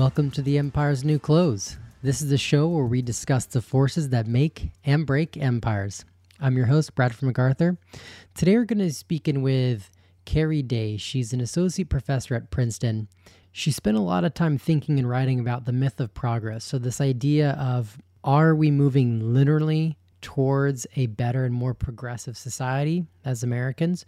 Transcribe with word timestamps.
Welcome 0.00 0.30
to 0.30 0.40
the 0.40 0.56
Empire's 0.56 1.04
New 1.04 1.18
Clothes. 1.18 1.76
This 2.02 2.22
is 2.22 2.30
the 2.30 2.38
show 2.38 2.66
where 2.66 2.86
we 2.86 3.02
discuss 3.02 3.44
the 3.44 3.60
forces 3.60 4.08
that 4.08 4.26
make 4.26 4.70
and 4.82 5.04
break 5.04 5.36
empires. 5.36 6.06
I'm 6.40 6.56
your 6.56 6.64
host, 6.64 6.94
Bradford 6.94 7.26
MacArthur. 7.26 7.76
Today 8.34 8.56
we're 8.56 8.64
going 8.64 8.78
to 8.78 8.86
be 8.86 8.92
speaking 8.92 9.42
with 9.42 9.90
Keri 10.24 10.62
Day. 10.62 10.96
She's 10.96 11.34
an 11.34 11.42
associate 11.42 11.90
professor 11.90 12.34
at 12.34 12.50
Princeton. 12.50 13.08
She 13.52 13.70
spent 13.70 13.98
a 13.98 14.00
lot 14.00 14.24
of 14.24 14.32
time 14.32 14.56
thinking 14.56 14.98
and 14.98 15.06
writing 15.06 15.38
about 15.38 15.66
the 15.66 15.72
myth 15.72 16.00
of 16.00 16.14
progress. 16.14 16.64
So, 16.64 16.78
this 16.78 17.02
idea 17.02 17.50
of 17.60 17.98
are 18.24 18.54
we 18.54 18.70
moving 18.70 19.34
literally 19.34 19.98
towards 20.22 20.86
a 20.96 21.08
better 21.08 21.44
and 21.44 21.54
more 21.54 21.74
progressive 21.74 22.38
society 22.38 23.04
as 23.22 23.42
Americans, 23.42 24.06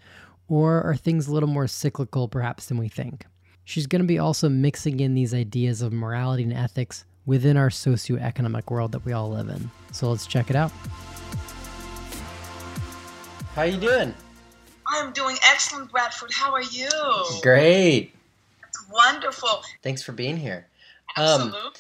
or 0.48 0.82
are 0.84 0.96
things 0.96 1.28
a 1.28 1.34
little 1.34 1.50
more 1.50 1.66
cyclical 1.66 2.28
perhaps 2.28 2.64
than 2.64 2.78
we 2.78 2.88
think? 2.88 3.26
She's 3.64 3.86
going 3.86 4.02
to 4.02 4.08
be 4.08 4.18
also 4.18 4.48
mixing 4.48 5.00
in 5.00 5.14
these 5.14 5.32
ideas 5.32 5.82
of 5.82 5.92
morality 5.92 6.42
and 6.42 6.52
ethics 6.52 7.04
within 7.26 7.56
our 7.56 7.68
socioeconomic 7.68 8.70
world 8.70 8.92
that 8.92 9.04
we 9.04 9.12
all 9.12 9.30
live 9.30 9.48
in. 9.48 9.70
So 9.92 10.10
let's 10.10 10.26
check 10.26 10.50
it 10.50 10.56
out. 10.56 10.72
How 13.54 13.62
you 13.62 13.76
doing? 13.76 14.14
I'm 14.88 15.12
doing 15.12 15.36
excellent, 15.44 15.90
Bradford. 15.90 16.32
How 16.32 16.52
are 16.52 16.62
you? 16.62 16.88
Great. 17.42 18.12
It's 18.66 18.90
wonderful. 18.90 19.62
Thanks 19.82 20.02
for 20.02 20.12
being 20.12 20.36
here. 20.36 20.66
Absolutely. 21.16 21.58
Um, 21.60 21.72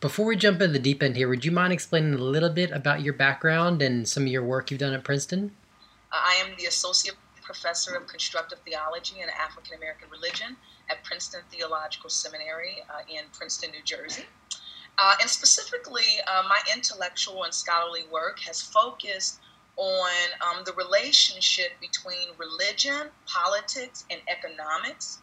before 0.00 0.26
we 0.26 0.36
jump 0.36 0.60
in 0.60 0.72
the 0.72 0.78
deep 0.78 1.02
end 1.02 1.16
here, 1.16 1.28
would 1.28 1.44
you 1.44 1.52
mind 1.52 1.72
explaining 1.72 2.14
a 2.14 2.18
little 2.18 2.50
bit 2.50 2.70
about 2.72 3.02
your 3.02 3.14
background 3.14 3.82
and 3.82 4.06
some 4.06 4.24
of 4.24 4.28
your 4.28 4.44
work 4.44 4.70
you've 4.70 4.80
done 4.80 4.92
at 4.92 5.04
Princeton? 5.04 5.52
I 6.12 6.42
am 6.44 6.56
the 6.58 6.66
associate 6.66 7.14
professor 7.42 7.94
of 7.94 8.06
constructive 8.06 8.58
theology 8.60 9.20
and 9.20 9.30
African 9.30 9.76
American 9.76 10.08
religion 10.10 10.56
at 10.90 11.04
Princeton 11.04 11.40
Theological 11.50 12.10
Seminary 12.10 12.78
uh, 12.90 13.02
in 13.08 13.24
Princeton, 13.32 13.70
New 13.70 13.82
Jersey. 13.84 14.24
Uh, 14.98 15.14
and 15.20 15.30
specifically, 15.30 16.20
uh, 16.26 16.42
my 16.48 16.60
intellectual 16.74 17.44
and 17.44 17.54
scholarly 17.54 18.04
work 18.12 18.38
has 18.40 18.60
focused 18.60 19.40
on 19.76 20.10
um, 20.42 20.62
the 20.64 20.72
relationship 20.72 21.70
between 21.80 22.28
religion, 22.36 23.08
politics, 23.26 24.04
and 24.10 24.20
economics. 24.28 25.18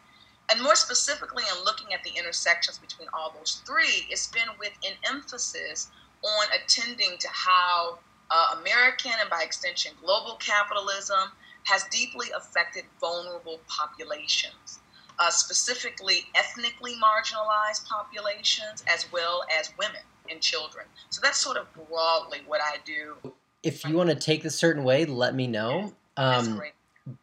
And 0.50 0.62
more 0.62 0.74
specifically, 0.74 1.44
in 1.54 1.64
looking 1.64 1.92
at 1.92 2.02
the 2.02 2.10
intersections 2.18 2.78
between 2.78 3.08
all 3.12 3.34
those 3.38 3.62
three, 3.66 4.06
it's 4.10 4.26
been 4.28 4.48
with 4.58 4.72
an 4.84 4.96
emphasis 5.08 5.90
on 6.24 6.46
attending 6.50 7.18
to 7.18 7.28
how 7.30 7.98
uh, 8.30 8.56
American 8.60 9.12
and 9.20 9.30
by 9.30 9.42
extension 9.42 9.92
global 10.02 10.36
capitalism 10.36 11.30
has 11.64 11.84
deeply 11.84 12.28
affected 12.36 12.84
vulnerable 13.00 13.60
populations 13.68 14.80
uh, 15.18 15.30
specifically 15.30 16.26
ethnically 16.34 16.94
marginalized 16.94 17.86
populations, 17.88 18.84
as 18.92 19.10
well 19.12 19.44
as 19.58 19.72
women 19.78 20.00
and 20.30 20.40
children. 20.40 20.86
So 21.10 21.20
that's 21.22 21.38
sort 21.38 21.56
of 21.56 21.66
broadly 21.74 22.40
what 22.46 22.60
I 22.60 22.76
do. 22.84 23.16
If 23.62 23.84
you 23.84 23.96
want 23.96 24.10
to 24.10 24.16
take 24.16 24.42
this 24.42 24.54
certain 24.54 24.84
way, 24.84 25.04
let 25.04 25.34
me 25.34 25.46
know. 25.46 25.92
Um, 26.16 26.60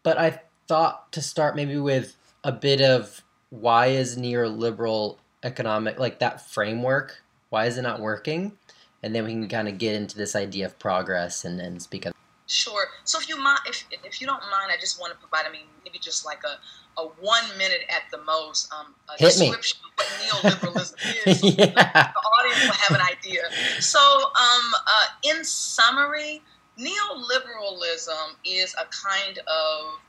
but 0.03 0.17
I 0.17 0.41
thought 0.67 1.11
to 1.13 1.21
start 1.21 1.55
maybe 1.55 1.77
with 1.77 2.15
a 2.43 2.51
bit 2.51 2.81
of 2.81 3.21
why 3.49 3.87
is 3.87 4.17
neoliberal 4.17 5.17
economic 5.43 5.99
like 5.99 6.19
that 6.19 6.41
framework? 6.49 7.21
Why 7.49 7.65
is 7.65 7.77
it 7.77 7.83
not 7.83 8.01
working? 8.01 8.53
And 9.03 9.13
then 9.15 9.23
we 9.23 9.31
can 9.31 9.47
kind 9.47 9.67
of 9.67 9.77
get 9.77 9.95
into 9.95 10.17
this 10.17 10.35
idea 10.35 10.65
of 10.65 10.77
progress 10.79 11.45
and, 11.45 11.61
and 11.61 11.81
speak 11.81 12.05
of. 12.05 12.13
Sure. 12.47 12.85
So 13.05 13.19
if 13.19 13.27
you 13.27 13.37
mind, 13.37 13.59
if, 13.67 13.85
if 14.03 14.21
you 14.21 14.27
don't 14.27 14.41
mind, 14.51 14.71
I 14.71 14.79
just 14.79 14.99
want 14.99 15.13
to 15.13 15.19
provide, 15.19 15.47
I 15.47 15.51
mean, 15.51 15.65
maybe 15.83 15.97
just 15.97 16.25
like 16.25 16.41
a 16.45 16.59
a 16.97 17.07
one 17.19 17.43
minute 17.57 17.81
at 17.89 18.09
the 18.11 18.23
most 18.23 18.71
um, 18.73 18.93
a 19.09 19.19
Hit 19.19 19.33
description 19.33 19.79
me. 19.83 20.29
of 20.31 20.41
what 20.41 20.53
neoliberalism 20.53 21.27
is. 21.27 21.39
So 21.41 21.47
yeah. 21.47 21.73
The 21.73 22.21
audience 22.39 22.63
will 22.63 22.73
have 22.73 22.99
an 22.99 23.05
idea. 23.05 23.41
So, 23.81 23.99
um, 23.99 24.71
uh, 24.87 25.05
in 25.23 25.43
summary, 25.43 26.41
neoliberalism 26.79 28.35
is 28.45 28.75
a 28.75 28.85
kind 28.85 29.39
of 29.39 29.99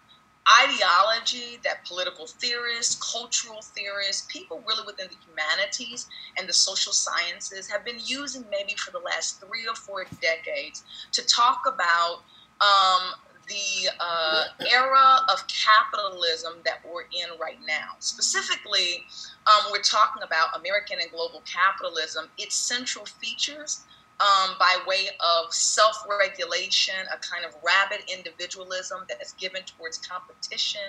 ideology 0.62 1.58
that 1.64 1.84
political 1.86 2.26
theorists, 2.26 2.94
cultural 3.12 3.60
theorists, 3.62 4.26
people 4.30 4.62
really 4.66 4.84
within 4.86 5.08
the 5.08 5.16
humanities 5.26 6.06
and 6.38 6.48
the 6.48 6.52
social 6.52 6.92
sciences 6.92 7.68
have 7.68 7.84
been 7.84 7.98
using 8.04 8.44
maybe 8.50 8.74
for 8.76 8.92
the 8.92 8.98
last 8.98 9.40
three 9.40 9.66
or 9.68 9.74
four 9.74 10.04
decades 10.20 10.84
to 11.12 11.26
talk 11.26 11.62
about 11.66 12.22
um, 12.60 13.12
the 13.48 13.88
uh, 14.00 14.44
era 14.72 15.20
of 15.32 15.44
capitalism 15.46 16.54
that 16.64 16.78
we're 16.84 17.02
in 17.02 17.38
right 17.40 17.58
now. 17.66 17.94
Specifically, 17.98 19.04
um, 19.46 19.70
we're 19.70 19.82
talking 19.82 20.22
about 20.22 20.48
American 20.58 20.98
and 21.00 21.10
global 21.10 21.42
capitalism, 21.44 22.28
its 22.38 22.56
central 22.56 23.04
features. 23.04 23.84
Um, 24.18 24.56
by 24.58 24.78
way 24.86 25.08
of 25.20 25.52
self 25.52 25.96
regulation, 26.08 26.94
a 27.12 27.18
kind 27.18 27.44
of 27.44 27.54
rabid 27.62 28.00
individualism 28.10 29.04
that 29.10 29.20
is 29.20 29.32
given 29.32 29.62
towards 29.64 29.98
competition, 29.98 30.80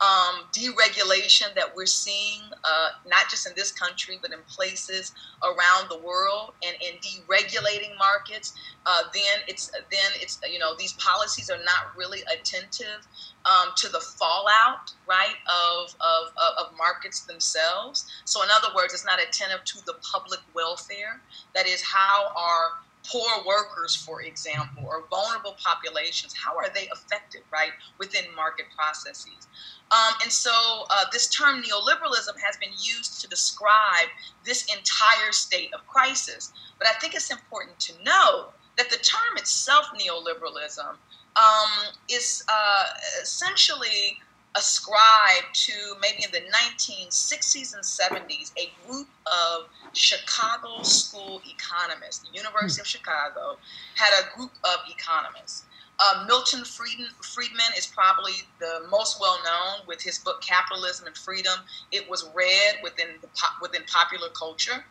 um, 0.00 0.44
deregulation 0.52 1.54
that 1.54 1.76
we're 1.76 1.86
seeing, 1.86 2.40
uh, 2.64 2.88
not 3.06 3.28
just 3.28 3.46
in 3.46 3.52
this 3.54 3.70
country, 3.70 4.18
but 4.20 4.32
in 4.32 4.38
places 4.48 5.12
around 5.42 5.90
the 5.90 5.98
world, 5.98 6.52
and 6.66 6.76
in 6.80 6.98
deregulating 7.00 7.96
markets, 7.98 8.54
uh, 8.86 9.02
then 9.12 9.40
it's 9.46 9.70
then 9.70 10.10
it's 10.16 10.40
you 10.50 10.58
know 10.58 10.74
these 10.78 10.94
policies 10.94 11.50
are 11.50 11.58
not 11.58 11.96
really 11.96 12.20
attentive 12.32 13.06
um, 13.44 13.72
to 13.76 13.88
the 13.88 14.00
fallout, 14.00 14.92
right, 15.08 15.36
of, 15.46 15.94
of, 16.00 16.32
of 16.58 16.76
markets 16.76 17.20
themselves. 17.20 18.06
So 18.24 18.42
in 18.42 18.48
other 18.52 18.68
words, 18.74 18.92
it's 18.92 19.06
not 19.06 19.18
attentive 19.20 19.64
to 19.64 19.84
the 19.86 19.94
public 20.12 20.40
welfare. 20.54 21.20
That 21.54 21.66
is 21.66 21.82
how 21.82 22.32
our 22.36 22.72
poor 23.04 23.30
workers, 23.46 23.96
for 23.96 24.22
example, 24.22 24.84
or 24.86 25.04
vulnerable 25.08 25.56
populations, 25.62 26.34
how 26.34 26.56
are 26.56 26.68
they 26.74 26.88
affected, 26.92 27.42
right, 27.52 27.72
within 27.98 28.24
market 28.34 28.66
processes? 28.76 29.48
Um, 29.90 30.14
and 30.22 30.30
so 30.30 30.50
uh, 30.90 31.04
this 31.12 31.28
term 31.28 31.62
neoliberalism 31.62 32.38
has 32.44 32.56
been 32.58 32.72
used 32.72 33.20
to 33.22 33.28
describe 33.28 34.08
this 34.44 34.64
entire 34.64 35.32
state 35.32 35.72
of 35.74 35.86
crisis. 35.86 36.52
But 36.78 36.88
I 36.88 36.92
think 37.00 37.14
it's 37.14 37.30
important 37.30 37.78
to 37.80 38.04
know 38.04 38.48
that 38.76 38.90
the 38.90 38.96
term 38.96 39.36
itself, 39.36 39.86
neoliberalism, 39.98 40.96
um, 41.36 41.94
is 42.08 42.44
uh, 42.48 42.84
essentially 43.22 44.18
ascribed 44.56 45.54
to 45.54 45.72
maybe 46.00 46.24
in 46.24 46.30
the 46.32 46.42
1960s 46.50 47.74
and 47.74 47.84
70s 47.84 48.52
a 48.58 48.70
group 48.86 49.06
of 49.26 49.68
Chicago 49.92 50.82
school 50.82 51.40
economists. 51.48 52.28
The 52.28 52.36
University 52.36 52.80
of 52.80 52.86
Chicago 52.86 53.58
had 53.94 54.12
a 54.22 54.36
group 54.36 54.50
of 54.64 54.80
economists. 54.88 55.64
Uh, 55.98 56.24
Milton 56.26 56.64
Friedman, 56.64 57.10
Friedman 57.20 57.72
is 57.76 57.86
probably 57.86 58.32
the 58.58 58.86
most 58.90 59.20
well 59.20 59.38
known 59.44 59.86
with 59.86 60.00
his 60.02 60.18
book 60.18 60.40
Capitalism 60.40 61.06
and 61.06 61.16
Freedom. 61.16 61.58
It 61.92 62.08
was 62.08 62.28
read 62.34 62.76
within 62.82 63.08
the 63.20 63.28
within 63.60 63.82
popular 63.84 64.28
culture 64.30 64.84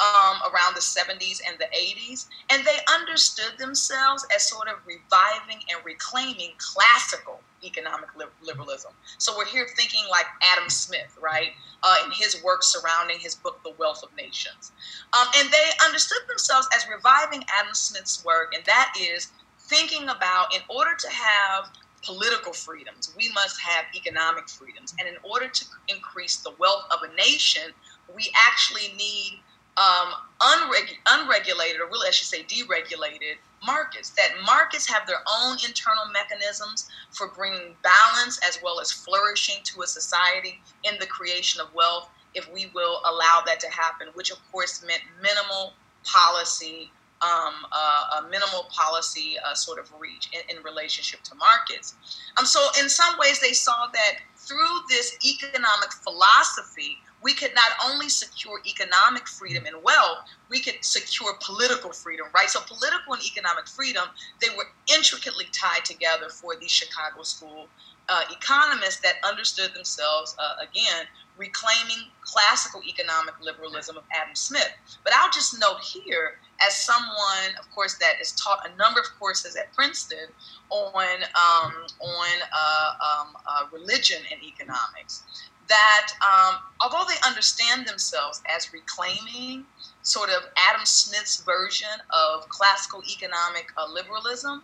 um, 0.00 0.36
around 0.52 0.74
the 0.74 0.80
70s 0.80 1.40
and 1.46 1.58
the 1.58 1.66
80s, 1.74 2.26
and 2.50 2.64
they 2.64 2.78
understood 2.92 3.58
themselves 3.58 4.26
as 4.34 4.48
sort 4.48 4.68
of 4.68 4.76
reviving 4.86 5.62
and 5.70 5.84
reclaiming 5.84 6.52
classical 6.58 7.40
economic 7.64 8.08
liberalism. 8.42 8.92
So 9.18 9.36
we're 9.36 9.46
here 9.46 9.66
thinking 9.76 10.04
like 10.10 10.26
Adam 10.52 10.68
Smith, 10.68 11.16
right, 11.20 11.50
uh, 11.82 11.96
in 12.04 12.10
his 12.12 12.42
work 12.42 12.62
surrounding 12.62 13.18
his 13.18 13.34
book, 13.34 13.62
The 13.62 13.72
Wealth 13.78 14.02
of 14.02 14.14
Nations. 14.16 14.72
Um, 15.12 15.26
and 15.36 15.50
they 15.50 15.70
understood 15.84 16.22
themselves 16.28 16.68
as 16.74 16.86
reviving 16.88 17.44
Adam 17.58 17.74
Smith's 17.74 18.24
work, 18.24 18.52
and 18.54 18.64
that 18.64 18.92
is 18.98 19.28
thinking 19.58 20.08
about 20.08 20.54
in 20.54 20.62
order 20.68 20.94
to 20.98 21.08
have 21.08 21.70
political 22.02 22.52
freedoms, 22.52 23.14
we 23.16 23.30
must 23.32 23.60
have 23.60 23.84
economic 23.94 24.48
freedoms. 24.48 24.94
And 24.98 25.08
in 25.08 25.16
order 25.22 25.48
to 25.48 25.64
increase 25.88 26.38
the 26.38 26.52
wealth 26.58 26.84
of 26.90 27.08
a 27.08 27.14
nation, 27.14 27.72
we 28.14 28.32
actually 28.34 28.94
need 28.96 29.40
um, 29.76 30.12
unreg- 30.40 30.98
unregulated, 31.06 31.80
or 31.80 31.86
really, 31.86 32.08
I 32.08 32.10
should 32.10 32.26
say, 32.26 32.42
deregulated 32.42 33.36
markets. 33.64 34.10
That 34.10 34.30
markets 34.44 34.88
have 34.90 35.06
their 35.06 35.22
own 35.40 35.56
internal 35.66 36.04
mechanisms 36.12 36.88
for 37.10 37.28
bringing 37.28 37.76
balance 37.82 38.38
as 38.46 38.58
well 38.62 38.80
as 38.80 38.90
flourishing 38.90 39.56
to 39.64 39.82
a 39.82 39.86
society 39.86 40.60
in 40.84 40.98
the 40.98 41.06
creation 41.06 41.60
of 41.60 41.72
wealth, 41.74 42.08
if 42.34 42.50
we 42.52 42.70
will 42.74 43.00
allow 43.04 43.42
that 43.46 43.60
to 43.60 43.70
happen, 43.70 44.08
which 44.14 44.30
of 44.30 44.38
course 44.52 44.84
meant 44.86 45.02
minimal 45.22 45.74
policy 46.04 46.90
um, 47.22 47.66
uh, 47.70 48.20
a 48.20 48.28
minimal 48.30 48.66
policy 48.70 49.36
uh, 49.44 49.54
sort 49.54 49.78
of 49.78 49.92
reach 49.98 50.30
in, 50.32 50.56
in, 50.56 50.62
relationship 50.62 51.20
to 51.24 51.34
markets. 51.34 51.94
Um, 52.38 52.46
so, 52.46 52.66
in 52.80 52.88
some 52.88 53.18
ways, 53.18 53.40
they 53.40 53.52
saw 53.52 53.88
that 53.92 54.12
through 54.36 54.80
this 54.88 55.18
economic 55.22 55.92
philosophy, 55.92 56.96
we 57.22 57.34
could 57.34 57.54
not 57.54 57.72
only 57.84 58.08
secure 58.08 58.60
economic 58.66 59.28
freedom 59.28 59.66
and 59.66 59.82
wealth, 59.82 60.18
we 60.48 60.60
could 60.60 60.76
secure 60.82 61.34
political 61.44 61.92
freedom, 61.92 62.26
right? 62.34 62.48
So, 62.48 62.60
political 62.60 63.14
and 63.14 63.22
economic 63.24 63.68
freedom, 63.68 64.04
they 64.40 64.48
were 64.56 64.66
intricately 64.94 65.46
tied 65.52 65.84
together 65.84 66.28
for 66.28 66.56
the 66.56 66.68
Chicago 66.68 67.22
School 67.22 67.68
uh, 68.10 68.22
economists 68.30 69.00
that 69.00 69.14
understood 69.24 69.72
themselves, 69.72 70.34
uh, 70.38 70.54
again, 70.62 71.06
reclaiming 71.38 72.10
classical 72.22 72.82
economic 72.82 73.34
liberalism 73.40 73.96
of 73.96 74.02
Adam 74.12 74.34
Smith. 74.34 74.70
But 75.04 75.12
I'll 75.14 75.30
just 75.30 75.58
note 75.60 75.80
here, 75.80 76.38
as 76.66 76.74
someone, 76.74 77.56
of 77.58 77.70
course, 77.70 77.96
that 77.98 78.16
has 78.18 78.32
taught 78.32 78.68
a 78.68 78.76
number 78.76 79.00
of 79.00 79.06
courses 79.18 79.56
at 79.56 79.72
Princeton 79.72 80.26
on 80.70 80.92
um, 80.94 81.72
on 82.00 82.28
uh, 82.52 82.92
um, 83.00 83.28
uh, 83.46 83.66
religion 83.72 84.20
and 84.30 84.42
economics, 84.42 85.49
that 85.70 86.08
um, 86.20 86.56
although 86.82 87.04
they 87.08 87.16
understand 87.26 87.86
themselves 87.86 88.42
as 88.54 88.72
reclaiming 88.72 89.64
sort 90.02 90.28
of 90.28 90.42
Adam 90.56 90.84
Smith's 90.84 91.42
version 91.42 91.88
of 92.10 92.48
classical 92.48 93.02
economic 93.10 93.72
uh, 93.78 93.86
liberalism, 93.90 94.62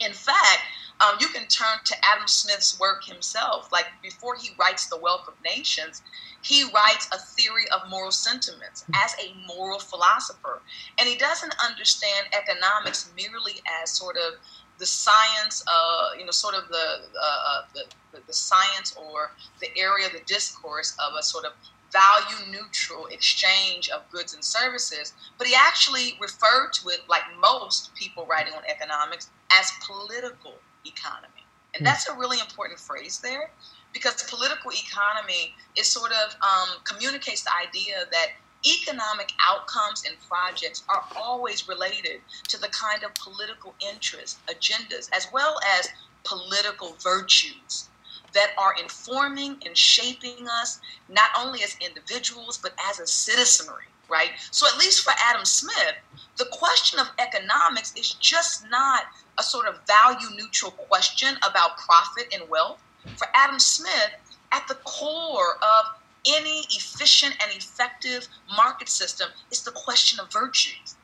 in 0.00 0.12
fact, 0.12 0.62
um, 1.00 1.16
you 1.20 1.28
can 1.28 1.46
turn 1.48 1.78
to 1.84 1.94
Adam 2.04 2.26
Smith's 2.26 2.78
work 2.80 3.04
himself. 3.04 3.70
Like 3.72 3.86
before 4.02 4.36
he 4.36 4.50
writes 4.58 4.86
The 4.86 4.96
Wealth 4.96 5.28
of 5.28 5.34
Nations, 5.44 6.02
he 6.42 6.64
writes 6.64 7.08
a 7.12 7.18
theory 7.18 7.64
of 7.70 7.90
moral 7.90 8.12
sentiments 8.12 8.84
as 8.94 9.14
a 9.14 9.34
moral 9.46 9.78
philosopher. 9.78 10.62
And 10.98 11.08
he 11.08 11.16
doesn't 11.16 11.54
understand 11.62 12.28
economics 12.32 13.10
merely 13.16 13.60
as 13.82 13.90
sort 13.90 14.16
of 14.16 14.34
the 14.78 14.86
science, 14.86 15.64
uh, 15.66 16.10
you 16.18 16.24
know, 16.24 16.30
sort 16.30 16.54
of 16.54 16.68
the, 16.68 17.00
uh, 17.20 17.62
the, 17.74 17.84
the 18.26 18.32
science 18.32 18.96
or 18.96 19.30
the 19.60 19.68
area, 19.76 20.08
the 20.12 20.24
discourse 20.26 20.96
of 20.98 21.14
a 21.18 21.22
sort 21.22 21.44
of 21.44 21.52
value 21.92 22.50
neutral 22.50 23.06
exchange 23.06 23.88
of 23.88 24.08
goods 24.10 24.34
and 24.34 24.44
services, 24.44 25.14
but 25.38 25.46
he 25.46 25.54
actually 25.54 26.18
referred 26.20 26.72
to 26.72 26.88
it, 26.88 27.00
like 27.08 27.22
most 27.40 27.94
people 27.94 28.26
writing 28.26 28.52
on 28.54 28.62
economics, 28.68 29.30
as 29.52 29.70
political 29.86 30.54
economy. 30.84 31.44
And 31.74 31.80
hmm. 31.80 31.84
that's 31.84 32.08
a 32.08 32.14
really 32.14 32.38
important 32.40 32.80
phrase 32.80 33.18
there 33.20 33.50
because 33.92 34.22
political 34.24 34.70
economy 34.72 35.54
is 35.76 35.86
sort 35.86 36.12
of 36.12 36.34
um, 36.42 36.76
communicates 36.84 37.42
the 37.42 37.50
idea 37.66 38.04
that 38.10 38.28
economic 38.66 39.32
outcomes 39.46 40.04
and 40.06 40.16
projects 40.28 40.84
are 40.88 41.04
always 41.16 41.68
related 41.68 42.20
to 42.48 42.58
the 42.58 42.68
kind 42.68 43.02
of 43.04 43.14
political 43.14 43.74
interests, 43.80 44.38
agendas, 44.48 45.08
as 45.14 45.28
well 45.32 45.56
as 45.78 45.88
political 46.24 46.96
virtues 47.02 47.88
that 48.34 48.50
are 48.58 48.74
informing 48.80 49.56
and 49.64 49.76
shaping 49.76 50.46
us, 50.48 50.80
not 51.08 51.30
only 51.38 51.62
as 51.62 51.76
individuals, 51.80 52.58
but 52.58 52.72
as 52.90 52.98
a 53.00 53.06
citizenry, 53.06 53.84
right? 54.08 54.30
So, 54.50 54.66
at 54.66 54.78
least 54.78 55.02
for 55.02 55.12
Adam 55.18 55.44
Smith, 55.44 55.94
the 56.36 56.46
question 56.52 56.98
of 56.98 57.08
economics 57.18 57.94
is 57.96 58.12
just 58.14 58.68
not 58.68 59.04
a 59.38 59.42
sort 59.42 59.66
of 59.66 59.80
value 59.86 60.28
neutral 60.36 60.72
question 60.72 61.36
about 61.48 61.78
profit 61.78 62.26
and 62.32 62.48
wealth. 62.50 62.82
For 63.16 63.28
Adam 63.34 63.58
Smith, 63.58 64.10
at 64.52 64.66
the 64.68 64.74
core 64.84 65.54
of 65.56 66.00
any 66.28 66.60
efficient 66.70 67.34
and 67.42 67.56
effective 67.56 68.28
market 68.56 68.88
system 68.88 69.28
is 69.50 69.62
the 69.62 69.70
question 69.72 70.20
of 70.20 70.32
virtues. 70.32 70.96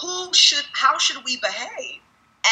Who 0.00 0.32
should, 0.32 0.64
how 0.72 0.98
should 0.98 1.24
we 1.24 1.36
behave 1.36 2.00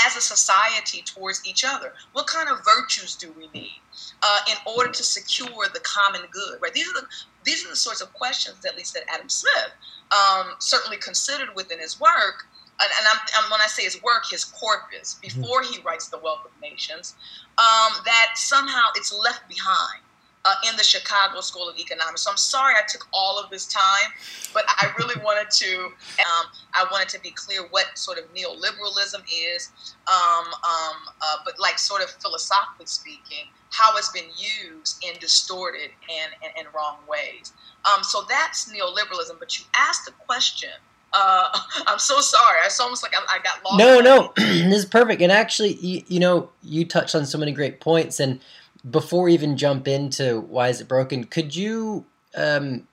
as 0.07 0.17
a 0.17 0.21
society 0.21 1.03
towards 1.03 1.47
each 1.47 1.65
other? 1.65 1.93
What 2.13 2.27
kind 2.27 2.49
of 2.49 2.65
virtues 2.65 3.17
do 3.17 3.33
we 3.37 3.49
need 3.53 3.81
uh, 4.23 4.39
in 4.49 4.57
order 4.67 4.91
to 4.91 5.03
secure 5.03 5.67
the 5.73 5.81
common 5.81 6.23
good? 6.31 6.61
Right. 6.61 6.73
These 6.73 6.89
are 6.89 7.01
the 7.01 7.07
these 7.43 7.65
are 7.65 7.71
the 7.71 7.77
sorts 7.77 8.03
of 8.03 8.13
questions, 8.13 8.65
at 8.67 8.77
least 8.77 8.93
that 8.95 9.05
Adam 9.09 9.31
Smith 9.31 9.73
um, 10.13 10.55
certainly 10.59 10.99
considered 10.99 11.49
within 11.55 11.79
his 11.79 11.99
work. 11.99 12.47
And, 12.83 12.91
and, 12.99 13.07
I'm, 13.37 13.51
when 13.51 13.61
I 13.61 13.67
say 13.67 13.85
his 13.85 14.03
work, 14.03 14.25
his 14.31 14.45
corpus, 14.45 15.15
before 15.21 15.63
he 15.63 15.81
writes 15.83 16.09
The 16.09 16.19
Wealth 16.19 16.47
of 16.47 16.51
Nations, 16.63 17.15
um, 17.59 17.93
that 18.05 18.33
somehow 18.37 18.89
it's 18.95 19.13
left 19.13 19.49
behind 19.49 20.03
uh, 20.45 20.55
in 20.69 20.77
the 20.77 20.85
Chicago 20.85 21.41
School 21.41 21.69
of 21.69 21.79
Economics. 21.79 22.23
So 22.23 22.31
I'm 22.31 22.37
sorry 22.37 22.75
I 22.75 22.83
took 22.89 23.07
all 23.13 23.39
of 23.39 23.51
this 23.51 23.67
time, 23.67 24.11
but 24.55 24.65
I 24.67 24.91
really 24.99 25.21
wanted 25.25 25.51
to 25.51 25.85
um, 25.85 26.47
I 26.75 26.87
wanted 26.91 27.09
to 27.11 27.21
be 27.21 27.31
clear 27.31 27.63
what 27.71 27.87
sort 27.95 28.19
of 28.19 28.25
neoliberalism 28.35 29.23
is, 29.55 29.71
um, 30.09 30.47
um, 30.47 30.97
uh, 31.21 31.37
but 31.45 31.59
like 31.59 31.79
sort 31.79 32.03
of 32.03 32.11
philosophically 32.11 32.87
speaking, 32.87 33.49
how 33.71 33.97
it's 33.97 34.11
been 34.11 34.29
used 34.37 35.05
in 35.05 35.19
distorted 35.21 35.91
and, 36.11 36.33
and, 36.43 36.53
and 36.59 36.75
wrong 36.75 36.97
ways. 37.09 37.53
Um, 37.85 38.03
so 38.03 38.25
that's 38.29 38.73
neoliberalism. 38.73 39.39
But 39.39 39.59
you 39.59 39.65
asked 39.77 40.07
the 40.07 40.13
question. 40.27 40.71
Uh, 41.13 41.49
I'm 41.87 41.99
so 41.99 42.21
sorry. 42.21 42.59
It's 42.65 42.81
almost 42.81 43.03
like 43.03 43.15
I, 43.15 43.37
I 43.37 43.43
got 43.43 43.65
lost. 43.65 43.79
No, 43.79 44.01
no, 44.01 44.33
this 44.37 44.79
is 44.79 44.87
perfect. 44.87 45.21
And 45.23 45.33
actually, 45.33 45.75
you, 45.75 46.03
you 46.09 46.21
know, 46.21 46.51
you 46.63 46.85
touched 46.85 47.15
on 47.15 47.27
so 47.27 47.37
many 47.39 47.53
great 47.53 47.81
points 47.81 48.21
and 48.21 48.41
before 48.89 49.25
we 49.25 49.35
even 49.35 49.57
jump 49.57 49.87
into 49.89 50.41
why 50.41 50.69
is 50.69 50.81
it 50.81 50.89
broken, 50.89 51.25
could 51.25 51.55
you 51.55 52.07
um, 52.35 52.87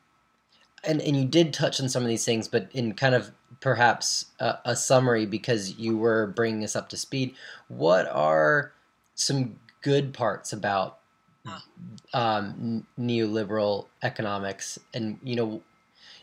and 0.84 1.02
and 1.02 1.16
you 1.16 1.26
did 1.26 1.54
touch 1.54 1.80
on 1.80 1.90
some 1.90 2.04
of 2.04 2.10
these 2.10 2.26
things, 2.26 2.48
but 2.48 2.70
in 2.74 2.94
kind 2.94 3.16
of 3.16 3.32
perhaps 3.60 4.26
a, 4.40 4.58
a 4.66 4.76
summary 4.76 5.26
because 5.26 5.78
you 5.78 5.98
were 5.98 6.28
bringing 6.28 6.64
us 6.64 6.76
up 6.76 6.90
to 6.90 6.98
speed. 6.98 7.36
What 7.68 8.08
are 8.08 8.72
some 9.16 9.60
good 9.82 10.14
parts 10.14 10.54
about 10.54 11.00
um, 12.14 12.86
neoliberal 13.00 13.88
economics, 14.04 14.80
and 14.94 15.20
you 15.24 15.36
know, 15.36 15.62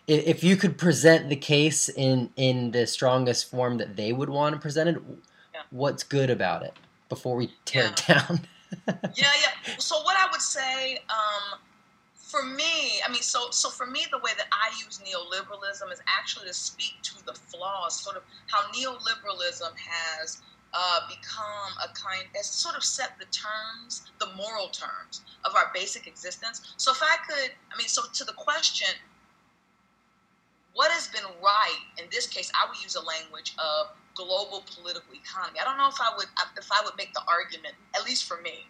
if, 0.07 0.27
if 0.27 0.45
you 0.45 0.57
could 0.57 0.79
present 0.79 1.29
the 1.29 1.37
case 1.37 1.89
in 1.89 2.31
in 2.37 2.73
the 2.73 2.87
strongest 2.87 3.51
form 3.51 3.79
that 3.79 3.97
they 3.97 4.13
would 4.13 4.29
want 4.29 4.55
to 4.55 4.61
present 4.61 4.91
it, 4.91 5.03
yeah. 5.53 5.61
what's 5.71 6.03
good 6.03 6.31
about 6.31 6.63
it 6.63 6.75
before 7.09 7.37
we 7.37 7.53
tear 7.65 7.85
yeah. 7.85 7.91
it 7.91 8.05
down? 8.29 8.41
Yeah, 8.89 9.03
yeah. 9.17 9.77
So 9.79 10.03
what 10.03 10.17
I 10.17 10.29
would 10.31 10.41
say, 10.41 10.99
um, 11.09 11.59
for 12.15 12.43
me, 12.43 13.01
I 13.07 13.11
mean, 13.11 13.23
so 13.23 13.51
so 13.51 13.71
for 13.71 13.87
me, 13.87 14.07
the 14.11 14.19
way 14.19 14.33
that 14.37 14.47
I 14.53 14.75
use 14.85 14.99
neoliberalism 14.99 15.93
is 15.93 16.01
actually 16.07 16.49
to 16.49 16.55
speak 16.55 16.95
to 17.03 17.27
the 17.27 17.33
flaws, 17.33 18.01
sort 18.01 18.17
of 18.17 18.23
how 18.47 18.63
neoliberalism 18.73 19.73
has 19.77 20.43
uh, 20.73 21.01
become 21.09 21.71
a 21.85 21.89
kind, 21.95 22.27
has 22.35 22.47
sort 22.47 22.77
of 22.77 22.83
set 22.83 23.19
the 23.19 23.27
terms, 23.27 24.11
the 24.19 24.27
moral 24.37 24.69
terms 24.69 25.23
of 25.45 25.55
our 25.55 25.71
basic 25.73 26.07
existence. 26.07 26.75
So 26.77 26.91
if 26.91 27.01
I 27.03 27.17
could, 27.29 27.53
I 27.73 27.79
mean, 27.79 27.89
so 27.89 28.03
to 28.13 28.25
the 28.25 28.33
question, 28.33 28.89
what 30.75 30.91
has 30.91 31.07
been 31.09 31.25
right 31.41 31.81
in 31.99 32.07
this 32.11 32.27
case, 32.27 32.51
I 32.55 32.69
would 32.69 32.83
use 32.83 32.97
a 32.97 33.03
language 33.03 33.55
of 33.59 33.95
global 34.15 34.65
political 34.75 35.15
economy. 35.15 35.59
I 35.61 35.65
don't 35.65 35.79
know 35.79 35.89
if 35.89 36.01
I 36.01 36.15
would 36.17 36.29
if 36.59 36.69
I 36.73 36.83
would 36.85 36.95
make 36.97 37.13
the 37.15 37.23
argument, 37.29 37.75
at 37.97 38.05
least 38.05 38.25
for 38.25 38.41
me, 38.41 38.67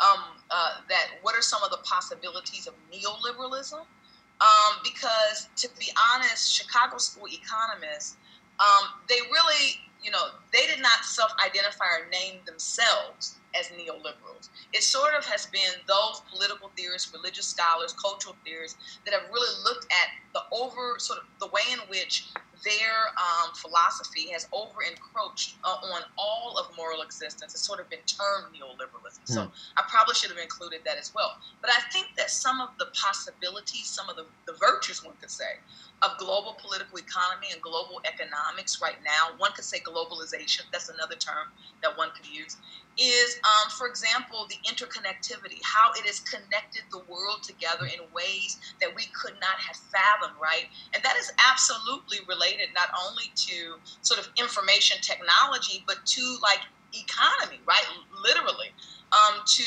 um, 0.00 0.40
uh, 0.50 0.80
that 0.88 1.18
what 1.22 1.34
are 1.34 1.42
some 1.42 1.62
of 1.62 1.70
the 1.70 1.78
possibilities 1.78 2.66
of 2.66 2.74
neoliberalism? 2.92 3.84
Um, 4.38 4.72
because 4.84 5.48
to 5.56 5.68
be 5.78 5.88
honest, 6.12 6.52
Chicago 6.52 6.98
school 6.98 7.26
economists, 7.28 8.16
um, 8.60 9.00
they 9.08 9.20
really, 9.32 9.80
you 10.02 10.10
know, 10.10 10.28
they 10.52 10.66
did 10.66 10.80
not 10.80 11.04
self-identify 11.04 11.84
or 11.84 12.10
name 12.10 12.40
themselves 12.44 13.36
as 13.58 13.68
neoliberals. 13.68 14.50
It 14.74 14.82
sort 14.82 15.14
of 15.14 15.24
has 15.24 15.46
been 15.46 15.80
those 15.88 16.20
political 16.30 16.70
theorists, 16.76 17.12
religious 17.14 17.46
scholars, 17.46 17.94
cultural 17.94 18.36
theorists 18.44 18.98
that 19.04 19.14
have 19.14 19.24
really 19.32 19.62
looked 19.64 19.86
at 19.90 20.08
the 20.34 20.42
over 20.54 20.98
sort 20.98 21.20
of 21.20 21.24
the 21.40 21.46
way 21.46 21.62
in 21.72 21.78
which 21.88 22.28
their 22.64 23.12
um, 23.16 23.54
philosophy 23.54 24.28
has 24.32 24.48
over 24.52 24.82
encroached 24.82 25.56
uh, 25.64 25.94
on 25.94 26.02
all 26.18 26.58
of 26.58 26.74
moral 26.76 27.02
existence. 27.02 27.54
It's 27.54 27.66
sort 27.66 27.80
of 27.80 27.88
been 27.90 28.04
termed 28.06 28.54
neoliberalism. 28.54 29.20
Mm. 29.24 29.28
So 29.28 29.42
hmm. 29.42 29.50
I 29.76 29.82
probably 29.88 30.14
should 30.14 30.30
have 30.30 30.38
included 30.38 30.80
that 30.84 30.96
as 30.98 31.14
well. 31.14 31.36
But 31.60 31.70
I 31.70 31.80
think 31.92 32.08
that 32.16 32.30
some 32.30 32.60
of 32.60 32.70
the 32.78 32.86
possibilities, 32.94 33.86
some 33.86 34.08
of 34.08 34.16
the, 34.16 34.24
the 34.46 34.54
virtues, 34.58 35.04
one 35.04 35.14
could 35.20 35.30
say, 35.30 35.60
of 36.02 36.18
global 36.18 36.56
political 36.60 36.98
economy 36.98 37.48
and 37.52 37.60
global 37.62 38.00
economics 38.04 38.82
right 38.82 39.00
now, 39.00 39.32
one 39.38 39.52
could 39.52 39.64
say 39.64 39.80
globalization, 39.80 40.60
that's 40.70 40.90
another 40.90 41.16
term 41.16 41.48
that 41.82 41.96
one 41.96 42.10
could 42.14 42.28
use, 42.28 42.56
is, 42.98 43.36
um, 43.44 43.70
for 43.70 43.88
example, 43.88 44.46
the 44.48 44.56
interconnectivity, 44.68 45.60
how 45.64 45.92
it 45.96 46.04
has 46.04 46.20
connected 46.20 46.82
the 46.92 47.00
world 47.08 47.42
together 47.42 47.86
in 47.88 48.04
ways 48.12 48.60
that 48.80 48.92
we 48.94 49.08
could 49.16 49.34
not 49.40 49.56
have 49.56 49.76
fathomed, 49.88 50.36
right? 50.40 50.68
And 50.92 51.02
that 51.02 51.16
is 51.16 51.32
absolutely 51.40 52.18
related 52.28 52.68
not 52.74 52.88
only 53.08 53.32
to 53.48 53.80
sort 54.00 54.20
of 54.20 54.28
information 54.36 55.00
technology, 55.00 55.84
but 55.86 56.04
to 56.04 56.24
like 56.42 56.60
economy, 56.92 57.60
right? 57.66 57.84
Literally, 58.24 58.72
um, 59.12 59.40
to 59.44 59.64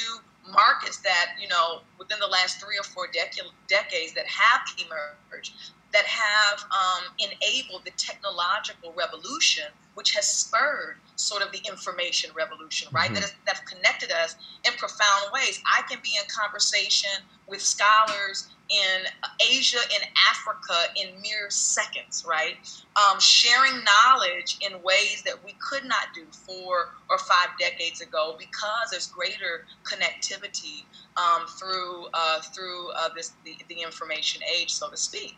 markets 0.50 0.98
that, 1.06 1.38
you 1.42 1.48
know, 1.48 1.82
within 1.98 2.18
the 2.20 2.28
last 2.28 2.60
three 2.60 2.78
or 2.78 2.84
four 2.84 3.08
dec- 3.08 3.46
decades 3.68 4.14
that 4.14 4.26
have 4.26 4.62
emerged 4.78 5.54
that 5.92 6.06
have 6.06 6.64
um, 6.72 7.04
enabled 7.18 7.84
the 7.86 7.92
technological 7.98 8.94
revolution, 8.96 9.66
which 9.96 10.14
has 10.16 10.28
spurred 10.28 10.98
sort 11.16 11.42
of 11.42 11.52
the 11.52 11.60
information 11.68 12.32
revolution, 12.36 12.88
right? 12.92 13.06
Mm-hmm. 13.06 13.16
That, 13.16 13.24
is, 13.24 13.34
that 13.46 13.56
have 13.58 13.66
connected 13.66 14.12
us 14.12 14.36
in 14.66 14.74
profound 14.74 15.32
ways. 15.34 15.62
I 15.66 15.82
can 15.90 16.00
be 16.04 16.12
in 16.16 16.24
conversation 16.30 17.10
with 17.48 17.62
scholars 17.62 18.50
in 18.70 19.06
Asia, 19.52 19.80
in 19.96 20.02
Africa, 20.30 20.94
in 20.96 21.20
mere 21.22 21.50
seconds, 21.50 22.24
right? 22.28 22.56
Um, 22.96 23.20
sharing 23.20 23.84
knowledge 23.84 24.58
in 24.62 24.82
ways 24.84 25.24
that 25.26 25.44
we 25.44 25.56
could 25.60 25.86
not 25.86 26.14
do 26.14 26.26
four 26.32 26.90
or 27.10 27.18
five 27.18 27.50
decades 27.60 28.02
ago 28.02 28.36
because 28.38 28.92
there's 28.92 29.08
greater 29.08 29.66
connectivity 29.84 30.84
um, 31.18 31.48
through 31.48 32.08
uh, 32.14 32.42
through 32.42 32.92
uh, 32.92 33.10
this 33.16 33.34
the, 33.44 33.58
the, 33.68 33.82
information 33.82 34.42
age, 34.60 34.72
so 34.72 34.90
to 34.90 34.98
speak. 34.98 35.36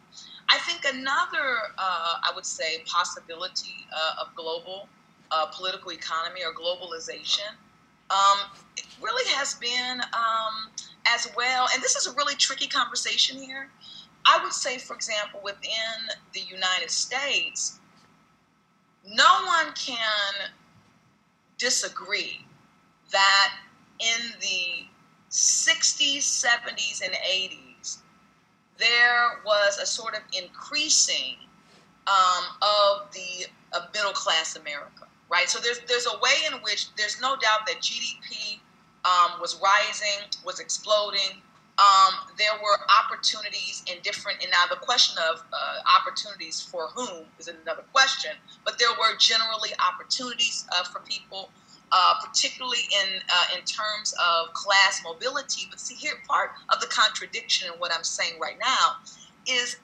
I 0.52 0.58
think 0.60 0.82
another, 0.86 1.58
uh, 1.78 2.16
I 2.24 2.32
would 2.36 2.46
say, 2.46 2.84
possibility 2.86 3.88
uh, 3.96 4.24
of 4.26 4.36
global 4.36 4.90
uh, 5.32 5.46
political 5.48 5.92
economy 5.92 6.42
or 6.44 6.54
globalization 6.54 7.56
um, 8.10 8.50
really 9.02 9.24
has 9.34 9.54
been 9.56 10.02
um, 10.14 10.72
as 11.08 11.30
well, 11.38 11.68
and 11.74 11.82
this 11.82 11.96
is 11.96 12.06
a 12.06 12.14
really 12.16 12.36
tricky 12.36 12.68
conversation 12.68 13.38
here. 13.38 13.70
I 14.26 14.44
would 14.44 14.54
say, 14.54 14.78
for 14.78 14.94
example, 14.94 15.40
within 15.44 16.18
the 16.34 16.42
United 16.42 16.92
States, 16.92 17.80
no 19.06 19.46
one 19.46 19.74
can 19.74 20.52
disagree 21.58 22.46
that 23.12 23.54
in 24.00 24.32
the 24.42 24.86
60s, 25.30 26.20
70s, 26.20 27.02
and 27.04 27.14
80s, 27.14 27.61
there 28.82 29.40
was 29.46 29.78
a 29.78 29.86
sort 29.86 30.16
of 30.16 30.22
increasing 30.34 31.38
um, 32.08 32.44
of 32.62 33.14
the 33.14 33.46
of 33.78 33.88
middle 33.94 34.12
class 34.12 34.58
America 34.58 35.08
right? 35.32 35.50
So 35.50 35.60
there's 35.60 35.80
there's 35.88 36.06
a 36.06 36.20
way 36.20 36.46
in 36.52 36.60
which 36.62 36.94
there's 36.98 37.20
no 37.22 37.36
doubt 37.38 37.66
that 37.66 37.78
GDP 37.82 38.60
um, 39.06 39.40
was 39.40 39.60
rising, 39.64 40.28
was 40.46 40.60
exploding. 40.60 41.42
Um, 41.80 42.14
there 42.38 42.54
were 42.62 42.78
opportunities 43.02 43.82
in 43.88 44.00
different, 44.04 44.44
and 44.44 44.52
now 44.52 44.68
the 44.70 44.76
question 44.76 45.18
of 45.32 45.42
uh, 45.52 45.80
opportunities 45.98 46.62
for 46.62 46.88
whom 46.90 47.26
is 47.40 47.48
another 47.48 47.84
question, 47.92 48.32
but 48.66 48.78
there 48.78 48.92
were 48.92 49.18
generally 49.18 49.72
opportunities 49.80 50.68
uh, 50.78 50.84
for 50.84 51.00
people, 51.00 51.50
uh, 51.92 52.16
particularly 52.26 52.80
in 52.92 53.20
uh, 53.30 53.58
in 53.58 53.64
terms 53.66 54.14
of 54.24 54.54
class 54.54 55.02
mobility. 55.04 55.68
But 55.70 55.80
see, 55.80 55.96
here 55.96 56.14
part 56.28 56.52
of 56.74 56.80
the 56.80 56.88
contradiction 56.88 57.72
in 57.72 57.80
what 57.80 57.92
I'm 57.94 58.04
saying 58.04 58.40
right 58.40 58.58
now 58.60 58.98
is 59.48 59.78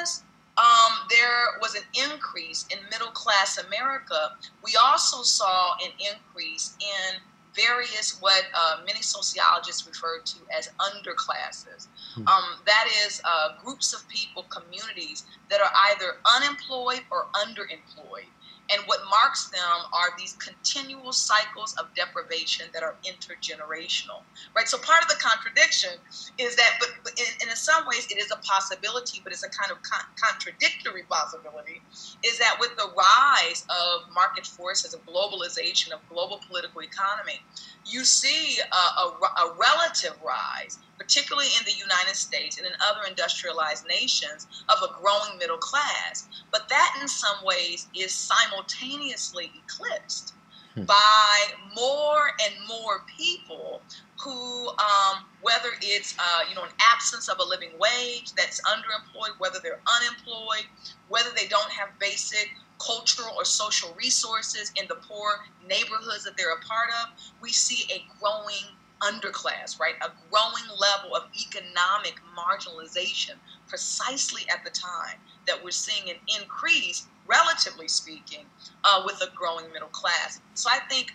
as 0.00 0.22
um, 0.58 1.06
there 1.08 1.60
was 1.60 1.74
an 1.74 1.84
increase 2.10 2.66
in 2.70 2.78
middle 2.90 3.12
class 3.12 3.58
America. 3.58 4.36
We 4.64 4.76
also 4.82 5.22
saw 5.22 5.74
an 5.84 5.92
increase 5.98 6.76
in 6.80 7.20
various 7.54 8.20
what 8.20 8.44
uh, 8.54 8.80
many 8.86 9.02
sociologists 9.02 9.86
refer 9.86 10.20
to 10.20 10.36
as 10.56 10.68
underclasses. 10.78 11.88
Hmm. 12.14 12.26
Um, 12.28 12.44
that 12.66 12.86
is 13.06 13.20
uh, 13.24 13.54
groups 13.62 13.92
of 13.92 14.06
people, 14.08 14.44
communities 14.44 15.24
that 15.50 15.60
are 15.60 15.70
either 15.90 16.16
unemployed 16.36 17.02
or 17.10 17.26
underemployed. 17.34 18.30
And 18.70 18.82
what 18.86 19.00
marks 19.08 19.48
them 19.48 19.78
are 19.94 20.12
these 20.18 20.34
continual 20.34 21.12
cycles 21.12 21.74
of 21.80 21.88
deprivation 21.94 22.66
that 22.74 22.82
are 22.82 22.96
intergenerational, 23.06 24.22
right? 24.54 24.68
So 24.68 24.76
part 24.78 25.02
of 25.02 25.08
the 25.08 25.16
contradiction 25.16 25.90
is 26.38 26.56
that, 26.56 26.76
but, 26.78 26.90
but 27.02 27.12
in, 27.18 27.48
in, 27.48 27.56
some 27.56 27.86
ways 27.86 28.06
it 28.10 28.18
is 28.18 28.30
a 28.30 28.36
possibility, 28.36 29.20
but 29.24 29.32
it's 29.32 29.42
a 29.42 29.48
kind 29.48 29.72
of 29.72 29.82
con- 29.82 30.04
contradictory 30.22 31.02
possibility, 31.08 31.82
is 32.22 32.38
that 32.38 32.56
with 32.60 32.76
the 32.76 32.90
rise 32.96 33.64
of 33.70 34.12
market 34.14 34.46
forces, 34.46 34.94
of 34.94 35.04
globalization, 35.06 35.92
of 35.92 36.00
global 36.08 36.40
political 36.46 36.82
economy, 36.82 37.40
you 37.86 38.04
see 38.04 38.58
a, 38.60 39.02
a, 39.02 39.06
a 39.48 39.56
relative 39.58 40.14
rise 40.22 40.78
particularly 40.98 41.48
in 41.58 41.64
the 41.64 41.72
United 41.72 42.14
States 42.14 42.58
and 42.58 42.66
in 42.66 42.72
other 42.84 43.06
industrialized 43.08 43.86
nations, 43.88 44.46
of 44.68 44.82
a 44.82 44.92
growing 45.00 45.38
middle 45.38 45.56
class. 45.56 46.28
But 46.50 46.68
that, 46.68 46.98
in 47.00 47.08
some 47.08 47.44
ways, 47.44 47.88
is 47.94 48.12
simultaneously 48.12 49.52
eclipsed 49.64 50.34
hmm. 50.74 50.84
by 50.84 51.38
more 51.74 52.30
and 52.44 52.54
more 52.66 53.02
people 53.18 53.82
who, 54.20 54.68
um, 54.68 55.24
whether 55.42 55.70
it's 55.82 56.14
uh, 56.18 56.40
you 56.48 56.54
know 56.54 56.64
an 56.64 56.72
absence 56.80 57.28
of 57.28 57.38
a 57.38 57.44
living 57.44 57.70
wage 57.78 58.32
that's 58.34 58.60
underemployed, 58.62 59.38
whether 59.38 59.58
they're 59.62 59.80
unemployed, 60.00 60.66
whether 61.08 61.30
they 61.36 61.46
don't 61.46 61.70
have 61.70 61.88
basic 61.98 62.50
cultural 62.78 63.34
or 63.36 63.44
social 63.44 63.94
resources 63.98 64.72
in 64.76 64.86
the 64.88 64.94
poor 64.94 65.40
neighborhoods 65.68 66.24
that 66.24 66.36
they're 66.36 66.54
a 66.54 66.60
part 66.60 66.88
of, 67.02 67.10
we 67.40 67.50
see 67.50 67.92
a 67.92 68.04
growing 68.20 68.76
underclass, 69.00 69.78
right? 69.78 69.94
A 70.02 70.10
growing 70.30 70.78
level 70.78 71.14
of 71.14 71.24
economic 71.38 72.20
marginalization 72.36 73.34
precisely 73.68 74.42
at 74.50 74.64
the 74.64 74.70
time 74.70 75.18
that 75.48 75.62
we're 75.62 75.70
seeing 75.70 76.08
an 76.10 76.16
increase, 76.40 77.06
relatively 77.26 77.88
speaking, 77.88 78.44
uh, 78.84 79.02
with 79.04 79.20
a 79.22 79.34
growing 79.34 79.70
middle 79.72 79.88
class. 79.88 80.40
So 80.54 80.70
I 80.70 80.78
think 80.88 81.12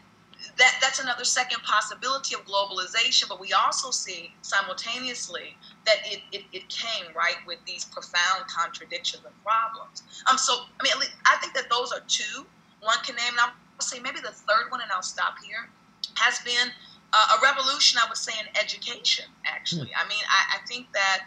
that 0.58 0.76
that's 0.82 1.00
another 1.00 1.24
second 1.24 1.64
possibility 1.64 2.36
of 2.36 2.46
globalization, 2.46 3.30
but 3.30 3.40
we 3.40 3.54
also 3.54 3.92
see 3.92 4.34
simultaneously 4.42 5.56
that 5.86 5.98
it, 6.06 6.20
it, 6.32 6.44
it 6.52 6.68
came 6.70 7.06
right 7.16 7.38
with 7.48 7.60
these 7.66 7.86
profound 7.86 8.46
contradictions 8.48 9.24
and 9.26 9.34
problems. 9.44 10.04
Um, 10.30 10.38
so 10.38 10.54
I 10.80 10.84
mean, 10.84 11.10
I 11.26 11.38
think 11.38 11.54
that 11.54 11.70
those 11.70 11.92
are 11.92 12.02
two. 12.08 12.46
One 12.82 12.98
can 13.04 13.16
name, 13.16 13.32
and 13.32 13.40
I'll 13.40 13.54
say 13.80 14.00
maybe 14.00 14.20
the 14.20 14.36
third 14.36 14.70
one, 14.70 14.82
and 14.82 14.92
I'll 14.92 15.02
stop 15.02 15.36
here. 15.42 15.70
Has 16.16 16.40
been 16.40 16.70
uh, 17.14 17.38
a 17.38 17.42
revolution, 17.42 18.00
I 18.04 18.10
would 18.10 18.18
say, 18.18 18.34
in 18.40 18.48
education, 18.60 19.26
actually. 19.46 19.88
Mm. 19.88 20.04
I 20.04 20.08
mean, 20.10 20.24
I, 20.28 20.58
I, 20.58 20.68
think 20.68 20.92
that 20.94 21.26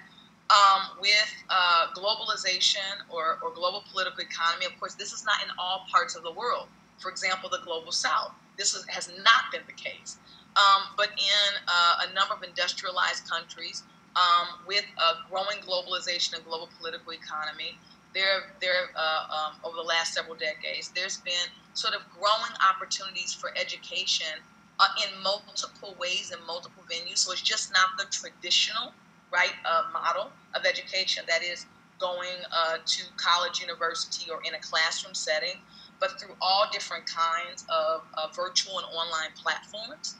um, 0.50 0.98
with 1.00 1.44
uh, 1.50 1.86
globalization 1.96 3.02
or, 3.10 3.38
or 3.42 3.52
global 3.54 3.82
political 3.90 4.22
economy, 4.22 4.66
of 4.66 4.78
course, 4.78 4.94
this 4.94 5.12
is 5.12 5.24
not 5.24 5.42
in 5.42 5.50
all 5.58 5.84
parts 5.90 6.14
of 6.14 6.22
the 6.22 6.32
world. 6.32 6.68
For 6.98 7.10
example, 7.10 7.50
the 7.50 7.60
global 7.64 7.92
south, 7.92 8.32
this 8.56 8.74
is, 8.74 8.86
has 8.88 9.08
not 9.08 9.50
been 9.52 9.62
the 9.66 9.74
case. 9.74 10.18
Um, 10.56 10.88
but 10.96 11.10
in 11.18 11.50
uh, 11.68 12.08
a 12.08 12.14
number 12.14 12.34
of 12.34 12.42
industrialized 12.42 13.28
countries, 13.28 13.82
um, 14.16 14.64
with 14.66 14.84
a 14.96 15.28
growing 15.28 15.60
globalization 15.60 16.36
and 16.36 16.44
global 16.44 16.70
political 16.78 17.12
economy, 17.12 17.76
there, 18.14 18.56
there 18.62 18.88
uh, 18.96 19.28
um, 19.28 19.52
over 19.62 19.76
the 19.76 19.84
last 19.84 20.14
several 20.14 20.36
decades, 20.36 20.90
there's 20.94 21.18
been 21.18 21.52
sort 21.74 21.92
of 21.92 22.00
growing 22.16 22.54
opportunities 22.64 23.34
for 23.34 23.50
education 23.60 24.40
uh, 24.80 24.88
in 25.04 25.22
multiple 25.22 25.96
ways 26.00 26.32
in 26.32 26.40
multiple 26.46 26.82
venues. 26.88 27.18
So 27.18 27.32
it's 27.32 27.42
just 27.42 27.72
not 27.72 27.92
the 27.98 28.08
traditional 28.08 28.94
right 29.32 29.52
uh, 29.64 29.82
model 29.92 30.30
of 30.54 30.64
education 30.64 31.24
that 31.28 31.42
is 31.42 31.66
going 31.98 32.38
uh, 32.52 32.76
to 32.84 33.02
college, 33.16 33.60
university, 33.60 34.30
or 34.30 34.40
in 34.46 34.54
a 34.54 34.60
classroom 34.60 35.14
setting, 35.14 35.60
but 36.00 36.20
through 36.20 36.36
all 36.40 36.66
different 36.72 37.04
kinds 37.06 37.64
of 37.68 38.02
virtual 38.34 38.78
and 38.78 38.86
online 38.88 39.32
platforms. 39.34 40.16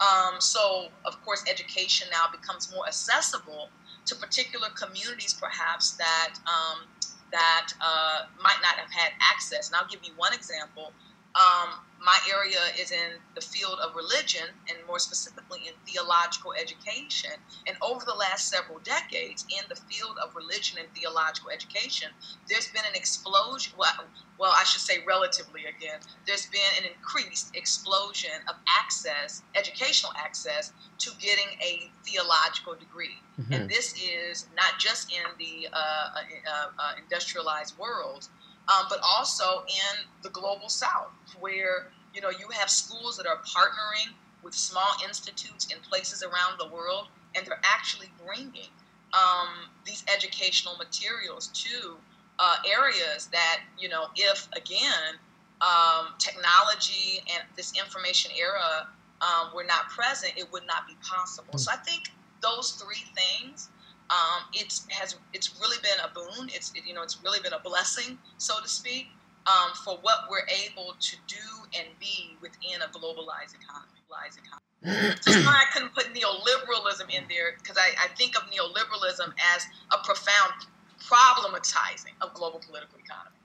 Um, 0.00 0.40
so, 0.40 0.88
of 1.04 1.22
course, 1.24 1.44
education 1.48 2.08
now 2.10 2.24
becomes 2.32 2.72
more 2.74 2.86
accessible 2.86 3.68
to 4.06 4.14
particular 4.16 4.68
communities, 4.70 5.36
perhaps 5.38 5.92
that 5.92 6.34
um, 6.46 6.88
that 7.30 7.68
uh, 7.80 8.26
might 8.42 8.58
not 8.62 8.74
have 8.74 8.90
had 8.90 9.12
access. 9.20 9.68
And 9.68 9.76
I'll 9.76 9.88
give 9.88 10.00
you 10.02 10.12
one 10.16 10.32
example. 10.32 10.92
Um, 11.36 11.78
my 12.02 12.16
area 12.32 12.58
is 12.80 12.90
in 12.92 13.20
the 13.34 13.40
field 13.40 13.78
of 13.84 13.94
religion 13.94 14.48
and 14.68 14.78
more 14.86 14.98
specifically 14.98 15.60
in 15.66 15.74
theological 15.86 16.54
education. 16.58 17.32
And 17.66 17.76
over 17.82 18.04
the 18.06 18.14
last 18.14 18.48
several 18.48 18.78
decades, 18.78 19.44
in 19.50 19.64
the 19.68 19.76
field 19.76 20.16
of 20.22 20.34
religion 20.34 20.78
and 20.78 20.88
theological 20.94 21.50
education, 21.50 22.08
there's 22.48 22.68
been 22.68 22.84
an 22.88 22.94
explosion. 22.94 23.74
Well, 23.76 24.06
well, 24.38 24.52
I 24.56 24.64
should 24.64 24.80
say 24.80 25.04
relatively 25.06 25.66
again, 25.66 26.00
there's 26.26 26.46
been 26.46 26.72
an 26.78 26.88
increased 26.88 27.54
explosion 27.54 28.30
of 28.48 28.54
access, 28.66 29.42
educational 29.54 30.12
access, 30.16 30.72
to 31.00 31.10
getting 31.20 31.48
a 31.60 31.90
theological 32.04 32.74
degree. 32.74 33.18
Mm-hmm. 33.38 33.52
And 33.52 33.68
this 33.68 33.94
is 34.00 34.46
not 34.56 34.78
just 34.78 35.12
in 35.12 35.24
the 35.38 35.68
uh, 35.72 35.76
uh, 35.76 36.70
uh, 36.78 36.92
industrialized 37.02 37.76
world 37.78 38.28
um, 38.68 38.86
but 38.88 38.98
also 39.02 39.64
in 39.68 40.06
the 40.22 40.30
global 40.30 40.68
south, 40.68 41.12
where 41.38 41.90
you 42.14 42.20
know 42.20 42.30
you 42.30 42.48
have 42.52 42.70
schools 42.70 43.16
that 43.16 43.26
are 43.26 43.38
partnering 43.38 44.14
with 44.42 44.54
small 44.54 44.92
institutes 45.06 45.66
in 45.72 45.78
places 45.80 46.22
around 46.22 46.58
the 46.58 46.68
world, 46.68 47.08
and 47.34 47.46
they're 47.46 47.60
actually 47.64 48.10
bringing 48.24 48.70
um, 49.12 49.68
these 49.84 50.04
educational 50.12 50.76
materials 50.76 51.48
to 51.48 51.96
uh, 52.38 52.56
areas 52.70 53.28
that 53.32 53.60
you 53.78 53.88
know, 53.88 54.06
if 54.16 54.48
again 54.56 55.18
um, 55.60 56.14
technology 56.18 57.20
and 57.34 57.44
this 57.56 57.72
information 57.78 58.30
era 58.38 58.88
um, 59.20 59.50
were 59.54 59.64
not 59.64 59.88
present, 59.90 60.32
it 60.36 60.50
would 60.52 60.66
not 60.66 60.86
be 60.86 60.96
possible. 61.02 61.58
So 61.58 61.70
I 61.70 61.76
think 61.76 62.04
those 62.40 62.72
three 62.72 63.04
things 63.14 63.68
um, 64.10 64.42
it's 64.52 64.86
has 64.90 65.16
it's 65.32 65.54
really 65.60 65.78
been 65.82 65.98
a 66.04 66.12
boon. 66.12 66.50
It's 66.52 66.72
it, 66.74 66.82
you 66.86 66.94
know 66.94 67.02
it's 67.02 67.22
really 67.22 67.40
been 67.40 67.52
a 67.52 67.60
blessing, 67.60 68.18
so 68.38 68.60
to 68.60 68.68
speak, 68.68 69.06
um, 69.46 69.72
for 69.84 69.98
what 70.02 70.26
we're 70.28 70.46
able 70.66 70.94
to 70.98 71.16
do 71.26 71.46
and 71.78 71.88
be 72.00 72.36
within 72.42 72.82
a 72.82 72.90
globalized 72.90 73.54
economy. 73.54 74.02
Globalized 74.10 74.38
economy. 74.42 74.60
so 75.20 75.32
I 75.32 75.64
couldn't 75.72 75.94
put 75.94 76.06
neoliberalism 76.06 77.08
in 77.14 77.24
there 77.28 77.54
because 77.58 77.76
I, 77.78 77.90
I 78.02 78.08
think 78.16 78.36
of 78.36 78.42
neoliberalism 78.44 79.32
as 79.54 79.66
a 79.92 79.98
profound 80.04 80.54
problematizing 80.98 82.14
of 82.20 82.34
global 82.34 82.60
political 82.60 82.98
economy. 82.98 83.36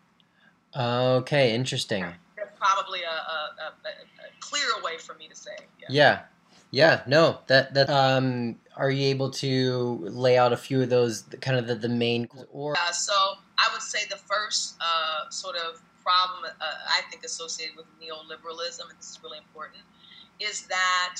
Okay, 1.22 1.53
interesting. 1.53 2.05
That's 2.36 2.51
probably 2.57 3.01
a, 3.03 3.07
a, 3.07 3.63
a, 3.63 3.89
a 3.89 4.39
clearer 4.39 4.81
way 4.84 4.98
for 4.98 5.13
me 5.15 5.27
to 5.27 5.36
say. 5.36 5.55
Yeah. 5.79 5.88
yeah. 5.89 6.19
Yeah, 6.72 7.03
no, 7.07 7.39
that 7.48 7.74
that 7.74 7.89
um, 7.89 8.57
are 8.77 8.91
you 8.91 9.08
able 9.08 9.29
to 9.29 10.00
lay 10.01 10.38
out 10.38 10.51
a 10.53 10.58
few 10.58 10.82
of 10.82 10.89
those 10.89 11.24
kind 11.41 11.58
of 11.58 11.67
the, 11.67 11.75
the 11.75 11.89
main 11.89 12.27
or 12.51 12.74
uh, 12.77 12.91
so 12.91 13.13
I 13.58 13.70
would 13.72 13.82
say 13.82 14.00
the 14.10 14.17
first 14.17 14.75
uh, 14.82 15.29
sort 15.29 15.55
of 15.55 15.82
problem 16.05 16.46
uh, 16.46 16.65
I 16.88 17.01
think 17.10 17.25
associated 17.25 17.75
with 17.75 17.88
neoliberalism, 18.00 18.88
and 18.89 18.98
this 18.98 19.10
is 19.10 19.20
really 19.24 19.39
important, 19.39 19.82
is 20.39 20.67
that 20.67 21.17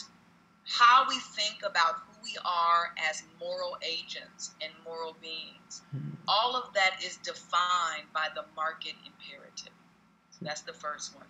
how 0.66 1.06
we 1.10 1.18
think 1.36 1.62
about 1.66 1.96
who 2.06 2.18
we 2.24 2.38
are 2.46 2.94
as 3.10 3.24
moral 3.40 3.78
agents 3.82 4.52
and 4.62 4.72
moral 4.84 5.16
beings, 5.22 5.82
hmm. 5.92 6.14
all 6.28 6.56
of 6.56 6.74
that 6.74 7.04
is 7.04 7.18
defined 7.18 8.06
by 8.14 8.28
the 8.36 8.46
market 8.56 8.94
imperative. 9.06 9.74
So 10.32 10.40
that's 10.42 10.62
the 10.62 10.74
first 10.74 11.16
one. 11.16 11.26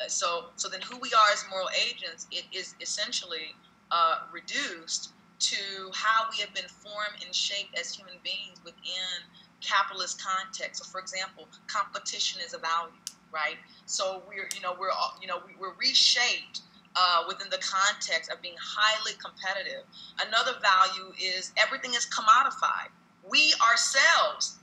Uh, 0.00 0.08
so, 0.08 0.46
so 0.56 0.68
then 0.68 0.80
who 0.80 0.98
we 0.98 1.10
are 1.10 1.32
as 1.32 1.44
moral 1.50 1.68
agents, 1.88 2.26
it 2.30 2.44
is 2.52 2.74
essentially 2.80 3.54
uh, 3.90 4.20
reduced 4.32 5.13
to 5.38 5.90
how 5.92 6.26
we 6.30 6.40
have 6.40 6.54
been 6.54 6.68
formed 6.68 7.22
and 7.24 7.34
shaped 7.34 7.78
as 7.78 7.94
human 7.94 8.14
beings 8.22 8.58
within 8.64 9.24
capitalist 9.60 10.22
context. 10.22 10.84
So, 10.84 10.90
for 10.90 11.00
example, 11.00 11.48
competition 11.66 12.40
is 12.44 12.54
a 12.54 12.58
value, 12.58 12.92
right? 13.32 13.56
So 13.86 14.22
we're, 14.28 14.48
you 14.54 14.60
know, 14.62 14.74
we're, 14.78 14.90
all, 14.90 15.16
you 15.20 15.26
know, 15.26 15.40
we, 15.46 15.52
we're 15.58 15.74
reshaped 15.80 16.60
uh, 16.96 17.24
within 17.26 17.48
the 17.50 17.58
context 17.58 18.30
of 18.30 18.40
being 18.40 18.56
highly 18.60 19.12
competitive. 19.22 19.84
Another 20.20 20.52
value 20.62 21.12
is 21.18 21.52
everything 21.56 21.94
is 21.94 22.06
commodified. 22.06 22.92
We 23.28 23.54
ourselves 23.70 24.58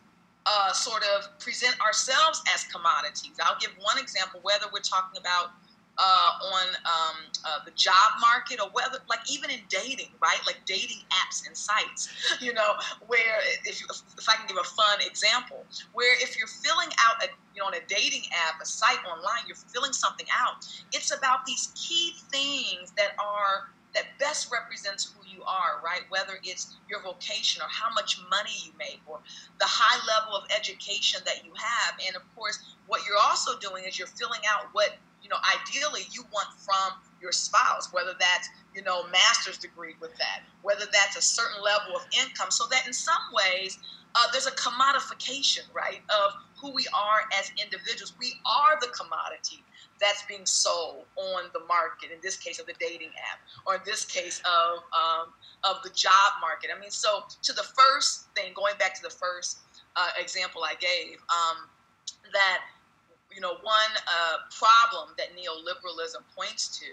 uh, 0.45 0.71
sort 0.71 1.03
of 1.15 1.37
present 1.39 1.75
ourselves 1.81 2.41
as 2.53 2.63
commodities. 2.65 3.37
I'll 3.43 3.59
give 3.59 3.71
one 3.79 3.97
example, 3.97 4.39
whether 4.43 4.65
we're 4.71 4.79
talking 4.79 5.19
about 5.19 5.51
uh, 6.01 6.31
on 6.57 6.67
um, 6.89 7.17
uh, 7.45 7.59
the 7.63 7.71
job 7.77 8.17
market 8.19 8.59
or 8.59 8.69
whether, 8.73 8.97
like, 9.07 9.21
even 9.29 9.51
in 9.51 9.61
dating, 9.69 10.09
right? 10.21 10.41
Like 10.47 10.65
dating 10.65 11.05
apps 11.13 11.45
and 11.45 11.55
sites, 11.55 12.09
you 12.41 12.53
know, 12.53 12.73
where 13.05 13.37
if, 13.65 13.79
you, 13.79 13.85
if 14.17 14.27
I 14.27 14.35
can 14.35 14.47
give 14.47 14.57
a 14.57 14.65
fun 14.65 14.97
example, 15.05 15.63
where 15.93 16.15
if 16.21 16.37
you're 16.37 16.49
filling 16.49 16.89
out 17.05 17.21
a, 17.23 17.27
you 17.53 17.61
know, 17.61 17.67
on 17.67 17.75
a 17.75 17.85
dating 17.87 18.23
app, 18.33 18.59
a 18.61 18.65
site 18.65 18.97
online, 19.05 19.45
you're 19.45 19.61
filling 19.69 19.93
something 19.93 20.25
out, 20.33 20.65
it's 20.91 21.15
about 21.15 21.45
these 21.45 21.71
key 21.75 22.15
things 22.31 22.91
that 22.97 23.13
are 23.19 23.69
that 23.93 24.05
best 24.19 24.51
represents 24.51 25.11
who 25.13 25.19
you 25.27 25.43
are, 25.43 25.83
right? 25.83 26.01
Whether 26.09 26.39
it's 26.43 26.77
your 26.89 27.01
vocation 27.03 27.61
or 27.61 27.67
how 27.69 27.93
much 27.93 28.19
money 28.29 28.55
you 28.63 28.71
make 28.79 29.01
or 29.05 29.19
the 29.59 29.67
high 29.67 29.99
level 30.07 30.35
of 30.35 30.47
education 30.55 31.21
that 31.25 31.43
you 31.43 31.51
have. 31.55 31.99
And 32.07 32.15
of 32.15 32.23
course, 32.35 32.59
what 32.87 33.01
you're 33.07 33.19
also 33.21 33.59
doing 33.59 33.83
is 33.85 33.99
you're 33.99 34.07
filling 34.07 34.41
out 34.47 34.69
what 34.71 34.95
you 35.21 35.29
know, 35.29 35.37
ideally 35.53 36.01
you 36.11 36.23
want 36.33 36.47
from 36.59 36.99
your 37.21 37.31
spouse, 37.31 37.93
whether 37.93 38.13
that's, 38.19 38.49
you 38.75 38.81
know, 38.81 39.07
master's 39.11 39.57
degree 39.57 39.95
with 40.01 40.11
that, 40.17 40.41
whether 40.63 40.85
that's 40.91 41.15
a 41.15 41.21
certain 41.21 41.61
level 41.63 41.95
of 41.95 42.03
income, 42.17 42.49
so 42.49 42.65
that 42.71 42.85
in 42.87 42.93
some 42.93 43.21
ways 43.33 43.77
uh, 44.15 44.25
there's 44.31 44.47
a 44.47 44.51
commodification, 44.51 45.61
right, 45.73 46.01
of 46.09 46.33
who 46.59 46.73
we 46.73 46.85
are 46.93 47.21
as 47.39 47.51
individuals. 47.63 48.13
We 48.19 48.33
are 48.45 48.79
the 48.81 48.87
commodity 48.87 49.63
that's 50.01 50.23
being 50.27 50.45
sold 50.45 51.05
on 51.15 51.43
the 51.53 51.61
market, 51.67 52.11
in 52.11 52.17
this 52.21 52.35
case 52.35 52.59
of 52.59 52.65
the 52.65 52.73
dating 52.79 53.13
app, 53.31 53.39
or 53.65 53.75
in 53.75 53.81
this 53.85 54.03
case 54.03 54.41
of, 54.41 54.79
um, 54.91 55.33
of 55.63 55.81
the 55.83 55.91
job 55.91 56.41
market. 56.41 56.71
I 56.75 56.79
mean, 56.79 56.89
so 56.89 57.23
to 57.43 57.53
the 57.53 57.63
first 57.63 58.33
thing, 58.35 58.51
going 58.55 58.73
back 58.79 58.95
to 58.95 59.01
the 59.03 59.13
first 59.13 59.59
uh, 59.95 60.09
example 60.19 60.63
I 60.63 60.73
gave, 60.75 61.19
um, 61.29 61.69
that 62.33 62.59
you 63.33 63.41
know, 63.41 63.55
one 63.63 63.93
uh, 64.07 64.37
problem 64.51 65.15
that 65.17 65.31
neoliberalism 65.31 66.21
points 66.35 66.79
to 66.79 66.91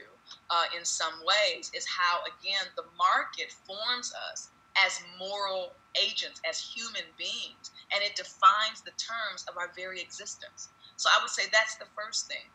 uh, 0.51 0.65
in 0.77 0.85
some 0.85 1.13
ways 1.27 1.71
is 1.75 1.87
how, 1.87 2.21
again, 2.25 2.67
the 2.77 2.85
market 2.97 3.53
forms 3.67 4.13
us 4.31 4.51
as 4.87 5.03
moral 5.19 5.73
agents, 6.01 6.41
as 6.49 6.61
human 6.61 7.03
beings, 7.19 7.75
and 7.93 8.03
it 8.03 8.15
defines 8.15 8.81
the 8.85 8.93
terms 8.95 9.45
of 9.49 9.57
our 9.59 9.73
very 9.75 10.01
existence. 10.01 10.69
So 10.97 11.11
I 11.11 11.21
would 11.23 11.31
say 11.31 11.45
that's 11.53 11.77
the 11.77 11.91
first 11.97 12.29
thing. 12.29 12.47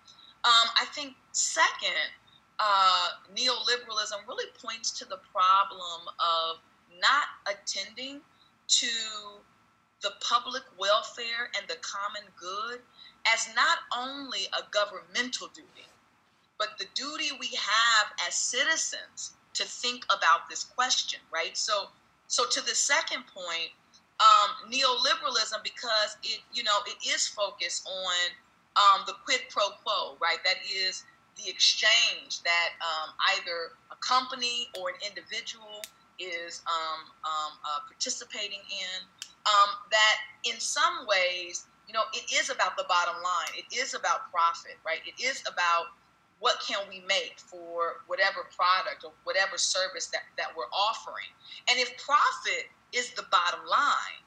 Um, 0.45 0.67
I 0.79 0.85
think, 0.93 1.15
second, 1.31 2.11
uh, 2.59 3.07
neoliberalism 3.35 4.27
really 4.27 4.47
points 4.61 4.91
to 4.99 5.05
the 5.05 5.19
problem 5.31 6.07
of 6.19 6.59
not 7.01 7.27
attending 7.47 8.21
to 8.67 8.87
the 10.01 10.11
public 10.21 10.63
welfare 10.77 11.49
and 11.57 11.67
the 11.67 11.77
common 11.81 12.23
good 12.35 12.79
as 13.31 13.49
not 13.55 13.79
only 13.95 14.47
a 14.53 14.63
governmental 14.71 15.47
duty, 15.53 15.87
but 16.57 16.77
the 16.77 16.85
duty 16.93 17.29
we 17.39 17.47
have 17.47 18.11
as 18.27 18.35
citizens 18.35 19.33
to 19.53 19.63
think 19.63 20.05
about 20.05 20.49
this 20.49 20.63
question, 20.63 21.19
right? 21.31 21.55
So, 21.55 21.89
so 22.27 22.45
to 22.45 22.61
the 22.61 22.75
second 22.75 23.23
point, 23.27 23.71
um, 24.19 24.71
neoliberalism, 24.71 25.63
because 25.63 26.17
it, 26.23 26.39
you 26.53 26.63
know, 26.63 26.77
it 26.87 26.97
is 27.07 27.27
focused 27.27 27.87
on 27.87 28.31
um, 28.75 29.03
the 29.05 29.13
quid 29.25 29.41
pro 29.49 29.69
quo, 29.83 30.17
right? 30.21 30.37
That 30.43 30.57
is 30.65 31.03
the 31.37 31.49
exchange 31.49 32.41
that 32.43 32.69
um, 32.81 33.13
either 33.35 33.73
a 33.91 33.95
company 33.97 34.69
or 34.79 34.89
an 34.89 34.95
individual 35.05 35.81
is 36.19 36.61
um, 36.67 37.09
um, 37.25 37.57
uh, 37.65 37.79
participating 37.87 38.61
in. 38.69 39.01
Um, 39.45 39.75
that 39.91 40.17
in 40.45 40.59
some 40.59 41.05
ways 41.05 41.65
you 41.93 41.99
know, 41.99 42.05
it 42.11 42.25
is 42.33 42.49
about 42.49 42.75
the 42.75 42.85
bottom 42.89 43.13
line. 43.21 43.53
It 43.53 43.69
is 43.69 43.93
about 43.93 44.31
profit, 44.31 44.81
right? 44.83 44.97
It 45.05 45.21
is 45.21 45.43
about 45.45 45.93
what 46.39 46.57
can 46.65 46.79
we 46.89 47.05
make 47.07 47.37
for 47.37 48.01
whatever 48.07 48.49
product 48.49 49.05
or 49.05 49.11
whatever 49.25 49.59
service 49.59 50.07
that, 50.07 50.23
that 50.37 50.49
we're 50.57 50.73
offering. 50.73 51.29
And 51.69 51.79
if 51.79 51.95
profit 52.01 52.73
is 52.93 53.11
the 53.11 53.25
bottom 53.29 53.61
line, 53.69 54.25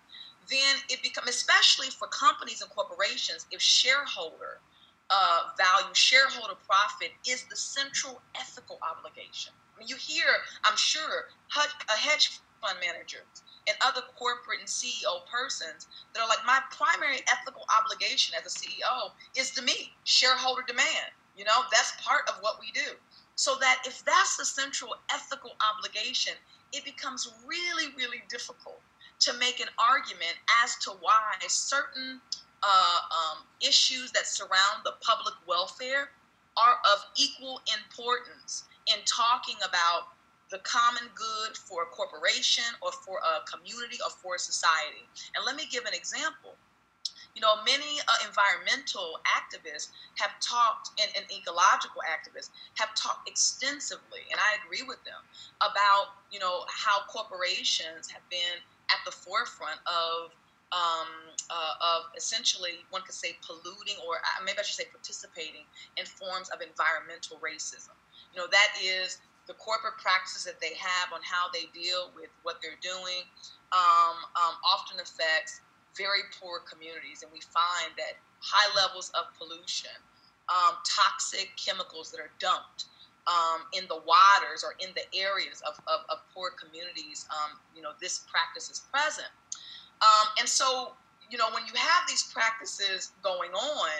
then 0.49 0.79
it 0.89 1.03
becomes, 1.03 1.29
especially 1.29 1.91
for 1.91 2.07
companies 2.09 2.63
and 2.63 2.71
corporations, 2.71 3.47
if 3.51 3.61
shareholder 3.61 4.63
uh, 5.11 5.51
value, 5.59 5.93
shareholder 5.93 6.55
profit 6.67 7.11
is 7.27 7.45
the 7.51 7.57
central 7.57 8.23
ethical 8.39 8.79
obligation. 8.87 9.53
I 9.75 9.81
mean, 9.81 9.89
you 9.89 9.97
hear, 9.97 10.25
I'm 10.65 10.77
sure, 10.77 11.27
a 11.57 11.99
hedge 11.99 12.39
fund 12.61 12.79
manager 12.81 13.25
and 13.69 13.77
other 13.81 14.03
corporate 14.17 14.61
and 14.61 14.69
CEO 14.69 15.27
persons 15.31 15.89
that 16.15 16.23
are 16.23 16.29
like, 16.29 16.45
my 16.47 16.61
primary 16.71 17.21
ethical 17.31 17.67
obligation 17.75 18.35
as 18.39 18.47
a 18.47 18.53
CEO 18.53 19.11
is 19.37 19.51
to 19.53 19.63
meet 19.63 19.91
shareholder 20.05 20.63
demand. 20.67 21.11
You 21.37 21.45
know, 21.45 21.67
that's 21.73 21.93
part 22.01 22.29
of 22.29 22.37
what 22.41 22.59
we 22.61 22.71
do. 22.73 22.97
So 23.35 23.57
that 23.61 23.83
if 23.85 24.05
that's 24.05 24.37
the 24.37 24.45
central 24.45 24.95
ethical 25.13 25.53
obligation, 25.61 26.33
it 26.73 26.85
becomes 26.85 27.29
really, 27.47 27.93
really 27.97 28.23
difficult 28.29 28.81
to 29.21 29.33
make 29.35 29.61
an 29.61 29.69
argument 29.79 30.37
as 30.63 30.77
to 30.85 30.91
why 31.01 31.35
certain 31.49 32.21
uh, 32.63 32.99
um, 33.11 33.45
issues 33.61 34.13
that 34.13 34.27
surround 34.27 34.85
the 34.85 34.95
public 35.03 35.35
welfare 35.47 36.11
are 36.57 36.79
of 36.93 37.05
equal 37.17 37.61
importance 37.69 38.65
in 38.87 38.97
talking 39.05 39.57
about 39.69 40.16
the 40.51 40.59
common 40.59 41.03
good 41.15 41.57
for 41.57 41.83
a 41.83 41.87
corporation 41.87 42.65
or 42.81 42.93
for 42.93 43.19
a 43.19 43.43
community 43.51 43.99
or 44.05 44.11
for 44.11 44.37
a 44.37 44.39
society. 44.39 45.03
And 45.35 45.45
let 45.45 45.57
me 45.57 45.67
give 45.71 45.85
an 45.85 45.95
example. 45.95 46.55
You 47.35 47.43
know, 47.43 47.61
many 47.69 48.01
uh, 48.09 48.25
environmental 48.25 49.21
activists 49.29 49.93
have 50.17 50.33
talked, 50.41 50.97
and, 50.97 51.13
and, 51.13 51.27
ecological 51.29 52.01
activists 52.09 52.49
have 52.81 52.95
talked 52.97 53.29
extensively, 53.29 54.25
and 54.33 54.41
I 54.41 54.57
agree 54.65 54.81
with 54.89 55.05
them, 55.05 55.21
about, 55.61 56.17
you 56.33 56.41
know, 56.41 56.65
how 56.65 57.05
corporations 57.13 58.09
have 58.09 58.25
been 58.31 58.57
at 58.89 59.05
the 59.05 59.13
forefront 59.13 59.81
of 59.85 60.33
um, 60.73 61.37
uh, 61.51 61.75
of 61.79 62.11
essentially, 62.17 62.83
one 62.91 63.03
could 63.03 63.15
say, 63.15 63.37
polluting, 63.45 63.95
or 64.03 64.17
uh, 64.17 64.43
maybe 64.45 64.59
I 64.59 64.63
should 64.63 64.75
say, 64.75 64.91
participating 64.91 65.63
in 65.97 66.07
forms 66.07 66.49
of 66.51 66.61
environmental 66.61 67.39
racism. 67.39 67.95
You 68.35 68.43
know, 68.43 68.49
that 68.51 68.75
is 68.83 69.19
the 69.47 69.55
corporate 69.55 69.99
practices 70.03 70.45
that 70.45 70.61
they 70.61 70.75
have 70.75 71.13
on 71.15 71.21
how 71.23 71.47
they 71.55 71.71
deal 71.73 72.11
with 72.15 72.31
what 72.43 72.59
they're 72.63 72.81
doing 72.83 73.23
um, 73.71 74.19
um, 74.35 74.55
often 74.67 74.99
affects 74.99 75.63
very 75.97 76.27
poor 76.39 76.61
communities. 76.67 77.23
And 77.23 77.31
we 77.33 77.41
find 77.41 77.95
that 77.97 78.19
high 78.43 78.69
levels 78.75 79.11
of 79.15 79.31
pollution, 79.39 79.95
um, 80.51 80.77
toxic 80.85 81.55
chemicals 81.57 82.11
that 82.11 82.21
are 82.21 82.35
dumped 82.39 82.87
um, 83.27 83.67
in 83.73 83.87
the 83.89 83.99
waters 84.07 84.63
or 84.63 84.75
in 84.79 84.95
the 84.95 85.07
areas 85.19 85.63
of, 85.67 85.79
of, 85.87 86.07
of 86.11 86.19
poor 86.35 86.51
communities, 86.55 87.27
um, 87.31 87.59
you 87.75 87.83
know, 87.83 87.91
this 88.01 88.27
practice 88.31 88.71
is 88.71 88.87
present. 88.93 89.31
Um, 90.03 90.27
and 90.39 90.49
so, 90.49 90.93
you 91.31 91.39
know, 91.39 91.51
when 91.51 91.67
you 91.67 91.75
have 91.75 92.07
these 92.07 92.31
practices 92.31 93.13
going 93.23 93.51
on, 93.51 93.91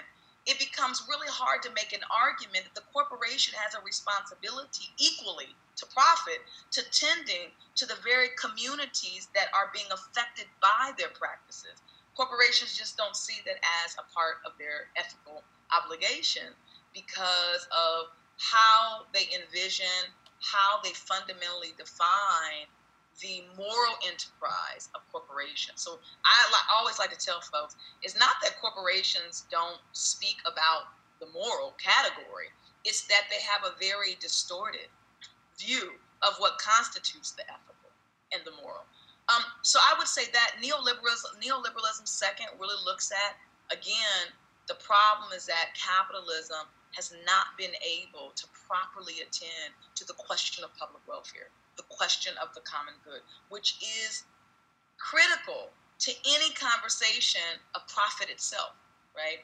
it 0.47 0.59
becomes 0.59 1.03
really 1.11 1.27
hard 1.29 1.61
to 1.63 1.75
make 1.75 1.93
an 1.93 2.07
argument 2.07 2.65
that 2.65 2.75
the 2.75 2.87
corporation 2.95 3.55
has 3.59 3.75
a 3.75 3.83
responsibility 3.83 4.95
equally 4.97 5.55
to 5.75 5.87
profit 5.91 6.39
to 6.71 6.83
tending 6.95 7.51
to 7.75 7.85
the 7.85 7.99
very 8.07 8.29
communities 8.39 9.29
that 9.35 9.51
are 9.53 9.75
being 9.75 9.91
affected 9.91 10.47
by 10.63 10.93
their 10.97 11.11
practices. 11.19 11.83
Corporations 12.15 12.79
just 12.79 12.97
don't 12.97 13.17
see 13.17 13.43
that 13.45 13.59
as 13.85 13.99
a 13.99 14.07
part 14.15 14.39
of 14.47 14.53
their 14.59 14.89
ethical 14.97 15.43
obligation 15.75 16.55
because 16.95 17.69
of 17.75 18.15
how 18.39 19.05
they 19.13 19.27
envision, 19.35 20.15
how 20.41 20.81
they 20.83 20.95
fundamentally 20.95 21.75
define 21.77 22.71
the 23.21 23.45
moral 23.57 23.97
enterprise 24.05 24.89
of 24.95 25.01
corporations. 25.11 25.81
So 25.81 25.99
I 26.25 26.39
li- 26.53 26.69
always 26.75 26.99
like 26.99 27.11
to 27.17 27.19
tell 27.19 27.41
folks 27.41 27.77
it's 28.03 28.19
not 28.19 28.37
that 28.43 28.61
corporations 28.61 29.47
don't 29.51 29.81
speak 29.93 30.37
about 30.45 30.93
the 31.21 31.27
moral 31.33 31.75
category, 31.81 32.53
it's 32.85 33.07
that 33.09 33.25
they 33.31 33.41
have 33.41 33.65
a 33.65 33.79
very 33.81 34.17
distorted 34.21 34.93
view 35.59 35.97
of 36.23 36.37
what 36.39 36.59
constitutes 36.59 37.33
the 37.33 37.43
ethical 37.49 37.89
and 38.33 38.43
the 38.45 38.53
moral. 38.63 38.85
Um, 39.33 39.43
so 39.63 39.81
I 39.81 39.97
would 39.99 40.07
say 40.07 40.29
that 40.33 40.61
neoliberalism, 40.63 41.41
neoliberalism 41.41 42.07
second 42.07 42.47
really 42.61 42.79
looks 42.85 43.11
at 43.11 43.37
again 43.73 44.31
the 44.69 44.75
problem 44.75 45.31
is 45.35 45.47
that 45.47 45.75
capitalism 45.75 46.67
has 46.95 47.13
not 47.25 47.57
been 47.59 47.75
able 47.83 48.33
to 48.35 48.47
properly 48.67 49.23
attend 49.23 49.75
to 49.95 50.05
the 50.05 50.15
question 50.15 50.65
of 50.65 50.75
public 50.77 51.03
welfare 51.07 51.51
the 51.77 51.85
question 51.89 52.35
of 52.43 52.55
the 52.55 52.61
common 52.61 52.95
good, 53.05 53.21
which 53.49 53.77
is 53.81 54.25
critical 54.99 55.71
to 55.99 56.13
any 56.29 56.53
conversation 56.53 57.61
of 57.75 57.87
profit 57.89 58.29
itself, 58.29 58.77
right? 59.17 59.41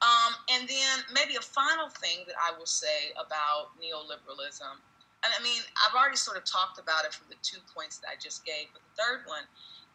Um, 0.00 0.32
and 0.48 0.68
then 0.68 1.04
maybe 1.12 1.36
a 1.36 1.44
final 1.44 1.88
thing 1.88 2.24
that 2.26 2.36
I 2.40 2.56
will 2.56 2.68
say 2.68 3.12
about 3.20 3.76
neoliberalism, 3.76 4.80
and 5.20 5.30
I 5.36 5.42
mean, 5.42 5.60
I've 5.76 5.92
already 5.92 6.16
sort 6.16 6.38
of 6.38 6.44
talked 6.48 6.80
about 6.80 7.04
it 7.04 7.12
from 7.12 7.28
the 7.28 7.36
two 7.42 7.60
points 7.76 7.98
that 7.98 8.08
I 8.08 8.16
just 8.16 8.44
gave, 8.44 8.72
but 8.72 8.80
the 8.80 8.96
third 8.96 9.28
one 9.28 9.44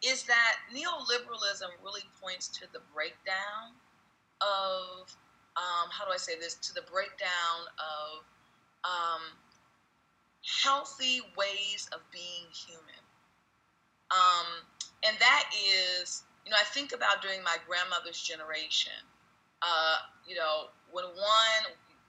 is 0.04 0.22
that 0.24 0.62
neoliberalism 0.70 1.66
really 1.82 2.06
points 2.22 2.46
to 2.62 2.70
the 2.72 2.78
breakdown 2.94 3.74
of, 4.38 5.10
um, 5.58 5.90
how 5.90 6.04
do 6.06 6.12
I 6.12 6.18
say 6.18 6.38
this, 6.38 6.54
to 6.54 6.74
the 6.74 6.86
breakdown 6.86 7.66
of 7.80 8.22
um, 8.86 9.22
healthy 10.46 11.20
ways 11.36 11.90
of 11.92 12.00
being 12.10 12.46
human. 12.54 13.02
Um, 14.10 14.62
and 15.02 15.16
that 15.18 15.50
is, 15.52 16.22
you 16.44 16.50
know, 16.50 16.56
I 16.56 16.64
think 16.70 16.94
about 16.94 17.20
during 17.20 17.42
my 17.42 17.56
grandmother's 17.66 18.22
generation, 18.22 18.94
uh, 19.62 20.06
you 20.26 20.36
know, 20.36 20.70
when 20.92 21.04
one 21.04 21.62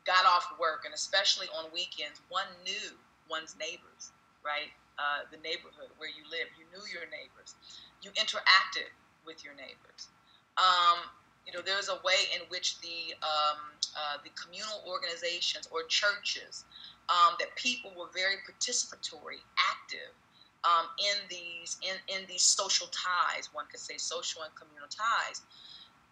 got 0.06 0.26
off 0.26 0.48
work, 0.60 0.86
and 0.86 0.94
especially 0.94 1.48
on 1.58 1.66
weekends, 1.74 2.22
one 2.30 2.48
knew 2.64 2.96
one's 3.30 3.56
neighbors, 3.60 4.14
right? 4.46 4.70
Uh, 4.98 5.26
the 5.30 5.38
neighborhood 5.42 5.90
where 5.98 6.10
you 6.10 6.24
live, 6.30 6.48
you 6.58 6.66
knew 6.70 6.86
your 6.94 7.06
neighbors, 7.10 7.58
you 8.02 8.10
interacted 8.12 8.90
with 9.26 9.44
your 9.44 9.54
neighbors. 9.54 10.10
Um, 10.58 11.10
you 11.46 11.54
know, 11.54 11.62
there's 11.62 11.90
a 11.90 12.00
way 12.04 12.28
in 12.36 12.42
which 12.50 12.80
the 12.82 13.14
um, 13.24 13.60
uh, 13.96 14.18
the 14.24 14.30
communal 14.36 14.84
organizations 14.86 15.68
or 15.72 15.84
churches 15.88 16.66
um, 17.10 17.36
that 17.40 17.56
people 17.56 17.92
were 17.98 18.10
very 18.14 18.36
participatory, 18.44 19.40
active 19.58 20.14
um, 20.64 20.88
in 21.00 21.18
these 21.30 21.78
in, 21.82 21.96
in 22.14 22.28
these 22.28 22.44
social 22.44 22.88
ties. 22.88 23.50
One 23.54 23.66
could 23.72 23.80
say 23.80 23.98
social 23.98 24.44
and 24.44 24.52
communal 24.56 24.90
ties. 24.90 25.42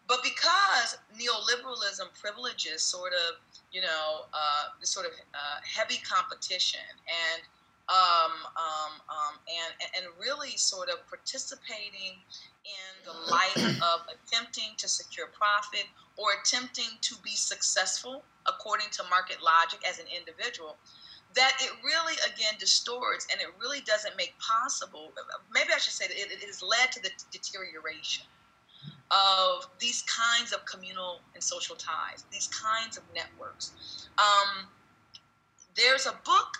But 0.07 0.21
because 0.21 0.97
neoliberalism 1.17 2.13
privileges 2.19 2.83
sort 2.83 3.13
of, 3.13 3.41
you 3.71 3.81
know, 3.81 4.29
uh, 4.33 4.77
this 4.79 4.91
sort 4.91 5.07
of 5.07 5.13
uh, 5.13 5.59
heavy 5.65 5.97
competition 6.05 6.85
and 7.07 7.41
um, 7.89 8.33
um, 8.57 8.93
um, 9.09 9.33
and 9.45 9.73
and 9.95 10.05
really 10.19 10.57
sort 10.57 10.89
of 10.89 11.05
participating 11.07 12.17
in 12.65 12.91
the 13.05 13.13
light 13.29 13.57
of 13.81 14.05
attempting 14.09 14.73
to 14.77 14.87
secure 14.87 15.27
profit 15.27 15.85
or 16.17 16.27
attempting 16.41 16.97
to 17.01 17.15
be 17.23 17.35
successful 17.35 18.23
according 18.47 18.87
to 18.91 19.03
market 19.09 19.37
logic 19.43 19.79
as 19.87 19.99
an 19.99 20.05
individual 20.09 20.77
that 21.35 21.57
it 21.61 21.71
really 21.83 22.15
again 22.25 22.53
distorts 22.59 23.27
and 23.31 23.41
it 23.41 23.47
really 23.61 23.81
doesn't 23.85 24.15
make 24.17 24.33
possible 24.39 25.11
maybe 25.53 25.69
i 25.75 25.77
should 25.77 25.93
say 25.93 26.07
that 26.07 26.17
it, 26.17 26.31
it 26.31 26.45
has 26.45 26.63
led 26.63 26.91
to 26.91 27.01
the 27.01 27.09
deterioration 27.31 28.25
of 29.11 29.67
these 29.79 30.03
kinds 30.03 30.51
of 30.51 30.65
communal 30.65 31.19
and 31.33 31.43
social 31.43 31.75
ties 31.75 32.25
these 32.31 32.47
kinds 32.47 32.97
of 32.97 33.03
networks. 33.13 34.07
Um, 34.17 34.67
there's 35.75 36.05
a 36.05 36.13
book 36.25 36.57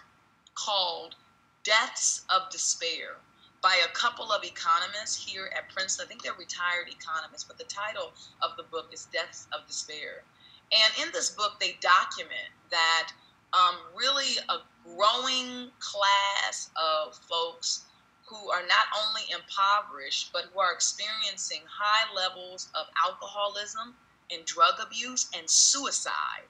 called 0.55 1.15
deaths 1.63 2.25
of 2.29 2.49
despair 2.49 3.17
by 3.61 3.79
a 3.83 3.93
couple 3.93 4.31
of 4.31 4.43
economists 4.43 5.15
here 5.15 5.49
at 5.55 5.69
Princeton. 5.69 6.05
I 6.05 6.07
think 6.07 6.21
they're 6.21 6.33
retired 6.33 6.87
economists, 6.87 7.43
but 7.43 7.57
the 7.57 7.65
title 7.65 8.13
of 8.41 8.55
the 8.57 8.63
book 8.63 8.89
is 8.93 9.05
Deaths 9.05 9.47
of 9.51 9.65
Despair. 9.67 10.23
And 10.71 11.07
in 11.07 11.11
this 11.13 11.31
book, 11.31 11.59
they 11.59 11.77
document 11.81 12.53
that 12.69 13.11
um, 13.53 13.75
really 13.95 14.37
a 14.49 14.57
growing 14.83 15.71
class 15.79 16.69
of 16.75 17.15
folks 17.15 17.85
who 18.25 18.49
are 18.49 18.61
not 18.67 18.87
only 19.07 19.21
impoverished, 19.31 20.31
but 20.33 20.45
who 20.53 20.59
are 20.59 20.73
experiencing 20.73 21.61
high 21.67 22.11
levels 22.13 22.69
of 22.75 22.85
alcoholism 23.05 23.95
and 24.31 24.43
drug 24.45 24.75
abuse 24.81 25.29
and 25.37 25.49
suicide. 25.49 26.49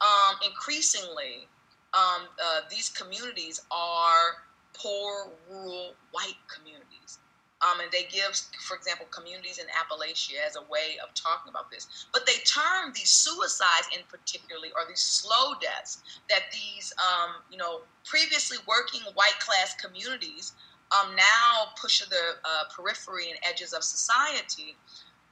Um, 0.00 0.36
increasingly, 0.44 1.48
um, 1.96 2.28
uh, 2.36 2.60
these 2.70 2.90
communities 2.90 3.60
are 3.70 4.44
poor, 4.74 5.32
rural, 5.50 5.94
white 6.12 6.36
communities. 6.52 7.18
Um, 7.64 7.80
and 7.80 7.90
they 7.90 8.04
give, 8.12 8.36
for 8.68 8.76
example, 8.76 9.06
communities 9.08 9.56
in 9.56 9.64
Appalachia 9.72 10.44
as 10.46 10.56
a 10.56 10.62
way 10.70 11.00
of 11.02 11.14
talking 11.14 11.48
about 11.48 11.70
this. 11.70 12.06
But 12.12 12.26
they 12.26 12.36
term 12.44 12.92
these 12.94 13.08
suicides 13.08 13.88
in 13.96 14.04
particularly, 14.10 14.68
or 14.76 14.84
these 14.86 15.00
slow 15.00 15.54
deaths, 15.58 16.02
that 16.28 16.52
these, 16.52 16.92
um, 17.00 17.40
you 17.50 17.56
know, 17.56 17.80
previously 18.04 18.58
working 18.68 19.00
white 19.14 19.40
class 19.40 19.74
communities 19.80 20.52
um, 20.92 21.16
now 21.16 21.72
push 21.80 22.00
to 22.00 22.10
the 22.10 22.36
uh, 22.44 22.64
periphery 22.76 23.30
and 23.30 23.38
edges 23.42 23.72
of 23.72 23.82
society 23.82 24.76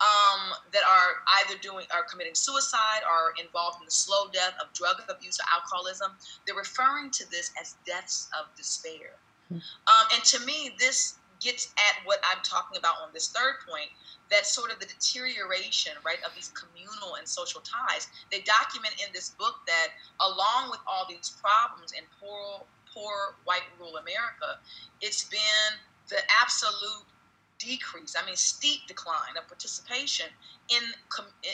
um, 0.05 0.53
that 0.73 0.83
are 0.85 1.25
either 1.40 1.59
doing 1.61 1.87
are 1.95 2.05
committing 2.05 2.35
suicide 2.35 3.03
or 3.09 3.33
involved 3.43 3.79
in 3.81 3.87
the 3.87 3.90
slow 3.90 4.29
death 4.33 4.55
of 4.61 4.73
drug 4.73 5.01
abuse 5.09 5.38
or 5.40 5.47
alcoholism. 5.53 6.12
They're 6.47 6.57
referring 6.57 7.11
to 7.12 7.31
this 7.31 7.51
as 7.61 7.77
deaths 7.87 8.29
of 8.38 8.55
despair. 8.57 9.17
Hmm. 9.49 9.64
Um, 9.88 10.07
and 10.14 10.25
to 10.25 10.45
me, 10.45 10.77
this 10.79 11.17
gets 11.40 11.73
at 11.77 12.05
what 12.07 12.21
I'm 12.25 12.43
talking 12.43 12.79
about 12.79 12.97
on 13.03 13.11
this 13.12 13.29
third 13.29 13.57
point 13.69 13.90
that 14.31 14.47
sort 14.47 14.73
of 14.73 14.81
the 14.81 14.87
deterioration, 14.87 15.93
right, 16.05 16.19
of 16.25 16.35
these 16.35 16.51
communal 16.57 17.17
and 17.17 17.29
social 17.29 17.61
ties. 17.61 18.09
They 18.33 18.40
document 18.40 18.95
in 18.97 19.12
this 19.12 19.31
book 19.37 19.61
that 19.67 19.88
along 20.21 20.71
with 20.71 20.81
all 20.87 21.07
these 21.09 21.37
problems 21.40 21.93
in 21.93 22.05
poor, 22.21 22.64
poor 22.93 23.37
white 23.45 23.69
rural 23.79 23.97
America, 23.97 24.59
it's 25.01 25.25
been 25.25 25.77
the 26.09 26.19
absolute 26.40 27.05
decrease, 27.59 28.14
I 28.21 28.25
mean, 28.27 28.37
steep 28.37 28.87
decline 28.87 29.37
of 29.38 29.47
participation 29.49 30.27
in, 30.71 30.83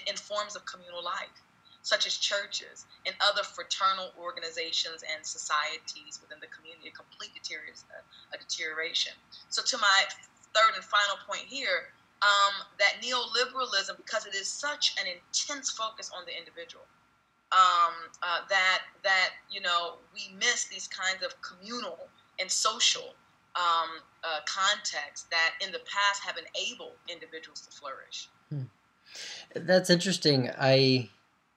in 0.06 0.16
forms 0.16 0.56
of 0.56 0.64
communal 0.66 1.04
life 1.04 1.42
such 1.82 2.06
as 2.06 2.16
churches 2.16 2.84
and 3.06 3.14
other 3.20 3.42
fraternal 3.42 4.12
organizations 4.20 5.02
and 5.14 5.24
societies 5.24 6.20
within 6.20 6.38
the 6.40 6.46
community, 6.48 6.88
a 6.88 6.92
complete 6.92 7.30
a 7.32 8.38
deterioration. 8.38 9.12
So, 9.48 9.62
to 9.62 9.78
my 9.78 10.04
third 10.54 10.74
and 10.74 10.84
final 10.84 11.16
point 11.26 11.46
here, 11.46 11.92
um, 12.22 12.66
that 12.78 13.00
neoliberalism, 13.00 13.96
because 13.96 14.26
it 14.26 14.34
is 14.34 14.48
such 14.48 14.94
an 15.00 15.06
intense 15.08 15.70
focus 15.70 16.10
on 16.14 16.24
the 16.26 16.36
individual, 16.36 16.84
um, 17.52 17.94
uh, 18.22 18.40
that 18.48 18.82
that 19.02 19.30
you 19.50 19.60
know 19.60 19.96
we 20.14 20.34
miss 20.36 20.64
these 20.64 20.86
kinds 20.86 21.24
of 21.24 21.34
communal 21.40 22.08
and 22.38 22.50
social 22.50 23.14
um, 23.56 23.88
uh, 24.24 24.40
contexts 24.46 25.26
that 25.30 25.54
in 25.64 25.72
the 25.72 25.80
past 25.80 26.22
have 26.22 26.36
enabled 26.36 26.96
individuals 27.08 27.60
to 27.62 27.70
flourish. 27.70 28.28
Hmm. 28.48 28.62
That's 29.54 29.90
interesting. 29.90 30.50
I 30.58 31.10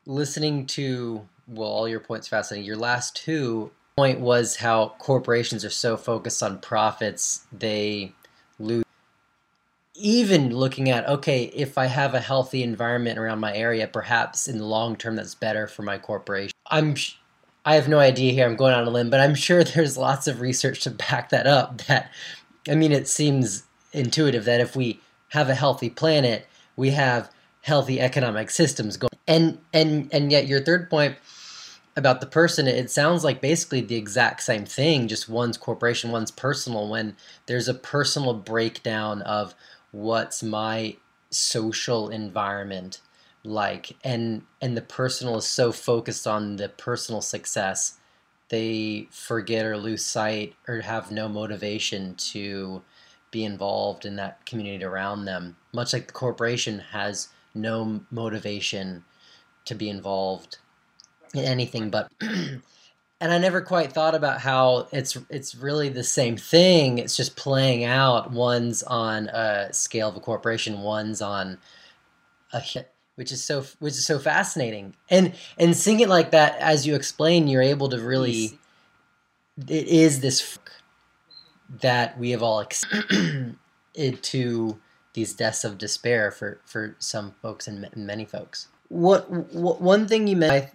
listening 0.05 0.65
to 0.65 1.27
well, 1.47 1.69
all 1.69 1.87
your 1.87 1.99
points 1.99 2.27
fascinating. 2.27 2.65
Your 2.65 2.77
last 2.77 3.15
two 3.15 3.71
point 3.97 4.19
was 4.19 4.57
how 4.57 4.95
corporations 4.97 5.63
are 5.63 5.69
so 5.69 5.97
focused 5.97 6.41
on 6.41 6.59
profits 6.59 7.45
they 7.51 8.13
lose. 8.59 8.83
Even 9.95 10.55
looking 10.55 10.89
at 10.89 11.07
okay, 11.07 11.45
if 11.53 11.77
I 11.77 11.85
have 11.85 12.13
a 12.13 12.19
healthy 12.19 12.63
environment 12.63 13.19
around 13.19 13.39
my 13.39 13.55
area, 13.55 13.87
perhaps 13.87 14.47
in 14.47 14.57
the 14.57 14.65
long 14.65 14.95
term 14.95 15.15
that's 15.15 15.35
better 15.35 15.67
for 15.67 15.83
my 15.83 15.97
corporation. 15.97 16.53
I'm 16.67 16.95
I 17.65 17.75
have 17.75 17.87
no 17.87 17.99
idea 17.99 18.33
here. 18.33 18.45
I'm 18.45 18.55
going 18.55 18.73
on 18.73 18.87
a 18.87 18.89
limb, 18.89 19.09
but 19.09 19.19
I'm 19.19 19.35
sure 19.35 19.63
there's 19.63 19.97
lots 19.97 20.27
of 20.27 20.41
research 20.41 20.81
to 20.83 20.91
back 20.91 21.29
that 21.29 21.47
up. 21.47 21.81
That 21.83 22.11
I 22.69 22.75
mean, 22.75 22.91
it 22.91 23.07
seems 23.07 23.63
intuitive 23.91 24.45
that 24.45 24.61
if 24.61 24.75
we 24.75 24.99
have 25.29 25.49
a 25.49 25.55
healthy 25.55 25.89
planet, 25.89 26.47
we 26.75 26.91
have 26.91 27.29
healthy 27.61 27.99
economic 27.99 28.49
systems 28.49 28.97
going. 28.97 29.11
And 29.27 29.59
and 29.73 30.09
and 30.13 30.31
yet 30.31 30.47
your 30.47 30.61
third 30.61 30.89
point 30.89 31.15
about 31.95 32.21
the 32.21 32.27
person, 32.27 32.67
it 32.67 32.89
sounds 32.89 33.23
like 33.23 33.39
basically 33.39 33.81
the 33.81 33.95
exact 33.95 34.41
same 34.41 34.65
thing, 34.65 35.07
just 35.07 35.29
one's 35.29 35.57
corporation, 35.57 36.11
one's 36.11 36.31
personal. 36.31 36.89
When 36.89 37.15
there's 37.45 37.67
a 37.67 37.73
personal 37.73 38.33
breakdown 38.33 39.21
of 39.21 39.53
what's 39.91 40.41
my 40.41 40.97
social 41.29 42.09
environment 42.09 42.99
like, 43.43 43.95
and 44.03 44.43
and 44.61 44.77
the 44.77 44.81
personal 44.81 45.37
is 45.37 45.45
so 45.45 45.71
focused 45.71 46.25
on 46.27 46.55
the 46.55 46.69
personal 46.69 47.21
success, 47.21 47.97
they 48.49 49.07
forget 49.11 49.65
or 49.65 49.77
lose 49.77 50.05
sight 50.05 50.55
or 50.67 50.81
have 50.81 51.11
no 51.11 51.27
motivation 51.27 52.15
to 52.15 52.81
be 53.31 53.43
involved 53.43 54.05
in 54.05 54.15
that 54.17 54.45
community 54.45 54.83
around 54.83 55.25
them. 55.25 55.57
Much 55.73 55.91
like 55.93 56.07
the 56.07 56.13
corporation 56.13 56.79
has 56.91 57.29
no 57.55 58.01
motivation 58.11 59.03
to 59.65 59.75
be 59.75 59.89
involved 59.89 60.57
in 61.33 61.43
anything 61.43 61.89
but 61.89 62.11
and 62.21 63.31
I 63.31 63.37
never 63.37 63.61
quite 63.61 63.93
thought 63.93 64.15
about 64.15 64.41
how 64.41 64.89
it's 64.91 65.17
it's 65.29 65.55
really 65.55 65.87
the 65.87 66.03
same 66.03 66.35
thing. 66.35 66.97
It's 66.97 67.15
just 67.15 67.37
playing 67.37 67.85
out. 67.85 68.31
One's 68.31 68.83
on 68.83 69.27
a 69.29 69.71
scale 69.71 70.09
of 70.09 70.17
a 70.17 70.19
corporation, 70.19 70.81
one's 70.81 71.21
on 71.21 71.57
a 72.51 72.59
which 73.15 73.31
is 73.31 73.43
so 73.43 73.63
which 73.79 73.93
is 73.93 74.05
so 74.05 74.19
fascinating. 74.19 74.95
And 75.09 75.33
and 75.57 75.75
seeing 75.75 75.99
it 75.99 76.09
like 76.09 76.31
that, 76.31 76.57
as 76.59 76.87
you 76.87 76.95
explain, 76.95 77.47
you're 77.47 77.61
able 77.61 77.89
to 77.89 77.99
really. 77.99 78.59
It 79.67 79.87
is 79.87 80.21
this 80.21 80.57
that 81.81 82.17
we 82.17 82.31
have 82.31 82.41
all 82.41 82.65
to 84.21 84.79
these 85.13 85.33
deaths 85.33 85.63
of 85.63 85.77
despair 85.77 86.31
for 86.31 86.59
for 86.65 86.95
some 86.99 87.35
folks 87.41 87.67
and 87.67 87.87
many 87.95 88.25
folks. 88.25 88.67
What, 88.89 89.29
what 89.29 89.81
one 89.81 90.07
thing 90.07 90.27
you 90.27 90.35
mentioned 90.35 90.71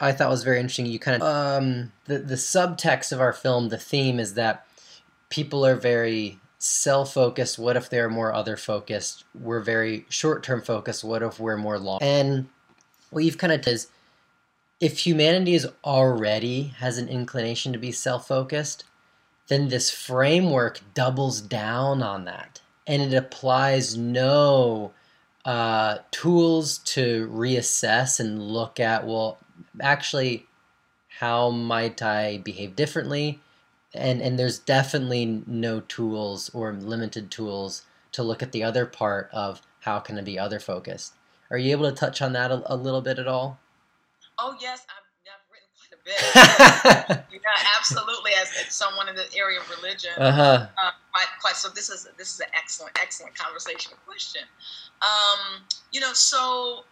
I, 0.00 0.08
I 0.08 0.12
thought 0.12 0.30
was 0.30 0.42
very 0.42 0.58
interesting. 0.58 0.86
You 0.86 0.98
kind 0.98 1.22
of 1.22 1.28
um, 1.28 1.92
the 2.06 2.18
the 2.18 2.34
subtext 2.34 3.12
of 3.12 3.20
our 3.20 3.32
film, 3.32 3.68
the 3.68 3.78
theme 3.78 4.18
is 4.18 4.34
that 4.34 4.66
people 5.28 5.64
are 5.64 5.76
very 5.76 6.38
self 6.62 7.14
focused. 7.14 7.58
What 7.58 7.76
if 7.76 7.90
they're 7.90 8.10
more 8.10 8.32
other 8.32 8.56
focused? 8.56 9.24
We're 9.34 9.60
very 9.60 10.06
short 10.08 10.42
term 10.42 10.62
focused. 10.62 11.04
What 11.04 11.22
if 11.22 11.40
we're 11.40 11.56
more 11.56 11.78
long? 11.78 11.98
And 12.02 12.48
what 13.10 13.24
you've 13.24 13.38
kind 13.38 13.52
of 13.52 13.66
is 13.66 13.88
if 14.80 15.06
humanity 15.06 15.54
is 15.54 15.68
already 15.84 16.74
has 16.78 16.98
an 16.98 17.08
inclination 17.08 17.72
to 17.72 17.78
be 17.78 17.92
self 17.92 18.28
focused, 18.28 18.84
then 19.48 19.68
this 19.68 19.90
framework 19.90 20.80
doubles 20.94 21.40
down 21.40 22.02
on 22.02 22.24
that 22.24 22.60
and 22.86 23.02
it 23.02 23.14
applies 23.14 23.96
no 23.96 24.92
uh, 25.44 25.98
tools 26.10 26.78
to 26.78 27.28
reassess 27.28 28.20
and 28.20 28.42
look 28.42 28.78
at 28.78 29.06
well 29.06 29.38
actually 29.80 30.46
how 31.18 31.50
might 31.50 32.02
i 32.02 32.38
behave 32.38 32.76
differently 32.76 33.40
and 33.94 34.20
and 34.20 34.38
there's 34.38 34.58
definitely 34.58 35.42
no 35.46 35.80
tools 35.80 36.50
or 36.54 36.72
limited 36.72 37.30
tools 37.30 37.84
to 38.12 38.22
look 38.22 38.42
at 38.42 38.52
the 38.52 38.62
other 38.62 38.86
part 38.86 39.28
of 39.32 39.62
how 39.80 39.98
can 39.98 40.18
it 40.18 40.24
be 40.24 40.38
other 40.38 40.60
focused 40.60 41.14
are 41.50 41.58
you 41.58 41.72
able 41.72 41.90
to 41.90 41.94
touch 41.94 42.22
on 42.22 42.32
that 42.32 42.50
a, 42.50 42.62
a 42.72 42.76
little 42.76 43.02
bit 43.02 43.18
at 43.18 43.28
all? 43.28 43.58
Oh 44.38 44.56
yes 44.60 44.86
i've, 44.88 45.04
I've 45.28 45.44
written 45.50 45.68
quite 45.76 47.10
a 47.10 47.16
bit. 47.16 47.24
Yeah 47.32 47.42
absolutely 47.82 48.32
as, 48.40 48.48
as, 48.64 48.72
someone 48.72 49.08
in 49.08 49.14
the 49.14 49.26
area 49.36 49.58
of 49.58 49.68
religion 49.70 50.12
uh-huh. 50.16 50.66
uh, 50.82 50.90
quite, 51.12 51.26
quite 51.40 51.56
so 51.56 51.68
this 51.68 51.90
is 51.90 52.08
this 52.16 52.34
is 52.34 52.40
an 52.40 52.46
excellent 52.54 52.96
excellent 53.00 53.34
conversation 53.34 53.92
question. 54.06 54.42
Um, 55.02 55.62
you 55.90 56.00
know 56.00 56.12
so 56.12 56.84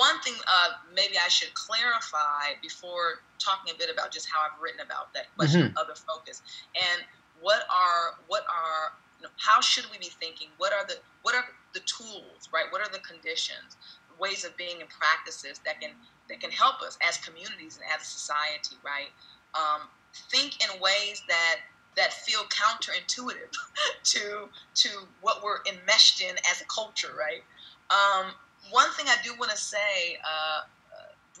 one 0.00 0.16
thing 0.24 0.32
uh, 0.48 0.80
maybe 0.94 1.14
i 1.20 1.28
should 1.28 1.52
clarify 1.52 2.56
before 2.62 3.20
talking 3.38 3.74
a 3.74 3.78
bit 3.78 3.92
about 3.92 4.10
just 4.10 4.28
how 4.32 4.40
i've 4.40 4.56
written 4.60 4.80
about 4.80 5.12
that 5.12 5.28
question 5.36 5.60
mm-hmm. 5.60 5.76
of 5.76 5.84
other 5.84 5.94
focus 5.94 6.40
and 6.72 7.04
what 7.40 7.68
are 7.68 8.16
what 8.28 8.44
are 8.48 8.96
you 9.20 9.24
know, 9.28 9.32
how 9.36 9.60
should 9.60 9.84
we 9.92 9.98
be 9.98 10.08
thinking 10.08 10.48
what 10.56 10.72
are 10.72 10.86
the 10.88 10.96
what 11.22 11.34
are 11.34 11.44
the 11.74 11.80
tools 11.84 12.48
right 12.52 12.64
what 12.70 12.80
are 12.80 12.90
the 12.90 13.04
conditions 13.04 13.76
ways 14.18 14.44
of 14.44 14.56
being 14.56 14.80
and 14.80 14.88
practices 14.88 15.60
that 15.64 15.80
can 15.80 15.92
that 16.28 16.40
can 16.40 16.50
help 16.50 16.80
us 16.80 16.96
as 17.06 17.16
communities 17.18 17.76
and 17.76 17.84
as 17.92 18.00
a 18.00 18.08
society 18.08 18.76
right 18.84 19.12
um, 19.52 19.88
think 20.30 20.62
in 20.62 20.80
ways 20.80 21.22
that 21.28 21.56
that 21.96 22.12
feel 22.12 22.40
counterintuitive 22.44 23.52
to 24.04 24.48
to 24.74 24.88
what 25.20 25.42
we're 25.42 25.58
enmeshed 25.66 26.20
in 26.20 26.36
as 26.50 26.60
a 26.60 26.64
culture, 26.64 27.14
right? 27.18 27.42
Um, 27.90 28.32
one 28.70 28.90
thing 28.92 29.06
I 29.08 29.16
do 29.22 29.34
want 29.38 29.50
to 29.50 29.56
say 29.56 30.18
uh, 30.24 30.62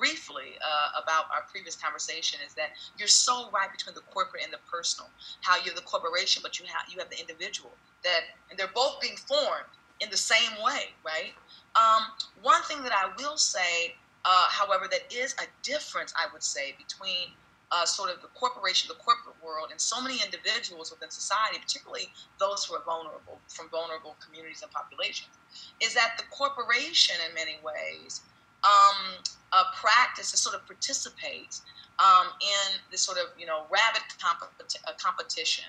briefly 0.00 0.56
uh, 0.64 1.02
about 1.02 1.24
our 1.34 1.44
previous 1.50 1.76
conversation 1.76 2.40
is 2.46 2.54
that 2.54 2.70
you're 2.96 3.08
so 3.08 3.50
right 3.52 3.70
between 3.70 3.94
the 3.94 4.00
corporate 4.12 4.42
and 4.42 4.52
the 4.52 4.58
personal. 4.70 5.10
How 5.42 5.58
you're 5.62 5.74
the 5.74 5.82
corporation, 5.82 6.40
but 6.42 6.58
you 6.58 6.66
have 6.66 6.88
you 6.90 6.98
have 6.98 7.10
the 7.10 7.20
individual. 7.20 7.72
That 8.02 8.20
and 8.50 8.58
they're 8.58 8.72
both 8.74 9.00
being 9.00 9.16
formed 9.16 9.68
in 10.00 10.08
the 10.10 10.16
same 10.16 10.52
way, 10.64 10.96
right? 11.04 11.36
Um, 11.76 12.02
one 12.42 12.62
thing 12.62 12.82
that 12.82 12.92
I 12.92 13.12
will 13.22 13.36
say, 13.36 13.94
uh, 14.24 14.46
however, 14.48 14.88
that 14.90 15.12
is 15.14 15.34
a 15.38 15.44
difference, 15.62 16.12
I 16.16 16.26
would 16.32 16.42
say, 16.42 16.74
between 16.78 17.36
uh, 17.72 17.84
sort 17.84 18.10
of 18.10 18.20
the 18.20 18.28
corporation, 18.28 18.88
the 18.88 19.02
corporate 19.02 19.36
world, 19.42 19.68
and 19.70 19.80
so 19.80 20.00
many 20.00 20.18
individuals 20.24 20.90
within 20.90 21.10
society, 21.10 21.58
particularly 21.60 22.08
those 22.38 22.64
who 22.64 22.74
are 22.74 22.82
vulnerable 22.84 23.38
from 23.48 23.68
vulnerable 23.70 24.16
communities 24.24 24.62
and 24.62 24.70
populations, 24.72 25.30
is 25.80 25.94
that 25.94 26.18
the 26.18 26.24
corporation, 26.30 27.16
in 27.28 27.34
many 27.34 27.58
ways, 27.62 28.22
um, 28.64 29.22
uh, 29.52 29.64
practice 29.74 30.32
and 30.32 30.38
sort 30.38 30.54
of 30.54 30.66
participates 30.66 31.62
um, 31.98 32.34
in 32.40 32.80
this 32.90 33.02
sort 33.02 33.18
of 33.18 33.26
you 33.38 33.46
know 33.46 33.64
rabid 33.70 34.02
uh, 34.24 34.92
competition. 34.98 35.64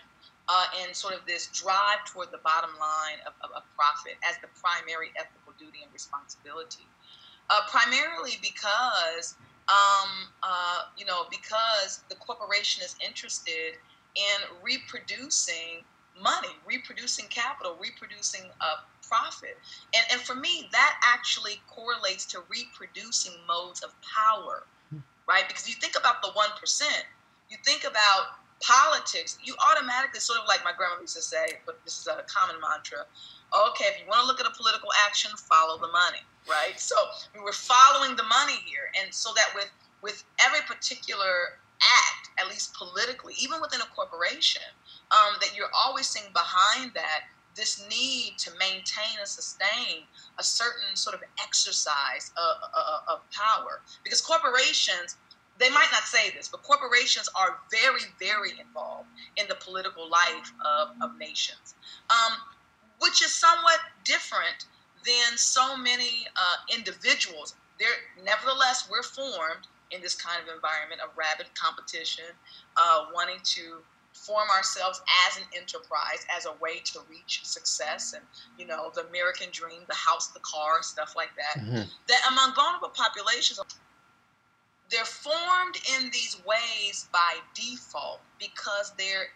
Uh, 0.50 0.66
and 0.84 0.94
sort 0.94 1.14
of 1.14 1.22
this 1.26 1.48
drive 1.54 2.04
toward 2.12 2.28
the 2.32 2.42
bottom 2.44 2.72
line 2.76 3.22
of, 3.26 3.32
of, 3.40 3.56
of 3.56 3.64
profit 3.78 4.18
as 4.28 4.36
the 4.42 4.50
primary 4.60 5.14
ethical 5.16 5.54
duty 5.58 5.80
and 5.82 5.94
responsibility. 5.94 6.84
Uh, 7.50 7.62
primarily 7.70 8.36
because 8.42 9.36
um, 9.72 10.28
uh, 10.44 10.82
you 10.98 11.06
know, 11.06 11.24
because 11.30 12.04
the 12.10 12.16
corporation 12.16 12.84
is 12.84 12.96
interested 13.06 13.80
in 14.16 14.38
reproducing 14.62 15.88
money, 16.22 16.52
reproducing 16.68 17.26
capital, 17.28 17.78
reproducing 17.80 18.52
uh, 18.60 18.84
profit. 19.08 19.58
And, 19.96 20.04
and 20.12 20.22
for 20.22 20.36
me, 20.36 20.68
that 20.72 21.00
actually 21.06 21.62
correlates 21.68 22.26
to 22.28 22.44
reproducing 22.50 23.34
modes 23.48 23.82
of 23.82 23.96
power, 24.04 24.64
right? 25.28 25.48
Because 25.48 25.70
you 25.70 25.76
think 25.76 25.96
about 25.98 26.22
the 26.22 26.30
1%, 26.30 26.82
you 27.50 27.58
think 27.64 27.86
about 27.86 28.44
politics, 28.60 29.40
you 29.42 29.56
automatically, 29.72 30.20
sort 30.20 30.40
of 30.40 30.48
like 30.48 30.64
my 30.66 30.72
grandma 30.76 31.00
used 31.00 31.16
to 31.16 31.22
say, 31.22 31.60
but 31.66 31.80
this 31.86 31.98
is 31.98 32.08
a 32.08 32.24
common 32.28 32.60
mantra 32.60 33.06
okay, 33.52 33.86
if 33.92 34.00
you 34.00 34.08
want 34.08 34.22
to 34.22 34.28
look 34.28 34.40
at 34.40 34.48
a 34.48 34.56
political 34.56 34.90
action, 35.06 35.32
follow 35.36 35.78
the 35.78 35.92
money 35.92 36.24
right? 36.50 36.80
So 36.80 36.96
we 37.34 37.42
were 37.42 37.54
following 37.54 38.16
the 38.16 38.24
money 38.24 38.60
here, 38.66 38.92
and 39.02 39.14
so 39.14 39.32
that 39.36 39.52
with 39.56 39.70
with 40.02 40.24
every 40.44 40.62
particular 40.68 41.60
act, 41.82 42.30
at 42.40 42.48
least 42.48 42.74
politically, 42.74 43.36
even 43.40 43.62
within 43.62 43.82
a 43.82 43.86
corporation, 43.96 44.62
um, 45.12 45.36
that 45.42 45.56
you're 45.56 45.70
always 45.76 46.08
seeing 46.08 46.32
behind 46.34 46.92
that 46.94 47.22
this 47.56 47.86
need 47.90 48.36
to 48.38 48.50
maintain 48.58 49.20
and 49.20 49.28
sustain 49.28 50.04
a 50.40 50.44
certain 50.44 50.96
sort 50.96 51.14
of 51.14 51.22
exercise 51.44 52.32
of, 52.38 52.64
of, 52.74 53.20
of 53.20 53.32
power, 53.32 53.82
because 54.04 54.22
corporations 54.22 55.18
they 55.62 55.70
might 55.70 55.90
not 55.92 56.04
say 56.04 56.32
this, 56.32 56.48
but 56.48 56.64
corporations 56.64 57.30
are 57.36 57.60
very, 57.70 58.02
very 58.20 58.60
involved 58.60 59.08
in 59.38 59.48
the 59.48 59.56
political 59.56 60.10
life 60.10 60.52
of, 60.66 60.90
of 61.04 61.16
nations, 61.20 61.76
um, 62.10 62.38
which 63.00 63.24
is 63.24 63.32
somewhat 63.32 63.78
different 64.04 64.66
than 65.06 65.38
so 65.38 65.76
many 65.76 66.28
uh, 66.36 66.76
individuals. 66.76 67.56
There, 67.80 67.90
nevertheless, 68.24 68.88
we're 68.90 69.04
formed 69.04 69.68
in 69.92 70.02
this 70.02 70.16
kind 70.16 70.38
of 70.42 70.54
environment 70.54 71.02
of 71.02 71.10
rabid 71.18 71.48
competition, 71.56 72.26
uh, 72.78 73.06
wanting 73.14 73.40
to 73.44 73.82
form 74.14 74.50
ourselves 74.50 75.02
as 75.28 75.38
an 75.38 75.44
enterprise, 75.56 76.26
as 76.36 76.46
a 76.46 76.54
way 76.62 76.80
to 76.84 77.00
reach 77.10 77.42
success, 77.44 78.14
and 78.14 78.24
you 78.58 78.66
know 78.66 78.92
the 78.94 79.08
American 79.08 79.48
dream, 79.52 79.82
the 79.88 79.96
house, 79.96 80.28
the 80.28 80.42
car, 80.42 80.84
stuff 80.84 81.16
like 81.16 81.32
that. 81.36 81.62
Mm-hmm. 81.62 81.90
That 82.08 82.22
among 82.30 82.54
vulnerable 82.54 82.90
populations, 82.90 83.60
they're 84.90 85.06
formed 85.06 85.78
in 85.98 86.10
these 86.12 86.38
ways 86.46 87.08
by 87.14 87.40
default 87.54 88.20
because 88.40 88.94
they're, 88.98 89.32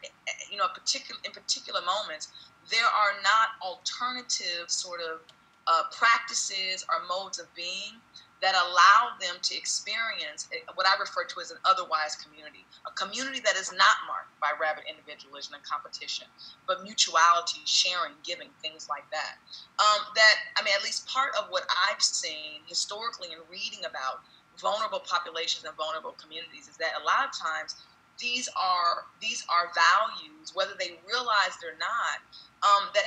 you 0.51 0.57
know, 0.57 0.67
particular 0.73 1.19
in 1.23 1.31
particular 1.31 1.79
moments, 1.81 2.31
there 2.69 2.85
are 2.85 3.21
not 3.23 3.55
alternative 3.61 4.67
sort 4.67 4.99
of 4.99 5.21
uh, 5.67 5.83
practices 5.91 6.85
or 6.89 7.01
modes 7.07 7.39
of 7.39 7.47
being 7.55 7.97
that 8.41 8.53
allow 8.53 9.15
them 9.17 9.39
to 9.41 9.55
experience 9.55 10.47
what 10.75 10.85
I 10.85 10.99
refer 10.99 11.23
to 11.23 11.39
as 11.39 11.49
an 11.51 11.57
otherwise 11.65 12.15
community, 12.19 12.65
a 12.85 12.91
community 12.91 13.39
that 13.41 13.55
is 13.55 13.71
not 13.71 13.97
marked 14.05 14.37
by 14.43 14.51
rabid 14.59 14.83
individualism 14.85 15.55
and 15.55 15.63
competition, 15.63 16.27
but 16.67 16.83
mutuality, 16.83 17.63
sharing, 17.65 18.13
giving, 18.21 18.51
things 18.61 18.85
like 18.91 19.07
that. 19.09 19.39
Um, 19.79 20.03
that, 20.13 20.35
I 20.59 20.63
mean, 20.63 20.75
at 20.75 20.83
least 20.83 21.07
part 21.07 21.31
of 21.39 21.49
what 21.49 21.65
I've 21.89 22.03
seen 22.03 22.61
historically 22.67 23.31
in 23.31 23.39
reading 23.49 23.87
about 23.87 24.21
vulnerable 24.59 25.01
populations 25.01 25.63
and 25.65 25.75
vulnerable 25.75 26.15
communities 26.19 26.67
is 26.67 26.77
that 26.77 26.99
a 26.99 27.03
lot 27.03 27.25
of 27.25 27.31
times 27.33 27.75
these 28.19 28.47
are 28.55 29.09
these 29.19 29.43
are 29.49 29.71
values, 29.75 30.53
whether 30.53 30.71
they 30.79 30.99
realize 31.03 31.55
or 31.65 31.75
not, 31.81 32.23
um, 32.63 32.89
that 32.93 33.04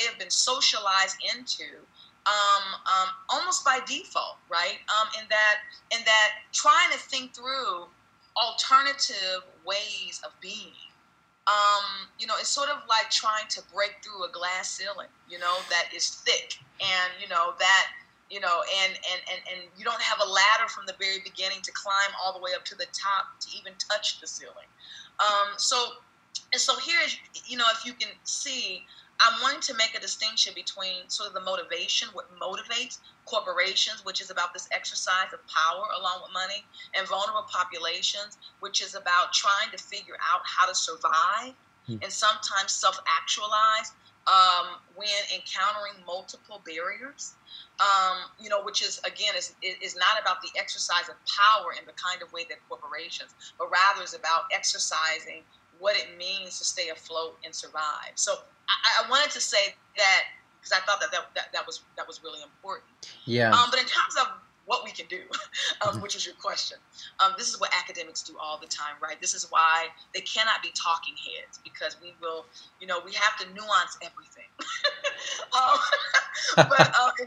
they 0.00 0.06
have 0.06 0.18
been 0.18 0.30
socialized 0.30 1.16
into 1.36 1.64
um, 2.26 2.64
um, 2.84 3.08
almost 3.28 3.64
by 3.64 3.80
default, 3.86 4.36
right? 4.48 4.78
Um, 4.88 5.08
in 5.20 5.26
that 5.28 5.56
in 5.92 6.04
that 6.04 6.30
trying 6.52 6.90
to 6.92 6.98
think 6.98 7.34
through 7.34 7.86
alternative 8.36 9.44
ways 9.64 10.20
of 10.24 10.32
being. 10.40 10.76
Um, 11.46 12.06
you 12.18 12.26
know, 12.26 12.34
it's 12.38 12.48
sort 12.48 12.68
of 12.68 12.82
like 12.88 13.10
trying 13.10 13.48
to 13.48 13.62
break 13.74 13.96
through 14.04 14.24
a 14.24 14.30
glass 14.30 14.70
ceiling, 14.70 15.08
you 15.28 15.38
know, 15.38 15.56
that 15.68 15.88
is 15.94 16.08
thick 16.08 16.58
and 16.80 17.10
you 17.20 17.28
know 17.28 17.54
that 17.58 17.86
you 18.30 18.38
know, 18.38 18.62
and, 18.84 18.92
and, 18.94 19.20
and, 19.26 19.40
and 19.50 19.68
you 19.76 19.84
don't 19.84 20.00
have 20.00 20.18
a 20.24 20.28
ladder 20.30 20.68
from 20.68 20.86
the 20.86 20.94
very 21.00 21.18
beginning 21.24 21.58
to 21.62 21.72
climb 21.72 22.14
all 22.22 22.32
the 22.32 22.38
way 22.38 22.52
up 22.54 22.64
to 22.64 22.76
the 22.76 22.86
top 22.94 23.40
to 23.40 23.48
even 23.58 23.72
touch 23.90 24.20
the 24.20 24.26
ceiling. 24.26 24.70
Um, 25.18 25.58
so, 25.58 25.98
and 26.52 26.60
so 26.60 26.78
here 26.78 26.98
is, 27.04 27.16
you 27.46 27.56
know, 27.58 27.64
if 27.74 27.84
you 27.84 27.92
can 27.92 28.08
see, 28.22 28.86
I'm 29.20 29.40
wanting 29.42 29.60
to 29.62 29.74
make 29.74 29.94
a 29.96 30.00
distinction 30.00 30.54
between 30.54 31.08
sort 31.08 31.28
of 31.28 31.34
the 31.34 31.40
motivation, 31.40 32.08
what 32.12 32.26
motivates 32.38 32.98
corporations, 33.26 34.04
which 34.04 34.20
is 34.20 34.30
about 34.30 34.52
this 34.52 34.68
exercise 34.72 35.32
of 35.32 35.40
power 35.46 35.84
along 35.98 36.22
with 36.22 36.32
money, 36.32 36.64
and 36.96 37.06
vulnerable 37.06 37.46
populations, 37.50 38.38
which 38.60 38.82
is 38.82 38.94
about 38.94 39.32
trying 39.32 39.70
to 39.72 39.78
figure 39.78 40.16
out 40.32 40.40
how 40.44 40.66
to 40.66 40.74
survive 40.74 41.54
hmm. 41.86 41.96
and 42.02 42.10
sometimes 42.10 42.72
self 42.72 42.98
actualize 43.06 43.92
um, 44.26 44.80
when 44.94 45.08
encountering 45.34 45.94
multiple 46.06 46.62
barriers 46.64 47.34
um, 47.80 48.28
you 48.38 48.48
know, 48.50 48.62
which 48.62 48.82
is 48.82 49.00
again 49.04 49.34
is 49.36 49.54
is 49.62 49.96
not 49.96 50.20
about 50.20 50.42
the 50.42 50.50
exercise 50.58 51.08
of 51.08 51.14
power 51.24 51.72
in 51.78 51.86
the 51.86 51.92
kind 51.92 52.22
of 52.22 52.32
way 52.32 52.44
that 52.48 52.58
corporations, 52.68 53.34
but 53.58 53.70
rather 53.70 54.04
is 54.04 54.14
about 54.14 54.44
exercising 54.52 55.42
what 55.78 55.96
it 55.96 56.18
means 56.18 56.58
to 56.58 56.64
stay 56.64 56.90
afloat 56.90 57.38
and 57.42 57.54
survive. 57.54 58.12
So 58.14 58.34
I, 58.70 59.04
I 59.04 59.10
wanted 59.10 59.30
to 59.32 59.40
say 59.40 59.74
that 59.96 60.22
because 60.60 60.72
I 60.72 60.84
thought 60.84 61.00
that 61.00 61.10
that, 61.12 61.30
that 61.34 61.52
that 61.52 61.66
was 61.66 61.82
that 61.96 62.06
was 62.06 62.20
really 62.22 62.42
important. 62.42 62.90
Yeah. 63.24 63.50
Um, 63.50 63.68
but 63.70 63.80
in 63.80 63.86
terms 63.86 64.16
of 64.20 64.28
what 64.66 64.84
we 64.84 64.92
can 64.92 65.06
do, 65.08 65.22
um, 65.82 65.94
mm-hmm. 65.94 66.00
which 66.00 66.14
is 66.14 66.24
your 66.24 66.36
question. 66.36 66.78
Um, 67.18 67.32
this 67.36 67.48
is 67.48 67.60
what 67.60 67.70
academics 67.76 68.22
do 68.22 68.34
all 68.40 68.56
the 68.58 68.68
time, 68.68 68.94
right? 69.02 69.20
This 69.20 69.34
is 69.34 69.46
why 69.50 69.86
they 70.14 70.20
cannot 70.20 70.62
be 70.62 70.70
talking 70.74 71.14
heads 71.16 71.58
because 71.64 71.96
we 72.00 72.14
will, 72.20 72.46
you 72.80 72.86
know, 72.86 73.00
we 73.04 73.12
have 73.14 73.36
to 73.40 73.46
nuance 73.52 73.98
everything. 74.00 74.46
um, 75.58 75.78
but, 76.70 76.86
um, 76.94 77.26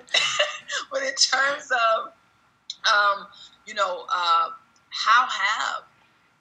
but 0.90 1.04
in 1.04 1.14
terms 1.16 1.70
of, 1.72 2.14
um, 2.88 3.28
you 3.66 3.74
know, 3.74 4.06
uh, 4.10 4.50
how 4.90 5.28
have 5.28 5.84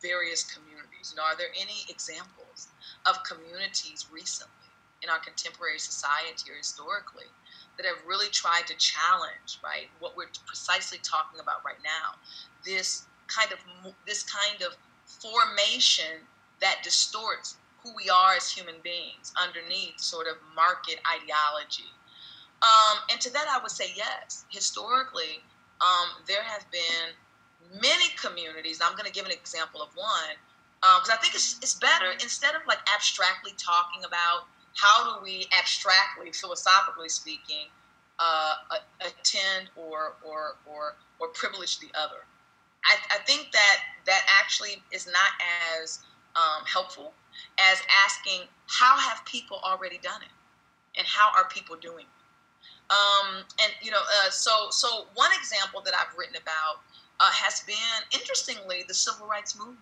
various 0.00 0.44
communities, 0.44 1.10
you 1.10 1.16
know, 1.16 1.24
are 1.24 1.36
there 1.36 1.50
any 1.60 1.82
examples 1.88 2.68
of 3.06 3.18
communities 3.24 4.06
recently 4.12 4.61
in 5.02 5.10
our 5.10 5.18
contemporary 5.18 5.78
society 5.78 6.50
or 6.50 6.56
historically 6.56 7.30
that 7.76 7.86
have 7.86 7.96
really 8.06 8.28
tried 8.28 8.66
to 8.66 8.74
challenge, 8.76 9.58
right, 9.64 9.88
what 9.98 10.16
we're 10.16 10.30
precisely 10.46 10.98
talking 11.02 11.40
about 11.40 11.64
right 11.64 11.80
now, 11.82 12.18
this 12.64 13.06
kind 13.26 13.50
of 13.52 13.58
this 14.06 14.22
kind 14.22 14.62
of 14.62 14.76
formation 15.04 16.22
that 16.60 16.80
distorts 16.82 17.56
who 17.82 17.92
we 17.96 18.08
are 18.08 18.34
as 18.36 18.50
human 18.50 18.76
beings 18.84 19.32
underneath 19.40 19.98
sort 19.98 20.26
of 20.28 20.36
market 20.54 21.00
ideology. 21.10 21.90
Um, 22.62 22.98
and 23.10 23.20
to 23.20 23.32
that, 23.32 23.46
I 23.50 23.60
would 23.60 23.72
say 23.72 23.92
yes. 23.96 24.44
Historically, 24.50 25.42
um, 25.80 26.22
there 26.28 26.42
have 26.42 26.64
been 26.70 27.10
many 27.80 28.06
communities. 28.20 28.80
I'm 28.82 28.92
going 28.92 29.06
to 29.06 29.12
give 29.12 29.26
an 29.26 29.32
example 29.32 29.82
of 29.82 29.88
one 29.96 30.38
because 30.80 31.10
um, 31.10 31.18
I 31.18 31.22
think 31.22 31.34
it's, 31.34 31.58
it's 31.62 31.74
better 31.74 32.10
instead 32.20 32.54
of 32.54 32.62
like 32.66 32.78
abstractly 32.92 33.52
talking 33.58 34.04
about 34.04 34.46
how 34.74 35.14
do 35.14 35.24
we 35.24 35.46
abstractly, 35.58 36.32
philosophically 36.32 37.08
speaking, 37.08 37.66
uh, 38.18 38.54
attend 39.00 39.70
or 39.76 40.14
or 40.24 40.56
or 40.66 40.96
or 41.18 41.28
privilege 41.28 41.78
the 41.78 41.88
other? 41.98 42.24
I, 42.84 42.96
I 43.16 43.18
think 43.24 43.52
that 43.52 43.76
that 44.06 44.22
actually 44.40 44.82
is 44.92 45.06
not 45.06 45.32
as 45.80 46.00
um, 46.36 46.64
helpful 46.66 47.12
as 47.58 47.78
asking 48.04 48.48
how 48.66 48.96
have 48.98 49.24
people 49.24 49.60
already 49.64 49.98
done 50.02 50.22
it, 50.22 50.98
and 50.98 51.06
how 51.06 51.30
are 51.36 51.48
people 51.48 51.76
doing 51.76 52.06
it. 52.06 52.92
Um, 52.92 53.44
and 53.62 53.72
you 53.82 53.90
know, 53.90 54.00
uh, 54.00 54.30
so 54.30 54.68
so 54.70 55.06
one 55.14 55.30
example 55.38 55.80
that 55.84 55.94
I've 55.94 56.16
written 56.16 56.36
about 56.36 56.82
uh, 57.20 57.30
has 57.30 57.60
been, 57.60 58.02
interestingly, 58.12 58.84
the 58.88 58.94
civil 58.94 59.26
rights 59.26 59.56
movement. 59.56 59.78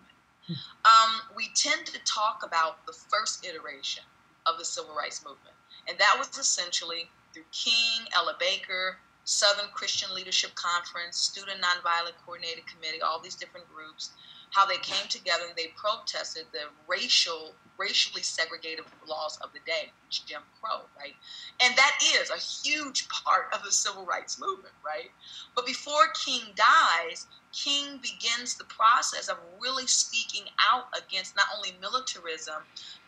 Hmm. 0.47 0.55
Um, 0.85 1.21
we 1.37 1.49
tend 1.55 1.87
to 1.87 1.99
talk 2.05 2.43
about 2.45 2.85
the 2.87 2.93
first 2.93 3.47
iteration 3.47 4.05
of 4.47 4.59
the 4.59 4.65
civil 4.65 4.95
rights 4.95 5.25
movement. 5.25 5.55
And 5.89 5.99
that 5.99 6.17
was 6.19 6.37
essentially 6.39 7.11
through 7.33 7.45
King, 7.53 8.07
Ella 8.15 8.37
Baker, 8.39 8.99
Southern 9.25 9.71
Christian 9.73 10.15
Leadership 10.15 10.55
Conference, 10.55 11.17
Student 11.17 11.61
Nonviolent 11.61 12.17
Coordinated 12.25 12.67
Committee, 12.67 13.01
all 13.01 13.21
these 13.21 13.37
different 13.37 13.67
groups, 13.73 14.11
how 14.51 14.67
they 14.67 14.79
came 14.79 15.07
together 15.09 15.45
and 15.47 15.57
they 15.57 15.73
protested 15.77 16.47
the 16.53 16.67
racial, 16.89 17.55
racially 17.79 18.23
segregated 18.23 18.85
laws 19.07 19.39
of 19.43 19.53
the 19.53 19.61
day, 19.65 19.93
Jim 20.09 20.43
Crow, 20.61 20.81
right? 20.99 21.15
And 21.63 21.77
that 21.77 21.99
is 22.21 22.31
a 22.31 22.69
huge 22.69 23.09
part 23.09 23.47
of 23.53 23.63
the 23.63 23.71
civil 23.71 24.05
rights 24.05 24.41
movement, 24.41 24.75
right? 24.85 25.11
But 25.55 25.67
before 25.67 26.09
King 26.25 26.43
dies, 26.57 27.27
King 27.53 27.99
begins 27.99 28.57
the 28.57 28.65
process 28.65 29.29
of 29.29 29.39
really 29.61 29.87
speaking 29.87 30.45
out 30.71 30.87
against 30.97 31.35
not 31.37 31.47
only 31.57 31.75
militarism, 31.81 32.63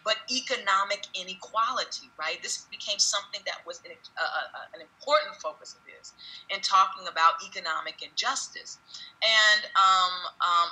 but 0.05 0.16
economic 0.31 1.07
inequality, 1.14 2.11
right? 2.18 2.42
This 2.42 2.66
became 2.70 2.98
something 2.98 3.40
that 3.46 3.64
was 3.66 3.81
an, 3.85 3.92
uh, 4.18 4.22
uh, 4.22 4.74
an 4.74 4.81
important 4.81 5.37
focus 5.37 5.74
of 5.74 5.81
his 5.87 6.12
in 6.50 6.61
talking 6.61 7.07
about 7.07 7.35
economic 7.46 8.02
injustice. 8.02 8.78
And 9.22 9.62
um, 9.78 10.14
um, 10.42 10.68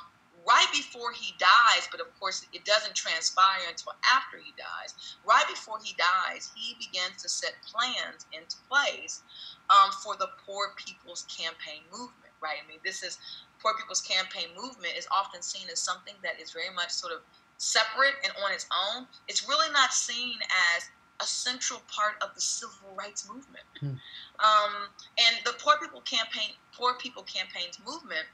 right 0.46 0.66
before 0.72 1.12
he 1.12 1.34
dies, 1.38 1.88
but 1.90 2.00
of 2.00 2.08
course 2.18 2.46
it 2.52 2.64
doesn't 2.64 2.94
transpire 2.94 3.62
until 3.68 3.92
after 4.02 4.38
he 4.38 4.52
dies, 4.58 5.16
right 5.24 5.46
before 5.48 5.78
he 5.82 5.94
dies, 5.94 6.50
he 6.54 6.74
begins 6.74 7.22
to 7.22 7.28
set 7.28 7.54
plans 7.62 8.26
into 8.32 8.56
place 8.68 9.22
um, 9.70 9.90
for 10.02 10.16
the 10.16 10.28
Poor 10.46 10.74
People's 10.76 11.26
Campaign 11.28 11.82
movement, 11.92 12.34
right? 12.42 12.58
I 12.62 12.66
mean, 12.68 12.80
this 12.84 13.02
is 13.02 13.18
Poor 13.62 13.74
People's 13.74 14.00
Campaign 14.00 14.48
movement 14.56 14.94
is 14.96 15.06
often 15.10 15.42
seen 15.42 15.68
as 15.70 15.78
something 15.78 16.14
that 16.22 16.40
is 16.40 16.50
very 16.50 16.70
much 16.74 16.90
sort 16.90 17.12
of 17.12 17.20
separate 17.58 18.14
and 18.24 18.32
on 18.44 18.52
its 18.52 18.66
own, 18.72 19.06
it's 19.28 19.48
really 19.48 19.70
not 19.72 19.92
seen 19.92 20.34
as 20.76 20.88
a 21.20 21.26
central 21.26 21.80
part 21.86 22.14
of 22.22 22.34
the 22.34 22.40
civil 22.40 22.94
rights 22.96 23.28
movement. 23.28 23.64
Hmm. 23.78 24.00
Um, 24.40 24.88
and 25.18 25.36
the 25.44 25.52
Poor 25.58 25.74
People 25.80 26.00
Campaign, 26.00 26.56
Poor 26.72 26.94
People 26.94 27.22
Campaigns 27.24 27.78
movement 27.86 28.26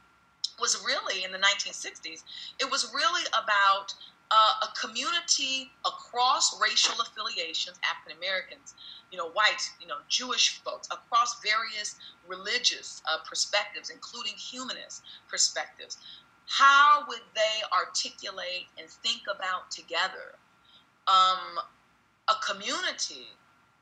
was 0.60 0.82
really 0.86 1.24
in 1.24 1.32
the 1.32 1.38
1960s. 1.38 2.22
It 2.60 2.70
was 2.70 2.92
really 2.94 3.26
about 3.34 3.94
uh, 4.30 4.52
a 4.62 4.86
community 4.86 5.70
across 5.84 6.60
racial 6.60 7.00
affiliations, 7.00 7.78
African 7.84 8.18
Americans, 8.18 8.74
you 9.12 9.18
know, 9.18 9.30
whites, 9.30 9.70
you 9.80 9.86
know, 9.86 9.98
Jewish 10.08 10.60
folks, 10.64 10.88
across 10.88 11.40
various 11.42 11.96
religious 12.26 13.02
uh, 13.10 13.18
perspectives, 13.28 13.90
including 13.90 14.34
humanist 14.34 15.02
perspectives, 15.28 15.98
how 16.46 17.04
would 17.08 17.22
they 17.34 17.62
articulate 17.76 18.66
and 18.78 18.88
think 18.88 19.22
about 19.32 19.70
together 19.70 20.34
um, 21.06 21.58
a 22.28 22.34
community 22.44 23.28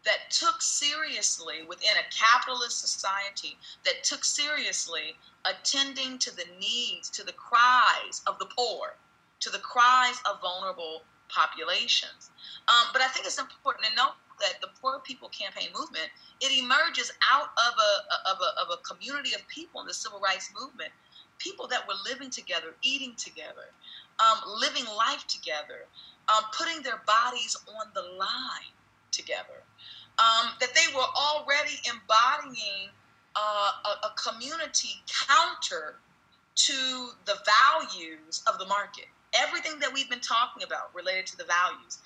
that 0.04 0.30
took 0.30 0.61
seriously 0.61 1.62
within 1.66 1.96
a 1.96 2.14
capitalist 2.14 2.80
society 2.80 3.57
that 3.85 4.04
took 4.04 4.24
seriously 4.24 5.16
attending 5.46 6.18
to 6.18 6.35
the 6.37 6.44
needs 6.61 7.09
to 7.09 7.24
the 7.24 7.33
cries 7.33 8.20
of 8.26 8.38
the 8.38 8.46
poor 8.57 8.96
to 9.44 9.50
the 9.50 9.59
cries 9.61 10.16
of 10.24 10.40
vulnerable 10.40 11.02
populations 11.28 12.30
um, 12.68 12.88
but 12.92 13.02
i 13.02 13.09
think 13.09 13.26
it's 13.26 13.38
important 13.38 13.85
to 13.85 13.94
note 13.96 14.16
that 14.40 14.61
the 14.61 14.68
poor 14.80 15.00
people 15.04 15.28
campaign 15.28 15.68
movement 15.78 16.09
it 16.40 16.51
emerges 16.59 17.12
out 17.32 17.51
of 17.68 17.74
a, 17.78 17.92
of 18.30 18.38
a, 18.40 18.51
of 18.61 18.78
a 18.78 18.82
community 18.82 19.34
of 19.34 19.47
people 19.49 19.80
in 19.80 19.86
the 19.86 19.95
civil 19.95 20.20
rights 20.20 20.51
movement 20.59 20.90
people 21.38 21.66
that 21.68 21.86
were 21.86 21.95
living 22.09 22.30
together, 22.30 22.74
eating 22.82 23.14
together, 23.16 23.72
um, 24.20 24.38
living 24.61 24.84
life 24.97 25.26
together, 25.26 25.86
um, 26.28 26.45
putting 26.57 26.82
their 26.82 27.03
bodies 27.07 27.57
on 27.68 27.86
the 27.95 28.03
line 28.18 28.72
together. 29.11 29.62
Um, 30.18 30.53
that 30.61 30.70
they 30.74 30.95
were 30.95 31.03
already 31.03 31.74
embodying 31.90 32.88
uh, 33.34 33.70
a, 33.84 34.07
a 34.07 34.12
community 34.16 35.03
counter 35.26 35.97
to 36.55 37.09
the 37.24 37.36
values 37.45 38.42
of 38.47 38.59
the 38.59 38.66
market. 38.66 39.07
Everything 39.35 39.78
that 39.80 39.93
we've 39.93 40.11
been 40.11 40.20
talking 40.20 40.62
about 40.62 40.95
related 40.95 41.26
to 41.28 41.37
the 41.37 41.45
values 41.45 41.99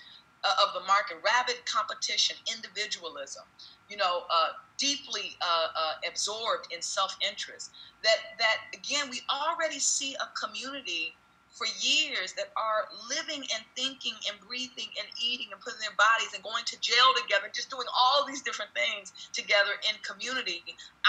uh, 0.45 0.65
of 0.67 0.75
the 0.75 0.87
market, 0.87 1.19
rabid 1.25 1.65
competition, 1.67 2.37
individualism, 2.55 3.45
you 3.89 3.97
know, 3.97 4.23
uh, 4.31 4.51
deeply 4.79 5.37
uh, 5.43 5.69
uh, 5.75 5.93
absorbed 6.09 6.73
in 6.73 6.81
self-interest. 6.81 7.71
That 8.03 8.39
that 8.39 8.57
again, 8.73 9.11
we 9.11 9.21
already 9.31 9.79
see 9.79 10.15
a 10.15 10.29
community 10.39 11.15
for 11.51 11.67
years 11.83 12.33
that 12.35 12.53
are 12.57 12.87
living 13.11 13.43
and 13.43 13.65
thinking 13.75 14.15
and 14.31 14.39
breathing 14.47 14.87
and 14.95 15.09
eating 15.19 15.49
and 15.51 15.61
putting 15.61 15.81
their 15.81 15.97
bodies 15.99 16.31
and 16.33 16.43
going 16.45 16.63
to 16.65 16.79
jail 16.81 17.11
together, 17.21 17.51
just 17.53 17.69
doing 17.69 17.87
all 17.91 18.25
these 18.25 18.43
different 18.43 18.71
things 18.75 19.13
together 19.33 19.75
in 19.89 19.99
community, 20.07 20.63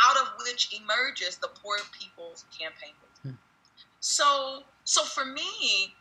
out 0.07 0.17
of 0.17 0.33
which 0.43 0.73
emerges 0.73 1.37
the 1.37 1.49
Poor 1.61 1.77
People's 1.93 2.45
Campaign. 2.49 2.97
Hmm. 3.21 3.37
So, 3.99 4.63
so 4.85 5.03
for 5.03 5.25
me, 5.25 5.93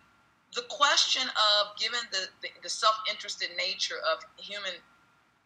the 0.55 0.62
question 0.68 1.22
of 1.28 1.76
given 1.78 2.01
the, 2.11 2.28
the, 2.42 2.49
the 2.62 2.68
self-interested 2.68 3.51
nature 3.57 4.01
of 4.11 4.24
human 4.36 4.74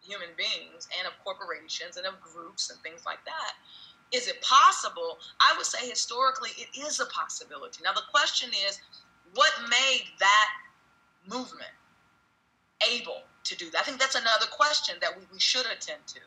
human 0.03 0.35
beings 0.37 0.89
and 0.99 1.07
of 1.07 1.15
corporations 1.23 1.97
and 1.97 2.07
of 2.07 2.21
groups 2.21 2.71
and 2.71 2.81
things 2.83 3.07
like 3.07 3.25
that 3.25 3.55
is 4.13 4.29
it 4.29 4.41
possible? 4.43 5.19
I 5.41 5.55
would 5.57 5.67
say 5.67 5.89
historically 5.89 6.51
it 6.57 6.69
is 6.79 7.01
a 7.01 7.07
possibility. 7.07 7.81
Now, 7.83 7.93
the 7.93 8.07
question 8.11 8.51
is 8.69 8.79
what 9.35 9.51
made 9.69 10.05
that 10.21 10.49
movement 11.27 11.73
able 12.93 13.23
to 13.45 13.57
do 13.57 13.71
that? 13.71 13.81
I 13.81 13.85
think 13.85 13.99
that's 13.99 14.15
another 14.15 14.47
question 14.51 14.97
that 15.01 15.17
we, 15.17 15.25
we 15.33 15.41
should 15.41 15.67
attend 15.67 16.07
to. 16.07 16.21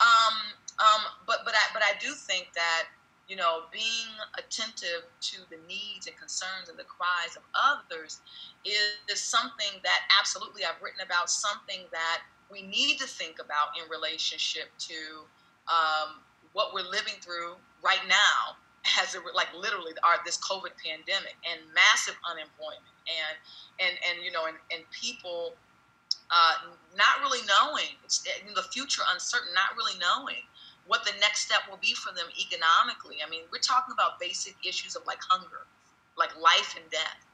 Um, 0.00 0.34
um, 0.80 1.02
but, 1.26 1.38
but, 1.44 1.54
I, 1.54 1.72
but 1.72 1.82
I 1.82 1.92
do 2.00 2.12
think 2.12 2.48
that, 2.54 2.84
you 3.30 3.36
know, 3.36 3.70
being 3.70 4.10
attentive 4.34 5.06
to 5.20 5.38
the 5.54 5.56
needs 5.70 6.10
and 6.10 6.18
concerns 6.18 6.66
and 6.68 6.76
the 6.76 6.88
cries 6.90 7.38
of 7.38 7.46
others 7.54 8.18
is, 8.66 8.98
is 9.06 9.22
something 9.22 9.78
that 9.86 10.00
absolutely 10.18 10.66
I've 10.66 10.82
written 10.82 10.98
about, 11.06 11.30
something 11.30 11.86
that 11.94 12.26
we 12.50 12.66
need 12.66 12.98
to 12.98 13.06
think 13.06 13.38
about 13.38 13.78
in 13.78 13.86
relationship 13.86 14.74
to 14.90 15.22
um, 15.70 16.26
what 16.58 16.74
we're 16.74 16.90
living 16.90 17.14
through 17.22 17.54
right 17.86 18.02
now 18.10 18.58
as 18.98 19.14
a, 19.14 19.22
like 19.30 19.54
literally 19.54 19.94
our 20.02 20.18
this 20.26 20.34
COVID 20.42 20.74
pandemic 20.82 21.38
and 21.46 21.62
massive 21.70 22.18
unemployment 22.26 22.96
and 23.06 23.36
and 23.78 23.94
and 24.10 24.24
you 24.24 24.32
know 24.32 24.50
and, 24.50 24.56
and 24.74 24.82
people 24.90 25.54
uh, 26.30 26.74
not 26.96 27.22
really 27.22 27.44
knowing 27.46 27.94
the 28.54 28.62
future 28.74 29.02
uncertain, 29.12 29.54
not 29.54 29.76
really 29.76 29.94
knowing 29.98 30.42
what 30.86 31.04
the 31.04 31.12
next 31.20 31.46
step 31.46 31.60
will 31.68 31.78
be 31.80 31.94
for 31.94 32.14
them 32.14 32.26
economically. 32.38 33.16
I 33.24 33.30
mean, 33.30 33.42
we're 33.52 33.58
talking 33.58 33.92
about 33.92 34.18
basic 34.18 34.56
issues 34.66 34.96
of 34.96 35.06
like 35.06 35.18
hunger, 35.28 35.66
like 36.16 36.30
life 36.40 36.76
and 36.80 36.88
death. 36.90 37.26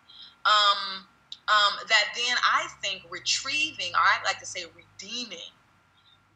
Um, 0.45 1.07
um, 1.49 1.87
that 1.89 2.05
then 2.15 2.37
I 2.43 2.69
think 2.83 3.03
retrieving, 3.11 3.93
or 3.95 4.01
I 4.01 4.23
like 4.25 4.39
to 4.41 4.47
say 4.47 4.65
redeeming, 4.75 5.55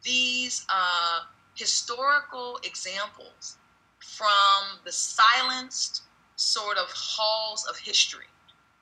these 0.02 0.64
uh, 0.72 1.20
historical 1.54 2.58
examples 2.64 3.56
from 3.98 4.80
the 4.84 4.92
silenced 4.92 6.02
sort 6.36 6.78
of 6.78 6.86
halls 6.90 7.66
of 7.68 7.76
history 7.76 8.26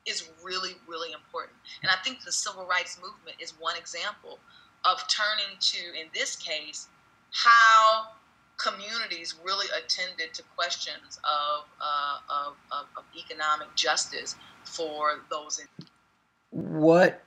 is 0.06 0.30
really, 0.42 0.72
really 0.86 1.12
important. 1.12 1.56
And 1.82 1.90
I 1.90 1.96
think 2.02 2.22
the 2.24 2.32
civil 2.32 2.66
rights 2.66 2.98
movement 3.02 3.36
is 3.40 3.52
one 3.58 3.76
example 3.76 4.38
of 4.84 5.02
turning 5.08 5.58
to, 5.58 5.78
in 6.00 6.06
this 6.14 6.36
case, 6.36 6.88
how 7.32 8.08
communities 8.58 9.36
really 9.44 9.66
attended 9.76 10.34
to 10.34 10.42
questions 10.56 11.18
of, 11.24 11.64
uh, 11.80 12.18
of, 12.28 12.56
of, 12.72 12.86
of, 12.96 13.04
economic 13.16 13.72
justice 13.74 14.36
for 14.64 15.20
those. 15.30 15.60
In- 15.60 15.86
what 16.50 17.22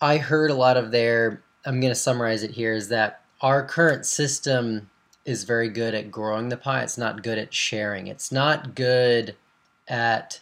I 0.00 0.16
heard 0.18 0.50
a 0.50 0.54
lot 0.54 0.76
of 0.76 0.90
there, 0.92 1.42
I'm 1.66 1.80
going 1.80 1.90
to 1.90 1.98
summarize 1.98 2.42
it 2.42 2.52
here, 2.52 2.72
is 2.72 2.88
that 2.88 3.22
our 3.40 3.64
current 3.64 4.06
system 4.06 4.90
is 5.24 5.44
very 5.44 5.68
good 5.68 5.94
at 5.94 6.10
growing 6.10 6.48
the 6.48 6.56
pie. 6.56 6.82
It's 6.82 6.98
not 6.98 7.22
good 7.22 7.38
at 7.38 7.52
sharing. 7.52 8.06
It's 8.06 8.32
not 8.32 8.74
good 8.74 9.36
at 9.88 10.40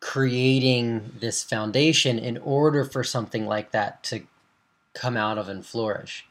creating 0.00 1.12
this 1.20 1.44
foundation 1.44 2.18
in 2.18 2.38
order 2.38 2.84
for 2.84 3.04
something 3.04 3.46
like 3.46 3.70
that 3.70 4.02
to 4.02 4.22
come 4.94 5.16
out 5.16 5.38
of 5.38 5.48
and 5.48 5.64
flourish. 5.64 6.26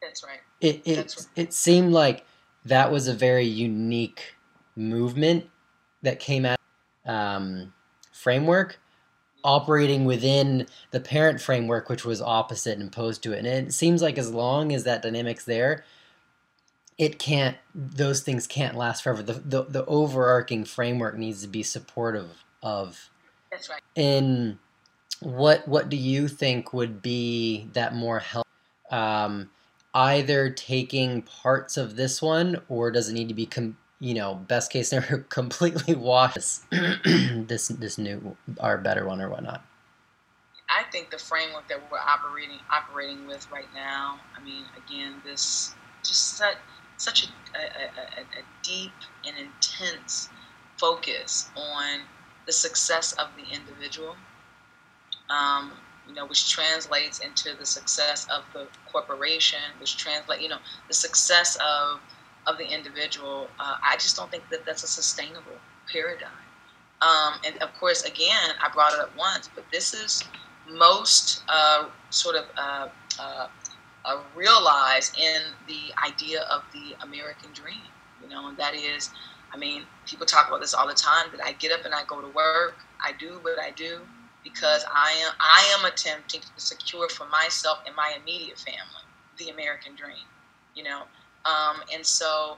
That's 0.00 0.22
right. 0.22 0.40
It 0.60 0.82
it 0.84 1.26
it 1.36 1.52
seemed 1.52 1.92
like 1.92 2.24
that 2.64 2.90
was 2.90 3.08
a 3.08 3.14
very 3.14 3.44
unique 3.44 4.34
movement 4.74 5.48
that 6.02 6.18
came 6.18 6.44
out 6.44 6.58
um, 7.04 7.72
framework 8.12 8.78
operating 9.44 10.04
within 10.04 10.66
the 10.90 10.98
parent 10.98 11.40
framework, 11.40 11.88
which 11.88 12.04
was 12.04 12.20
opposite 12.20 12.78
and 12.78 12.88
opposed 12.88 13.22
to 13.22 13.32
it. 13.32 13.38
And 13.46 13.68
it 13.68 13.72
seems 13.72 14.02
like 14.02 14.18
as 14.18 14.32
long 14.32 14.72
as 14.72 14.84
that 14.84 15.02
dynamic's 15.02 15.44
there, 15.44 15.84
it 16.98 17.18
can't; 17.18 17.56
those 17.74 18.22
things 18.22 18.46
can't 18.46 18.76
last 18.76 19.02
forever. 19.02 19.22
The 19.22 19.34
the, 19.34 19.62
the 19.64 19.84
overarching 19.86 20.64
framework 20.64 21.16
needs 21.16 21.42
to 21.42 21.48
be 21.48 21.62
supportive 21.62 22.44
of. 22.62 23.10
That's 23.50 23.68
right. 23.68 23.82
And 23.94 24.58
what 25.20 25.68
what 25.68 25.88
do 25.88 25.96
you 25.96 26.28
think 26.28 26.72
would 26.72 27.02
be 27.02 27.68
that 27.74 27.94
more 27.94 28.18
help? 28.18 28.46
Um, 28.90 29.50
either 29.96 30.50
taking 30.50 31.22
parts 31.22 31.78
of 31.78 31.96
this 31.96 32.20
one, 32.20 32.60
or 32.68 32.90
does 32.90 33.08
it 33.08 33.14
need 33.14 33.28
to 33.28 33.34
be 33.34 33.46
com- 33.46 33.78
you 33.98 34.12
know, 34.12 34.34
best 34.34 34.70
case 34.70 34.88
scenario, 34.90 35.24
completely 35.28 35.94
wash 35.94 36.34
this 36.34 36.64
this 36.70 37.98
new 37.98 38.36
or 38.60 38.78
better 38.78 39.06
one 39.06 39.20
or 39.20 39.30
whatnot. 39.30 39.64
I 40.68 40.82
think 40.90 41.10
the 41.10 41.18
framework 41.18 41.68
that 41.68 41.80
we're 41.90 41.98
operating 41.98 42.58
operating 42.70 43.26
with 43.26 43.50
right 43.50 43.72
now. 43.74 44.20
I 44.36 44.42
mean, 44.44 44.64
again, 44.76 45.22
this 45.24 45.74
just 46.04 46.36
such 46.36 46.56
such 46.98 47.24
a, 47.24 47.58
a, 47.58 47.60
a, 47.60 48.40
a 48.40 48.42
deep 48.62 48.92
and 49.26 49.36
intense 49.38 50.28
focus 50.76 51.48
on 51.56 52.00
the 52.46 52.52
success 52.52 53.12
of 53.12 53.28
the 53.36 53.54
individual. 53.54 54.16
Um, 55.30 55.72
you 56.08 56.14
know, 56.14 56.26
which 56.26 56.50
translates 56.50 57.18
into 57.18 57.54
the 57.58 57.66
success 57.66 58.26
of 58.34 58.44
the 58.52 58.68
corporation, 58.90 59.58
which 59.78 59.96
translate, 59.96 60.40
you 60.40 60.48
know, 60.48 60.58
the 60.88 60.94
success 60.94 61.56
of 61.56 62.00
of 62.46 62.58
the 62.58 62.64
individual, 62.64 63.48
uh, 63.58 63.74
I 63.82 63.96
just 63.96 64.14
don't 64.14 64.30
think 64.30 64.48
that 64.50 64.64
that's 64.64 64.84
a 64.84 64.86
sustainable 64.86 65.58
paradigm. 65.92 66.30
Um, 67.02 67.40
and 67.44 67.60
of 67.60 67.74
course, 67.74 68.04
again, 68.04 68.50
I 68.62 68.70
brought 68.72 68.92
it 68.92 69.00
up 69.00 69.10
once, 69.18 69.50
but 69.52 69.64
this 69.72 69.92
is 69.92 70.22
most 70.70 71.42
uh, 71.48 71.86
sort 72.10 72.36
of 72.36 72.44
uh, 72.56 72.88
uh, 73.18 73.48
uh 74.04 74.18
realized 74.36 75.18
in 75.18 75.42
the 75.66 75.92
idea 76.06 76.42
of 76.42 76.62
the 76.72 76.94
American 77.04 77.50
dream, 77.52 77.82
you 78.22 78.28
know, 78.28 78.48
and 78.48 78.56
that 78.58 78.76
is, 78.76 79.10
I 79.52 79.56
mean, 79.56 79.82
people 80.06 80.24
talk 80.24 80.46
about 80.46 80.60
this 80.60 80.72
all 80.72 80.86
the 80.86 80.94
time 80.94 81.26
that 81.32 81.44
I 81.44 81.52
get 81.52 81.72
up 81.72 81.84
and 81.84 81.92
I 81.92 82.04
go 82.04 82.20
to 82.20 82.28
work, 82.28 82.76
I 83.04 83.10
do 83.18 83.40
what 83.42 83.58
I 83.58 83.72
do 83.72 84.00
because 84.46 84.84
I 84.94 85.10
am 85.26 85.32
I 85.40 85.76
am 85.76 85.84
attempting 85.84 86.40
to 86.40 86.60
secure 86.62 87.08
for 87.08 87.26
myself 87.26 87.78
and 87.86 87.96
my 87.96 88.14
immediate 88.20 88.58
family 88.58 89.04
the 89.38 89.50
American 89.50 89.94
dream, 89.96 90.24
you 90.74 90.84
know, 90.84 91.02
um, 91.44 91.82
and 91.92 92.06
so 92.06 92.56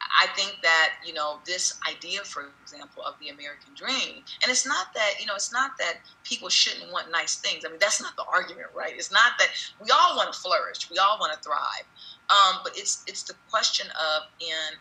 I 0.00 0.26
think 0.36 0.56
that, 0.62 0.94
you 1.04 1.12
know, 1.12 1.38
this 1.46 1.78
idea, 1.88 2.20
for 2.22 2.50
example, 2.62 3.02
of 3.02 3.14
the 3.20 3.28
American 3.28 3.74
dream, 3.74 4.22
and 4.42 4.50
it's 4.50 4.66
not 4.66 4.88
that, 4.94 5.14
you 5.20 5.26
know, 5.26 5.34
it's 5.34 5.52
not 5.52 5.72
that 5.78 5.94
people 6.24 6.48
shouldn't 6.48 6.92
want 6.92 7.10
nice 7.10 7.36
things. 7.36 7.64
I 7.64 7.70
mean, 7.70 7.78
that's 7.80 8.00
not 8.00 8.14
the 8.16 8.24
argument, 8.32 8.68
right? 8.74 8.92
It's 8.94 9.12
not 9.12 9.32
that 9.38 9.48
we 9.80 9.90
all 9.90 10.16
want 10.16 10.32
to 10.32 10.38
flourish, 10.38 10.90
we 10.90 10.98
all 10.98 11.18
want 11.18 11.32
to 11.32 11.40
thrive. 11.40 11.86
Um, 12.30 12.60
but 12.62 12.72
it's 12.76 13.02
it's 13.06 13.22
the 13.22 13.34
question 13.50 13.86
of 13.90 14.22
in 14.40 14.78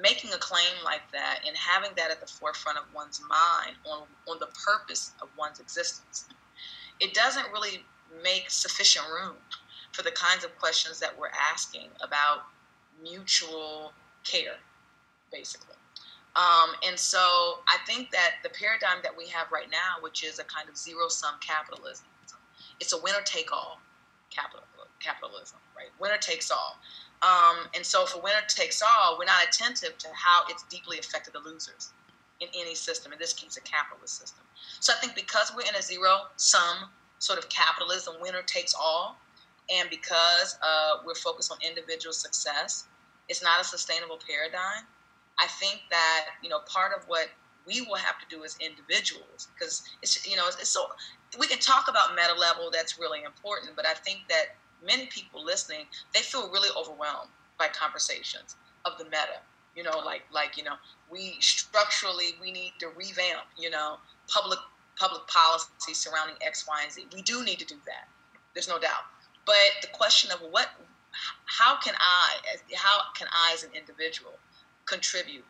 making 0.00 0.32
a 0.32 0.38
claim 0.38 0.74
like 0.84 1.10
that 1.12 1.40
and 1.46 1.56
having 1.56 1.90
that 1.96 2.10
at 2.10 2.20
the 2.20 2.26
forefront 2.26 2.78
of 2.78 2.84
one's 2.94 3.20
mind 3.20 3.76
on 3.86 4.02
on 4.28 4.38
the 4.38 4.48
purpose 4.64 5.12
of 5.22 5.28
one's 5.38 5.60
existence. 5.60 6.26
It 7.00 7.14
doesn't 7.14 7.46
really 7.52 7.84
make 8.22 8.50
sufficient 8.50 9.06
room 9.08 9.36
for 9.92 10.02
the 10.02 10.10
kinds 10.10 10.44
of 10.44 10.56
questions 10.58 11.00
that 11.00 11.18
we're 11.18 11.32
asking 11.52 11.88
about 12.00 12.44
mutual 13.02 13.92
care, 14.24 14.56
basically. 15.32 15.74
Um, 16.36 16.76
and 16.86 16.98
so 16.98 17.18
I 17.66 17.78
think 17.86 18.10
that 18.10 18.36
the 18.42 18.50
paradigm 18.50 18.98
that 19.02 19.16
we 19.16 19.26
have 19.28 19.50
right 19.50 19.70
now, 19.70 20.02
which 20.02 20.22
is 20.22 20.38
a 20.38 20.44
kind 20.44 20.68
of 20.68 20.76
zero 20.76 21.08
sum 21.08 21.34
capitalism, 21.40 22.06
it's 22.78 22.92
a 22.92 23.00
winner 23.00 23.22
take 23.24 23.52
all 23.52 23.80
capital, 24.30 24.66
capitalism, 25.00 25.58
right? 25.74 25.88
Winner 25.98 26.18
takes 26.18 26.50
all. 26.50 26.78
Um, 27.26 27.66
and 27.74 27.84
so 27.84 28.06
for 28.06 28.20
winner 28.22 28.42
takes 28.48 28.82
all, 28.82 29.16
we're 29.18 29.24
not 29.26 29.44
attentive 29.48 29.98
to 29.98 30.08
how 30.14 30.44
it's 30.48 30.62
deeply 30.64 30.98
affected 30.98 31.34
the 31.34 31.40
losers 31.40 31.92
in 32.40 32.48
any 32.54 32.74
system, 32.74 33.12
in 33.12 33.18
this 33.18 33.32
case, 33.32 33.56
a 33.56 33.62
capitalist 33.62 34.20
system. 34.20 34.44
So 34.80 34.92
I 34.94 35.00
think 35.00 35.14
because 35.16 35.52
we're 35.56 35.68
in 35.68 35.74
a 35.74 35.82
zero 35.82 36.28
sum 36.36 36.90
sort 37.18 37.38
of 37.38 37.48
capitalism, 37.48 38.14
winner 38.20 38.42
takes 38.42 38.74
all, 38.78 39.16
and 39.74 39.90
because 39.90 40.58
uh, 40.62 40.98
we're 41.04 41.14
focused 41.16 41.50
on 41.50 41.58
individual 41.66 42.12
success, 42.12 42.86
It's 43.28 43.42
not 43.42 43.60
a 43.60 43.64
sustainable 43.64 44.20
paradigm. 44.22 44.84
I 45.38 45.48
think 45.48 45.82
that 45.90 46.26
you 46.42 46.48
know 46.48 46.60
part 46.72 46.92
of 46.96 47.04
what 47.08 47.28
we 47.66 47.80
will 47.82 47.96
have 47.96 48.18
to 48.20 48.26
do 48.30 48.44
as 48.44 48.56
individuals 48.60 49.48
because 49.54 49.82
it's 50.02 50.26
you 50.26 50.36
know 50.36 50.46
it's, 50.46 50.60
it's 50.60 50.70
so 50.70 50.86
we 51.38 51.46
can 51.46 51.58
talk 51.58 51.88
about 51.88 52.14
meta 52.14 52.34
level 52.38 52.70
that's 52.70 52.98
really 52.98 53.22
important 53.24 53.74
but 53.76 53.84
i 53.84 53.92
think 53.92 54.20
that 54.28 54.54
many 54.84 55.06
people 55.06 55.44
listening 55.44 55.86
they 56.14 56.20
feel 56.20 56.50
really 56.50 56.68
overwhelmed 56.78 57.30
by 57.58 57.66
conversations 57.68 58.56
of 58.84 58.98
the 58.98 59.04
meta 59.04 59.40
you 59.74 59.82
know 59.82 59.98
like 60.04 60.22
like 60.32 60.56
you 60.56 60.64
know 60.64 60.74
we 61.10 61.36
structurally 61.40 62.34
we 62.40 62.50
need 62.50 62.72
to 62.78 62.88
revamp 62.96 63.46
you 63.58 63.70
know 63.70 63.96
public 64.28 64.58
public 64.98 65.26
policy 65.28 65.92
surrounding 65.92 66.36
x 66.44 66.66
y 66.68 66.80
and 66.82 66.92
z 66.92 67.06
we 67.14 67.22
do 67.22 67.44
need 67.44 67.58
to 67.58 67.66
do 67.66 67.76
that 67.86 68.08
there's 68.54 68.68
no 68.68 68.78
doubt 68.78 69.04
but 69.44 69.56
the 69.82 69.88
question 69.88 70.30
of 70.30 70.40
what 70.50 70.68
how 71.46 71.78
can 71.78 71.94
i 71.98 72.34
how 72.74 73.00
can 73.16 73.28
i 73.32 73.52
as 73.52 73.64
an 73.64 73.70
individual 73.74 74.32
contribute 74.86 75.44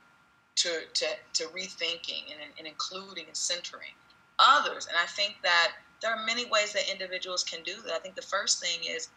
to, 0.56 0.70
to, 0.94 1.06
to 1.34 1.44
rethinking 1.48 2.32
and, 2.32 2.50
and 2.58 2.66
including 2.66 3.26
and 3.26 3.36
centering 3.36 3.92
others. 4.38 4.86
And 4.86 4.96
I 4.96 5.06
think 5.06 5.36
that 5.42 5.72
there 6.00 6.10
are 6.10 6.24
many 6.24 6.44
ways 6.46 6.72
that 6.72 6.90
individuals 6.90 7.42
can 7.44 7.62
do 7.62 7.74
that. 7.86 7.92
I 7.92 7.98
think 7.98 8.14
the 8.14 8.22
first 8.22 8.60
thing 8.60 8.80
is 8.88 9.08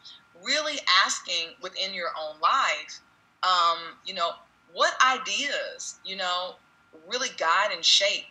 really 0.43 0.79
asking 1.05 1.55
within 1.61 1.93
your 1.93 2.09
own 2.19 2.39
life, 2.39 2.99
um, 3.43 3.95
you 4.05 4.13
know, 4.13 4.31
what 4.73 4.93
ideas, 5.05 5.99
you 6.05 6.15
know, 6.15 6.55
really 7.07 7.29
guide 7.37 7.71
and 7.73 7.83
shape 7.83 8.25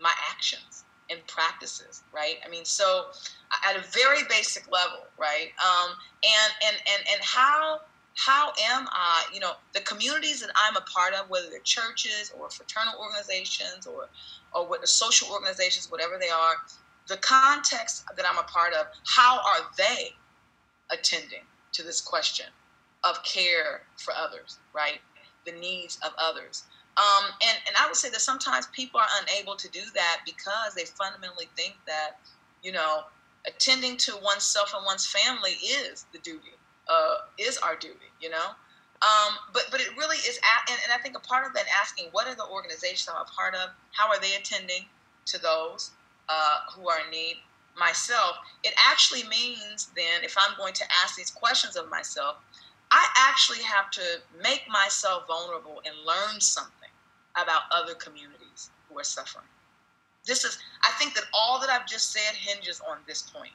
my 0.00 0.12
actions 0.30 0.84
and 1.10 1.24
practices, 1.26 2.02
right? 2.12 2.36
I 2.44 2.48
mean, 2.48 2.64
so 2.64 3.06
at 3.68 3.76
a 3.76 3.80
very 3.90 4.22
basic 4.28 4.70
level, 4.70 5.06
right? 5.18 5.50
Um, 5.64 5.92
and 6.24 6.52
and 6.66 6.76
and 6.76 7.08
and 7.14 7.22
how 7.22 7.80
how 8.16 8.48
am 8.70 8.88
I, 8.90 9.24
you 9.32 9.40
know, 9.40 9.52
the 9.74 9.80
communities 9.80 10.40
that 10.40 10.50
I'm 10.56 10.74
a 10.76 10.80
part 10.80 11.12
of, 11.14 11.28
whether 11.28 11.50
they're 11.50 11.60
churches 11.60 12.32
or 12.38 12.48
fraternal 12.48 12.94
organizations 12.98 13.86
or, 13.86 14.08
or 14.54 14.66
what 14.66 14.80
the 14.80 14.86
social 14.86 15.28
organizations, 15.30 15.90
whatever 15.90 16.16
they 16.18 16.30
are, 16.30 16.54
the 17.08 17.16
context 17.18 18.04
that 18.16 18.26
I'm 18.28 18.38
a 18.38 18.42
part 18.44 18.72
of, 18.74 18.86
how 19.04 19.36
are 19.38 19.70
they 19.76 20.14
attending 20.90 21.44
to 21.72 21.82
this 21.82 22.00
question 22.00 22.46
of 23.04 23.22
care 23.22 23.82
for 23.96 24.12
others, 24.14 24.58
right? 24.74 25.00
The 25.44 25.52
needs 25.52 25.98
of 26.04 26.12
others. 26.18 26.64
Um, 26.96 27.30
and, 27.42 27.58
and 27.66 27.76
I 27.78 27.86
would 27.86 27.96
say 27.96 28.08
that 28.10 28.20
sometimes 28.20 28.66
people 28.68 28.98
are 29.00 29.06
unable 29.22 29.54
to 29.56 29.68
do 29.68 29.82
that 29.94 30.20
because 30.24 30.74
they 30.74 30.84
fundamentally 30.84 31.46
think 31.56 31.76
that, 31.86 32.16
you 32.62 32.72
know, 32.72 33.02
attending 33.46 33.96
to 33.98 34.16
oneself 34.22 34.72
and 34.74 34.84
one's 34.84 35.06
family 35.06 35.52
is 35.52 36.06
the 36.12 36.18
duty 36.18 36.56
uh, 36.88 37.16
is 37.38 37.58
our 37.58 37.76
duty, 37.76 38.10
you 38.20 38.30
know. 38.30 38.54
Um, 39.02 39.36
but 39.52 39.68
but 39.70 39.80
it 39.80 39.96
really 39.96 40.16
is, 40.16 40.38
at, 40.38 40.70
and, 40.70 40.80
and 40.84 40.92
I 40.92 41.02
think 41.02 41.16
a 41.16 41.20
part 41.20 41.46
of 41.46 41.52
that 41.54 41.64
asking 41.80 42.06
what 42.12 42.26
are 42.26 42.34
the 42.34 42.46
organizations 42.46 43.08
I'm 43.12 43.20
a 43.20 43.24
part 43.24 43.54
of, 43.54 43.70
how 43.92 44.08
are 44.08 44.18
they 44.18 44.34
attending 44.34 44.86
to 45.26 45.42
those 45.42 45.90
uh, 46.28 46.58
who 46.74 46.88
are 46.88 46.98
in 47.04 47.10
need. 47.10 47.36
Myself, 47.78 48.36
it 48.64 48.72
actually 48.88 49.28
means 49.28 49.90
then 49.94 50.24
if 50.24 50.34
I'm 50.38 50.56
going 50.56 50.72
to 50.74 50.84
ask 51.04 51.14
these 51.14 51.30
questions 51.30 51.76
of 51.76 51.90
myself, 51.90 52.36
I 52.90 53.06
actually 53.18 53.62
have 53.62 53.90
to 53.90 54.02
make 54.42 54.62
myself 54.70 55.26
vulnerable 55.26 55.82
and 55.84 55.94
learn 56.06 56.40
something 56.40 56.88
about 57.36 57.62
other 57.70 57.94
communities 57.94 58.70
who 58.88 58.98
are 58.98 59.04
suffering. 59.04 59.44
This 60.24 60.44
is, 60.44 60.58
I 60.82 60.90
think 60.98 61.14
that 61.14 61.24
all 61.34 61.60
that 61.60 61.68
I've 61.68 61.86
just 61.86 62.12
said 62.12 62.34
hinges 62.34 62.80
on 62.88 62.98
this 63.06 63.22
point. 63.22 63.52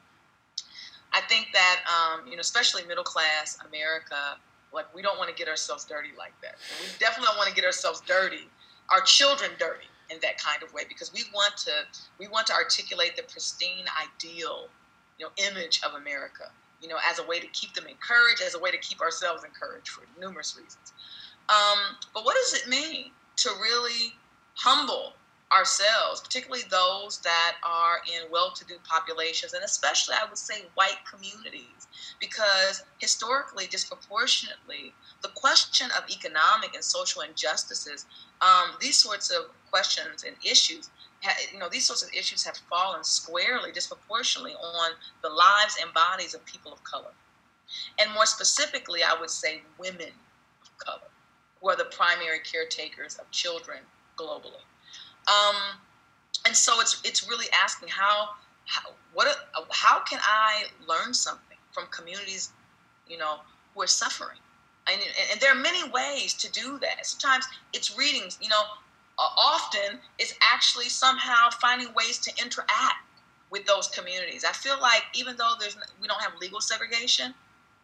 I 1.13 1.21
think 1.21 1.47
that 1.53 1.81
um, 1.89 2.27
you 2.27 2.35
know, 2.35 2.41
especially 2.41 2.85
middle 2.85 3.03
class 3.03 3.57
America, 3.67 4.37
like 4.73 4.93
we 4.95 5.01
don't 5.01 5.17
want 5.17 5.29
to 5.29 5.35
get 5.35 5.49
ourselves 5.49 5.83
dirty 5.83 6.09
like 6.17 6.33
that. 6.41 6.55
We 6.79 6.87
definitely 6.99 7.27
don't 7.27 7.37
want 7.37 7.49
to 7.49 7.55
get 7.55 7.65
ourselves 7.65 8.01
dirty, 8.07 8.47
our 8.89 9.01
children 9.01 9.51
dirty 9.59 9.87
in 10.11 10.19
that 10.21 10.37
kind 10.37 10.61
of 10.63 10.73
way 10.73 10.83
because 10.87 11.13
we 11.13 11.23
want 11.33 11.55
to 11.57 11.71
we 12.19 12.27
want 12.27 12.47
to 12.47 12.53
articulate 12.53 13.15
the 13.15 13.23
pristine 13.23 13.85
ideal, 13.99 14.67
you 15.17 15.25
know, 15.25 15.31
image 15.49 15.81
of 15.85 15.99
America, 15.99 16.51
you 16.81 16.87
know, 16.87 16.97
as 17.09 17.19
a 17.19 17.23
way 17.23 17.39
to 17.39 17.47
keep 17.47 17.73
them 17.73 17.85
encouraged, 17.87 18.41
as 18.41 18.55
a 18.55 18.59
way 18.59 18.71
to 18.71 18.77
keep 18.77 19.01
ourselves 19.01 19.43
encouraged 19.43 19.89
for 19.89 20.03
numerous 20.19 20.57
reasons. 20.57 20.93
Um, 21.49 21.97
but 22.13 22.25
what 22.25 22.35
does 22.35 22.61
it 22.61 22.69
mean 22.69 23.11
to 23.37 23.49
really 23.61 24.13
humble 24.53 25.13
ourselves, 25.53 26.21
particularly 26.21 26.63
those 26.69 27.19
that 27.19 27.57
are 27.63 27.97
in 28.07 28.31
well 28.31 28.51
to 28.51 28.65
do 28.65 28.75
populations, 28.87 29.53
and 29.53 29.63
especially, 29.63 30.15
I 30.15 30.27
would 30.27 30.37
say, 30.37 30.65
white 30.75 30.99
communities, 31.11 31.87
because 32.19 32.83
historically, 32.99 33.67
disproportionately, 33.67 34.93
the 35.21 35.29
question 35.29 35.89
of 35.97 36.09
economic 36.09 36.73
and 36.73 36.83
social 36.83 37.21
injustices, 37.21 38.05
um, 38.41 38.75
these 38.79 38.97
sorts 38.97 39.29
of 39.29 39.51
questions 39.69 40.23
and 40.23 40.35
issues, 40.43 40.89
you 41.53 41.59
know, 41.59 41.69
these 41.69 41.85
sorts 41.85 42.03
of 42.03 42.09
issues 42.13 42.43
have 42.45 42.57
fallen 42.69 43.03
squarely, 43.03 43.71
disproportionately 43.71 44.53
on 44.53 44.91
the 45.21 45.29
lives 45.29 45.77
and 45.81 45.93
bodies 45.93 46.33
of 46.33 46.43
people 46.45 46.71
of 46.71 46.83
color. 46.83 47.11
And 47.99 48.11
more 48.13 48.25
specifically, 48.25 49.01
I 49.03 49.19
would 49.19 49.29
say 49.29 49.61
women 49.77 50.11
of 50.61 50.77
color, 50.77 51.09
who 51.59 51.69
are 51.69 51.75
the 51.75 51.85
primary 51.85 52.39
caretakers 52.39 53.15
of 53.15 53.29
children 53.31 53.79
globally. 54.17 54.63
Um, 55.27 55.55
and 56.45 56.55
so 56.55 56.79
it's 56.81 57.01
it's 57.03 57.27
really 57.29 57.47
asking 57.53 57.89
how, 57.89 58.29
how 58.65 58.89
what 59.13 59.27
how 59.71 59.99
can 59.99 60.19
I 60.21 60.65
learn 60.87 61.13
something 61.13 61.57
from 61.71 61.85
communities, 61.91 62.51
you 63.07 63.17
know, 63.17 63.37
who 63.73 63.81
are 63.81 63.87
suffering, 63.87 64.39
and, 64.91 64.99
and 65.31 65.39
there 65.39 65.51
are 65.51 65.59
many 65.59 65.87
ways 65.89 66.33
to 66.35 66.51
do 66.51 66.79
that. 66.79 67.05
Sometimes 67.05 67.45
it's 67.73 67.97
readings, 67.97 68.37
you 68.41 68.49
know. 68.49 68.61
Often 69.19 69.99
it's 70.17 70.33
actually 70.41 70.89
somehow 70.89 71.51
finding 71.61 71.93
ways 71.93 72.17
to 72.19 72.31
interact 72.41 73.05
with 73.51 73.65
those 73.67 73.87
communities. 73.87 74.43
I 74.43 74.51
feel 74.51 74.79
like 74.81 75.03
even 75.13 75.35
though 75.37 75.53
there's 75.59 75.77
we 76.01 76.07
don't 76.07 76.21
have 76.21 76.31
legal 76.41 76.59
segregation, 76.59 77.35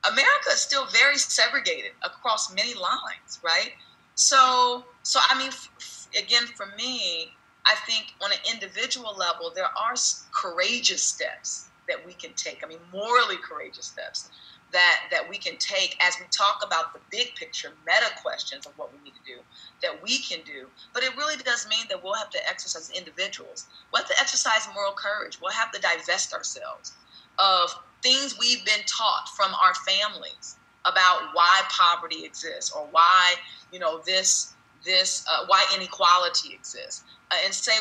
America 0.04 0.50
is 0.52 0.62
still 0.62 0.88
very 0.88 1.18
segregated 1.18 1.92
across 2.02 2.54
many 2.54 2.74
lines, 2.74 3.40
right? 3.44 3.74
So, 4.18 4.84
so 5.04 5.20
I 5.30 5.38
mean, 5.38 5.50
f- 5.50 6.08
again, 6.18 6.48
for 6.58 6.66
me, 6.76 7.38
I 7.68 7.76
think 7.86 8.14
on 8.22 8.32
an 8.32 8.40
individual 8.52 9.16
level, 9.16 9.52
there 9.56 9.66
are 9.66 9.94
courageous 10.34 11.04
steps 11.04 11.70
that 11.88 12.04
we 12.04 12.14
can 12.14 12.34
take. 12.34 12.62
I 12.64 12.68
mean, 12.68 12.80
morally 12.92 13.38
courageous 13.38 13.86
steps 13.86 14.30
that 14.74 15.02
that 15.12 15.30
we 15.30 15.38
can 15.38 15.56
take 15.58 15.96
as 16.02 16.16
we 16.20 16.26
talk 16.36 16.62
about 16.66 16.94
the 16.94 17.00
big 17.12 17.36
picture 17.36 17.70
meta 17.86 18.12
questions 18.24 18.66
of 18.66 18.74
what 18.76 18.92
we 18.92 19.00
need 19.04 19.14
to 19.14 19.24
do 19.24 19.40
that 19.84 20.02
we 20.02 20.18
can 20.24 20.40
do. 20.46 20.68
But 20.96 21.04
it 21.04 21.16
really 21.16 21.38
does 21.38 21.68
mean 21.70 21.86
that 21.90 22.04
we'll 22.04 22.16
have 22.16 22.32
to 22.32 22.50
exercise 22.50 22.90
individuals. 22.90 23.68
We'll 23.94 24.02
have 24.02 24.10
to 24.10 24.20
exercise 24.20 24.68
moral 24.74 24.94
courage. 24.94 25.38
We'll 25.40 25.52
have 25.52 25.72
to 25.72 25.80
divest 25.80 26.34
ourselves 26.34 26.92
of 27.38 27.70
things 28.02 28.36
we've 28.40 28.66
been 28.66 28.84
taught 28.88 29.30
from 29.38 29.54
our 29.54 29.76
families 29.88 30.58
about 30.88 31.30
why 31.34 31.62
poverty 31.70 32.24
exists 32.26 32.72
or 32.72 32.88
why 32.92 33.34
you 33.72 33.80
know 33.80 34.02
this 34.06 34.54
this 34.86 35.26
uh, 35.30 35.46
why 35.48 35.66
inequality 35.76 36.54
exists 36.54 37.04
uh, 37.32 37.36
and 37.44 37.54
say 37.54 37.74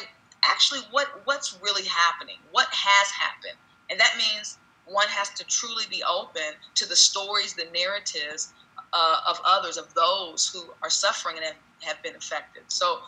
actually 0.44 0.80
what 0.90 1.09
what's 1.24 1.59
really 1.62 1.86
happening? 1.86 2.36
What 2.50 2.68
has 2.70 3.11
happened? 3.11 3.59
And 3.90 4.00
that 4.00 4.14
means 4.16 4.59
one 4.86 5.09
has 5.09 5.30
to 5.30 5.44
truly 5.44 5.84
be 5.90 6.02
open 6.09 6.54
to 6.74 6.88
the 6.88 6.96
stories 6.96 7.54
the 7.54 7.66
narratives 7.74 8.52
uh, 8.92 9.20
of 9.28 9.40
others 9.44 9.76
of 9.76 9.92
those 9.94 10.48
who 10.48 10.62
are 10.82 10.90
suffering 10.90 11.36
and 11.36 11.44
have, 11.44 11.57
have 11.82 12.02
been 12.02 12.16
affected. 12.16 12.62
So 12.68 13.00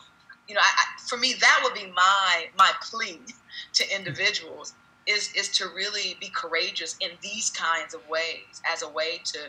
you 0.47 0.55
know 0.55 0.61
I, 0.61 0.65
I, 0.65 1.01
for 1.07 1.17
me 1.17 1.35
that 1.39 1.61
would 1.63 1.73
be 1.73 1.91
my 1.95 2.47
my 2.57 2.71
plea 2.81 3.19
to 3.73 3.95
individuals 3.95 4.73
is 5.07 5.33
is 5.33 5.49
to 5.49 5.67
really 5.75 6.17
be 6.19 6.29
courageous 6.29 6.95
in 6.99 7.11
these 7.21 7.49
kinds 7.49 7.93
of 7.93 8.07
ways 8.07 8.61
as 8.71 8.83
a 8.83 8.89
way 8.89 9.21
to 9.25 9.39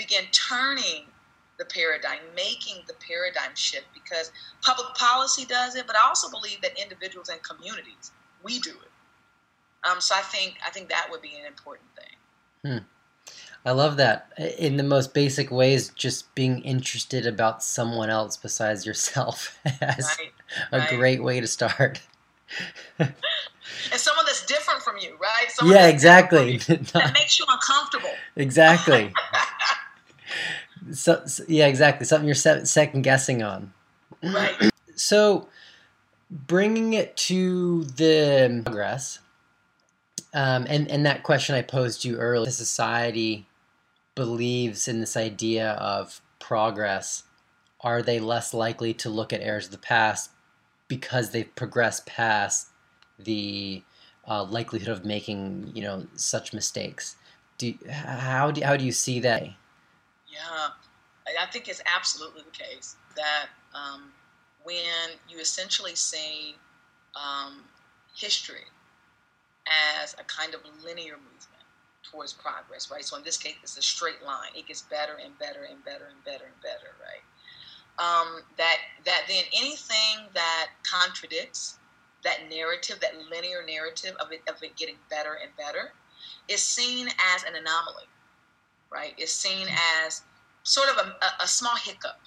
begin 0.00 0.24
turning 0.32 1.04
the 1.58 1.66
paradigm, 1.66 2.20
making 2.34 2.76
the 2.86 2.94
paradigm 3.06 3.54
shift 3.54 3.86
because 3.92 4.32
public 4.62 4.94
policy 4.94 5.44
does 5.44 5.76
it, 5.76 5.86
but 5.86 5.94
I 5.94 6.08
also 6.08 6.30
believe 6.30 6.62
that 6.62 6.72
individuals 6.80 7.28
and 7.28 7.40
communities, 7.42 8.12
we 8.42 8.58
do 8.60 8.70
it. 8.70 9.88
Um, 9.88 10.00
so 10.00 10.14
I 10.14 10.22
think 10.22 10.54
I 10.66 10.70
think 10.70 10.88
that 10.88 11.08
would 11.10 11.20
be 11.20 11.34
an 11.38 11.46
important 11.46 11.88
thing. 11.94 12.72
Hmm. 12.72 12.84
I 13.64 13.72
love 13.72 13.98
that. 13.98 14.32
In 14.58 14.78
the 14.78 14.82
most 14.82 15.12
basic 15.12 15.50
ways, 15.50 15.90
just 15.90 16.34
being 16.34 16.62
interested 16.62 17.26
about 17.26 17.62
someone 17.62 18.08
else 18.08 18.38
besides 18.38 18.86
yourself 18.86 19.58
as 19.82 20.16
right, 20.18 20.32
a 20.72 20.78
right. 20.78 20.98
great 20.98 21.22
way 21.22 21.40
to 21.40 21.46
start. 21.46 22.00
and 22.98 23.12
someone 23.92 24.24
that's 24.24 24.46
different 24.46 24.80
from 24.80 24.96
you, 24.98 25.16
right? 25.20 25.46
Someone 25.50 25.76
yeah, 25.76 25.88
exactly. 25.88 26.56
that 26.56 27.12
makes 27.14 27.38
you 27.38 27.44
uncomfortable. 27.48 28.10
Exactly. 28.36 29.12
So, 30.92 31.22
so, 31.26 31.44
yeah, 31.48 31.66
exactly. 31.66 32.06
Something 32.06 32.26
you're 32.26 32.34
se- 32.34 32.64
second 32.64 33.02
guessing 33.02 33.42
on. 33.42 33.72
Right. 34.22 34.54
So, 34.96 35.48
bringing 36.30 36.92
it 36.92 37.16
to 37.16 37.84
the 37.84 38.60
progress, 38.66 39.18
um, 40.34 40.66
and 40.68 40.90
and 40.90 41.06
that 41.06 41.22
question 41.22 41.54
I 41.54 41.62
posed 41.62 42.04
you 42.04 42.18
earlier, 42.18 42.50
society 42.50 43.46
believes 44.14 44.88
in 44.88 45.00
this 45.00 45.16
idea 45.16 45.70
of 45.70 46.20
progress 46.38 47.22
are 47.80 48.02
they 48.02 48.20
less 48.20 48.52
likely 48.52 48.92
to 48.92 49.08
look 49.08 49.32
at 49.32 49.40
errors 49.40 49.66
of 49.66 49.70
the 49.70 49.78
past 49.78 50.30
because 50.86 51.30
they've 51.30 51.54
progressed 51.54 52.04
past 52.04 52.68
the 53.18 53.82
uh, 54.28 54.44
likelihood 54.44 54.88
of 54.88 55.04
making 55.04 55.72
you 55.74 55.82
know 55.82 56.06
such 56.14 56.52
mistakes? 56.52 57.16
Do 57.56 57.68
you, 57.68 57.78
how 57.88 58.50
do 58.50 58.62
how 58.62 58.76
do 58.76 58.84
you 58.84 58.92
see 58.92 59.20
that? 59.20 59.48
Yeah, 60.40 60.68
I 61.40 61.46
think 61.46 61.68
it's 61.68 61.82
absolutely 61.92 62.42
the 62.42 62.50
case 62.50 62.96
that 63.16 63.48
um, 63.74 64.12
when 64.62 65.10
you 65.28 65.38
essentially 65.38 65.94
see 65.94 66.56
um, 67.14 67.64
history 68.16 68.64
as 70.02 70.14
a 70.14 70.24
kind 70.24 70.54
of 70.54 70.60
linear 70.84 71.16
movement 71.16 71.64
towards 72.02 72.32
progress, 72.32 72.90
right? 72.90 73.04
So 73.04 73.16
in 73.16 73.24
this 73.24 73.36
case, 73.36 73.54
it's 73.62 73.78
a 73.78 73.82
straight 73.82 74.22
line. 74.24 74.50
It 74.54 74.66
gets 74.66 74.82
better 74.82 75.12
and 75.22 75.38
better 75.38 75.66
and 75.68 75.84
better 75.84 76.06
and 76.06 76.24
better 76.24 76.44
and 76.44 76.62
better, 76.62 76.96
right? 77.00 77.22
Um, 77.98 78.42
that 78.56 78.76
that 79.04 79.24
then 79.28 79.44
anything 79.54 80.26
that 80.34 80.68
contradicts 80.82 81.78
that 82.24 82.48
narrative, 82.50 82.98
that 83.00 83.12
linear 83.30 83.62
narrative 83.66 84.16
of 84.20 84.32
it 84.32 84.40
of 84.48 84.62
it 84.62 84.76
getting 84.76 84.96
better 85.10 85.38
and 85.42 85.54
better, 85.56 85.92
is 86.48 86.62
seen 86.62 87.08
as 87.34 87.44
an 87.44 87.54
anomaly, 87.54 88.08
right? 88.90 89.14
Is 89.18 89.32
seen 89.32 89.66
as 90.06 90.22
sort 90.70 90.88
of 90.88 90.96
a, 90.98 91.42
a 91.42 91.48
small 91.48 91.76
hiccup 91.76 92.20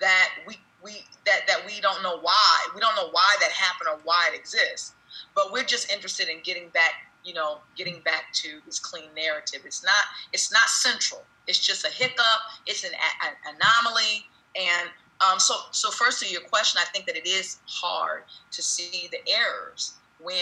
that 0.00 0.28
we 0.46 0.58
we 0.82 1.04
that 1.24 1.46
that 1.46 1.64
we 1.66 1.80
don't 1.80 2.02
know 2.02 2.18
why 2.20 2.66
we 2.74 2.80
don't 2.80 2.94
know 2.96 3.08
why 3.10 3.34
that 3.40 3.50
happened 3.50 3.88
or 3.90 3.98
why 4.04 4.28
it 4.32 4.38
exists 4.38 4.94
but 5.34 5.52
we're 5.52 5.64
just 5.64 5.90
interested 5.90 6.28
in 6.28 6.38
getting 6.42 6.68
back 6.70 6.92
you 7.26 7.34
know 7.34 7.58
getting 7.76 8.00
back 8.04 8.32
to 8.32 8.60
this 8.64 8.78
clean 8.78 9.10
narrative. 9.14 9.62
It's 9.64 9.84
not 9.84 10.04
it's 10.32 10.52
not 10.52 10.68
central. 10.68 11.24
It's 11.46 11.58
just 11.58 11.84
a 11.84 11.90
hiccup. 11.90 12.40
It's 12.66 12.84
an, 12.84 12.92
an 12.92 13.54
anomaly. 13.54 14.24
And 14.56 14.88
um, 15.20 15.38
so 15.38 15.54
so 15.72 15.90
first 15.90 16.22
to 16.22 16.30
your 16.30 16.42
question 16.42 16.80
i 16.82 16.90
think 16.92 17.06
that 17.06 17.16
it 17.16 17.26
is 17.26 17.58
hard 17.66 18.24
to 18.50 18.62
see 18.62 19.08
the 19.10 19.18
errors 19.32 19.94
when 20.20 20.36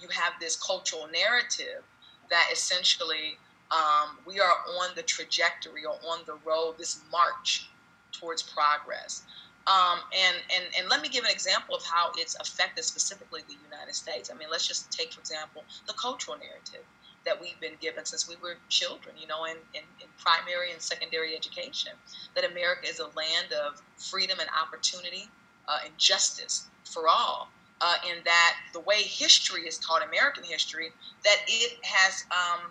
you 0.00 0.08
have 0.08 0.32
this 0.40 0.56
cultural 0.56 1.08
narrative 1.12 1.82
that 2.30 2.48
essentially 2.50 3.36
um, 3.74 4.18
we 4.26 4.40
are 4.40 4.54
on 4.80 4.94
the 4.94 5.02
trajectory 5.02 5.84
or 5.84 5.96
on 6.08 6.20
the 6.26 6.36
road 6.46 6.74
this 6.78 7.00
march 7.10 7.68
towards 8.12 8.42
progress 8.42 9.22
um, 9.66 10.00
and, 10.12 10.36
and, 10.54 10.64
and 10.78 10.88
let 10.90 11.00
me 11.00 11.08
give 11.08 11.24
an 11.24 11.30
example 11.30 11.74
of 11.74 11.82
how 11.84 12.12
it's 12.18 12.36
affected 12.38 12.84
specifically 12.84 13.40
the 13.48 13.56
United 13.64 13.94
States. 13.94 14.30
I 14.32 14.36
mean, 14.36 14.48
let's 14.50 14.66
just 14.66 14.90
take, 14.92 15.12
for 15.12 15.20
example, 15.20 15.64
the 15.86 15.94
cultural 15.94 16.36
narrative 16.36 16.84
that 17.24 17.40
we've 17.40 17.58
been 17.60 17.76
given 17.80 18.04
since 18.04 18.28
we 18.28 18.36
were 18.42 18.56
children, 18.68 19.14
you 19.18 19.26
know, 19.26 19.46
in, 19.46 19.56
in, 19.72 19.80
in 20.00 20.08
primary 20.18 20.72
and 20.72 20.82
secondary 20.82 21.34
education, 21.34 21.92
that 22.34 22.44
America 22.44 22.86
is 22.86 22.98
a 22.98 23.06
land 23.16 23.54
of 23.64 23.80
freedom 23.96 24.38
and 24.38 24.50
opportunity 24.52 25.28
uh, 25.66 25.78
and 25.84 25.96
justice 25.96 26.66
for 26.84 27.08
all. 27.08 27.48
Uh, 27.80 27.96
and 28.10 28.22
that 28.24 28.56
the 28.74 28.80
way 28.80 29.02
history 29.02 29.62
is 29.62 29.78
taught, 29.78 30.06
American 30.06 30.44
history, 30.44 30.90
that 31.24 31.36
it 31.48 31.78
has 31.82 32.24
um, 32.30 32.70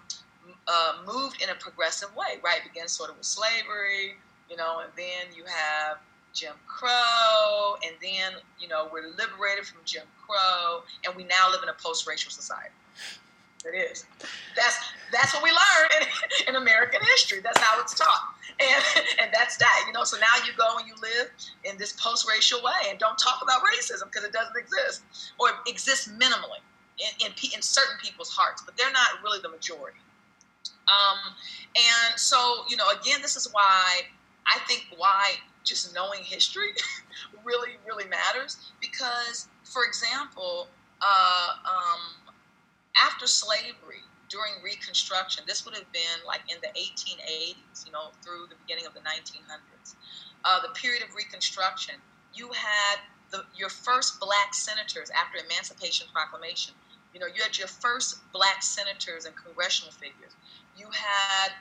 uh, 0.67 0.93
moved 1.05 1.41
in 1.41 1.49
a 1.49 1.55
progressive 1.55 2.15
way, 2.15 2.39
right? 2.43 2.59
It 2.63 2.73
begins 2.73 2.91
sort 2.91 3.09
of 3.09 3.17
with 3.17 3.25
slavery, 3.25 4.15
you 4.49 4.57
know, 4.57 4.79
and 4.79 4.91
then 4.95 5.35
you 5.35 5.43
have 5.45 5.97
Jim 6.33 6.53
Crow, 6.67 7.75
and 7.85 7.93
then 8.01 8.41
you 8.59 8.67
know 8.67 8.89
we're 8.91 9.07
liberated 9.07 9.65
from 9.65 9.81
Jim 9.85 10.03
Crow, 10.25 10.81
and 11.05 11.15
we 11.15 11.23
now 11.25 11.49
live 11.51 11.63
in 11.63 11.69
a 11.69 11.73
post-racial 11.73 12.31
society. 12.31 12.73
It 13.65 13.77
is. 13.77 14.05
That's 14.55 14.77
that's 15.11 15.33
what 15.33 15.43
we 15.43 15.51
learn 15.51 16.01
in, 16.01 16.07
in 16.49 16.61
American 16.61 17.01
history. 17.01 17.39
That's 17.39 17.59
how 17.59 17.79
it's 17.79 17.93
taught, 17.93 18.35
and 18.59 18.83
and 19.21 19.29
that's 19.31 19.57
that. 19.57 19.83
You 19.87 19.93
know, 19.93 20.03
so 20.03 20.17
now 20.17 20.43
you 20.45 20.51
go 20.57 20.77
and 20.77 20.87
you 20.87 20.95
live 21.01 21.29
in 21.63 21.77
this 21.77 21.93
post-racial 21.93 22.61
way, 22.61 22.89
and 22.89 22.99
don't 22.99 23.17
talk 23.17 23.39
about 23.41 23.61
racism 23.61 24.11
because 24.11 24.23
it 24.23 24.33
doesn't 24.33 24.57
exist, 24.57 25.03
or 25.39 25.49
it 25.49 25.55
exists 25.67 26.09
minimally 26.09 26.59
in, 26.97 27.27
in 27.27 27.31
in 27.53 27.61
certain 27.61 27.95
people's 28.01 28.29
hearts, 28.29 28.63
but 28.65 28.75
they're 28.75 28.91
not 28.91 29.21
really 29.23 29.39
the 29.41 29.49
majority. 29.49 29.99
Um, 30.87 31.33
and 31.75 32.19
so 32.19 32.65
you 32.69 32.77
know, 32.77 32.89
again, 32.89 33.21
this 33.21 33.35
is 33.35 33.47
why 33.51 34.01
I 34.47 34.59
think 34.67 34.87
why 34.97 35.35
just 35.63 35.95
knowing 35.95 36.19
history 36.23 36.69
really, 37.45 37.77
really 37.87 38.05
matters 38.09 38.57
because, 38.81 39.47
for 39.63 39.85
example, 39.85 40.67
uh, 41.01 41.47
um, 41.65 42.33
after 43.01 43.27
slavery, 43.27 44.03
during 44.33 44.53
Reconstruction, 44.63 45.43
this 45.45 45.63
would 45.63 45.75
have 45.75 45.89
been 45.93 46.17
like 46.25 46.41
in 46.49 46.57
the 46.61 46.73
1880s, 46.73 47.85
you 47.85 47.91
know, 47.91 48.09
through 48.25 48.49
the 48.49 48.55
beginning 48.65 48.87
of 48.87 48.93
the 48.93 49.01
1900s. 49.01 49.93
Uh, 50.43 50.59
the 50.61 50.73
period 50.73 51.03
of 51.03 51.13
Reconstruction, 51.13 51.95
you 52.33 52.49
had 52.49 52.97
the, 53.29 53.45
your 53.55 53.69
first 53.69 54.19
black 54.19 54.53
senators 54.53 55.11
after 55.13 55.37
Emancipation 55.45 56.07
Proclamation. 56.11 56.73
You 57.13 57.19
know, 57.19 57.27
you 57.27 57.43
had 57.43 57.57
your 57.57 57.67
first 57.67 58.19
black 58.33 58.63
senators 58.63 59.25
and 59.25 59.35
congressional 59.37 59.91
figures. 59.91 60.33
You 60.77 60.87
had 60.91 61.51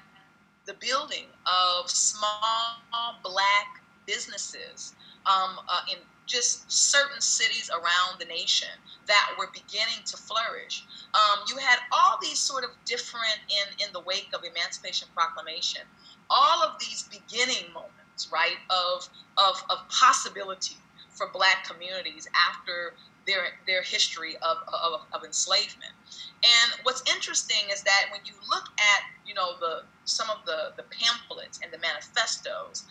the 0.66 0.74
building 0.74 1.26
of 1.46 1.90
small 1.90 3.16
black 3.22 3.82
businesses 4.06 4.94
um, 5.26 5.58
uh, 5.68 5.80
in 5.90 5.98
just 6.26 6.70
certain 6.70 7.20
cities 7.20 7.70
around 7.70 8.18
the 8.18 8.24
nation 8.24 8.68
that 9.06 9.30
were 9.38 9.48
beginning 9.52 10.02
to 10.06 10.16
flourish. 10.16 10.84
Um, 11.14 11.44
you 11.48 11.56
had 11.56 11.78
all 11.92 12.18
these 12.22 12.38
sort 12.38 12.64
of 12.64 12.70
different 12.84 13.38
in 13.50 13.86
in 13.86 13.92
the 13.92 14.00
wake 14.00 14.30
of 14.32 14.42
Emancipation 14.44 15.08
Proclamation, 15.14 15.82
all 16.30 16.62
of 16.62 16.78
these 16.78 17.08
beginning 17.08 17.72
moments, 17.72 18.30
right, 18.32 18.56
of 18.70 19.08
of, 19.36 19.62
of 19.68 19.88
possibility 19.88 20.76
for 21.10 21.28
Black 21.32 21.64
communities 21.64 22.26
after 22.48 22.94
their 23.26 23.58
their 23.66 23.82
history 23.82 24.36
of, 24.36 24.58
of, 24.68 25.00
of 25.12 25.24
enslavement. 25.24 25.92
And 26.42 26.80
what's 26.82 27.02
interesting 27.10 27.70
is 27.72 27.82
that 27.82 28.06
when 28.10 28.20
you 28.24 28.34
look 28.50 28.66
at 28.78 29.02
you 29.26 29.34
know 29.34 29.58
the 29.60 29.84
some 30.04 30.28
of 30.30 30.44
the 30.46 30.72
the 30.76 30.84
pamphlets 30.90 31.60
and 31.62 31.72
the 31.72 31.78
manifestos 31.78 32.84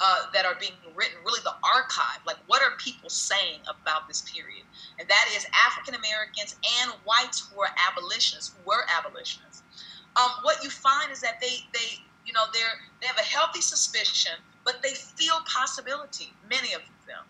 uh, 0.00 0.24
that 0.32 0.46
are 0.46 0.56
being 0.58 0.72
written, 0.94 1.18
really 1.24 1.40
the 1.44 1.54
archive. 1.62 2.24
Like, 2.26 2.38
what 2.46 2.62
are 2.62 2.72
people 2.78 3.10
saying 3.10 3.60
about 3.68 4.08
this 4.08 4.22
period? 4.22 4.64
And 4.98 5.06
that 5.08 5.28
is 5.36 5.46
African 5.52 5.94
Americans 5.94 6.56
and 6.80 6.92
whites 7.04 7.46
who 7.46 7.60
are 7.60 7.68
abolitionists, 7.76 8.56
who 8.56 8.70
were 8.70 8.84
abolitionists. 8.88 9.62
Um, 10.16 10.30
what 10.42 10.64
you 10.64 10.70
find 10.70 11.12
is 11.12 11.20
that 11.20 11.38
they, 11.40 11.68
they, 11.72 12.00
you 12.24 12.32
know, 12.32 12.44
they're 12.52 12.80
they 13.00 13.06
have 13.06 13.18
a 13.18 13.28
healthy 13.28 13.60
suspicion, 13.60 14.32
but 14.64 14.80
they 14.82 14.94
feel 14.94 15.36
possibility. 15.46 16.32
Many 16.48 16.72
of 16.72 16.80
them, 17.06 17.24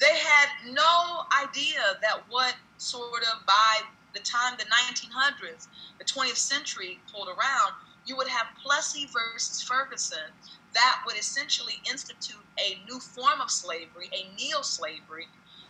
they 0.00 0.18
had 0.18 0.48
no 0.72 1.22
idea 1.42 1.80
that 2.02 2.22
what 2.28 2.54
sort 2.78 3.22
of 3.22 3.46
by 3.46 3.80
the 4.14 4.20
time 4.20 4.54
the 4.58 4.64
1900s, 4.64 5.68
the 5.98 6.04
20th 6.04 6.36
century 6.36 6.98
pulled 7.12 7.28
around, 7.28 7.72
you 8.06 8.16
would 8.16 8.28
have 8.28 8.46
Plessy 8.62 9.08
versus 9.12 9.62
Ferguson, 9.62 10.30
that 10.74 11.02
would 11.06 11.16
essentially 11.16 11.74
institute 11.90 12.44
a 12.58 12.78
new 12.88 12.98
form 12.98 13.40
of 13.40 13.50
slavery, 13.50 14.10
a 14.12 14.28
neo 14.36 14.60
slavery, 14.62 15.26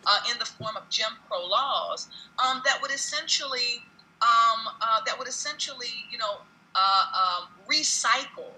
uh, 0.06 0.18
in 0.30 0.38
the 0.38 0.44
form 0.44 0.76
of 0.76 0.88
Jim 0.90 1.12
Crow 1.28 1.46
laws 1.46 2.08
um, 2.44 2.62
that 2.64 2.78
would 2.82 2.90
essentially 2.90 3.82
um, 4.22 4.68
uh, 4.80 5.00
that 5.06 5.18
would 5.18 5.28
essentially 5.28 5.88
you 6.10 6.18
know 6.18 6.42
uh, 6.74 7.04
um, 7.14 7.48
recycle 7.70 8.52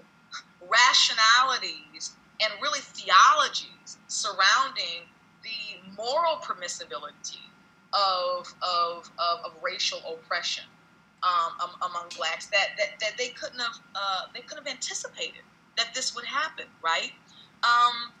rationalities 0.61 2.15
and 2.41 2.53
really 2.61 2.79
theologies 2.79 3.97
surrounding 4.07 5.07
moral 5.95 6.37
permissibility 6.37 7.39
of 7.93 8.53
of, 8.61 9.09
of, 9.17 9.45
of 9.45 9.51
racial 9.61 9.99
oppression 10.07 10.63
um, 11.23 11.71
among 11.81 12.09
blacks 12.15 12.47
that, 12.47 12.69
that, 12.77 12.99
that 12.99 13.17
they 13.17 13.29
couldn't 13.29 13.59
have 13.59 13.79
uh, 13.95 14.21
they 14.33 14.41
couldn't 14.41 14.65
have 14.65 14.73
anticipated 14.73 15.41
that 15.77 15.93
this 15.93 16.15
would 16.15 16.25
happen, 16.25 16.65
right? 16.83 17.11
Um, 17.63 18.11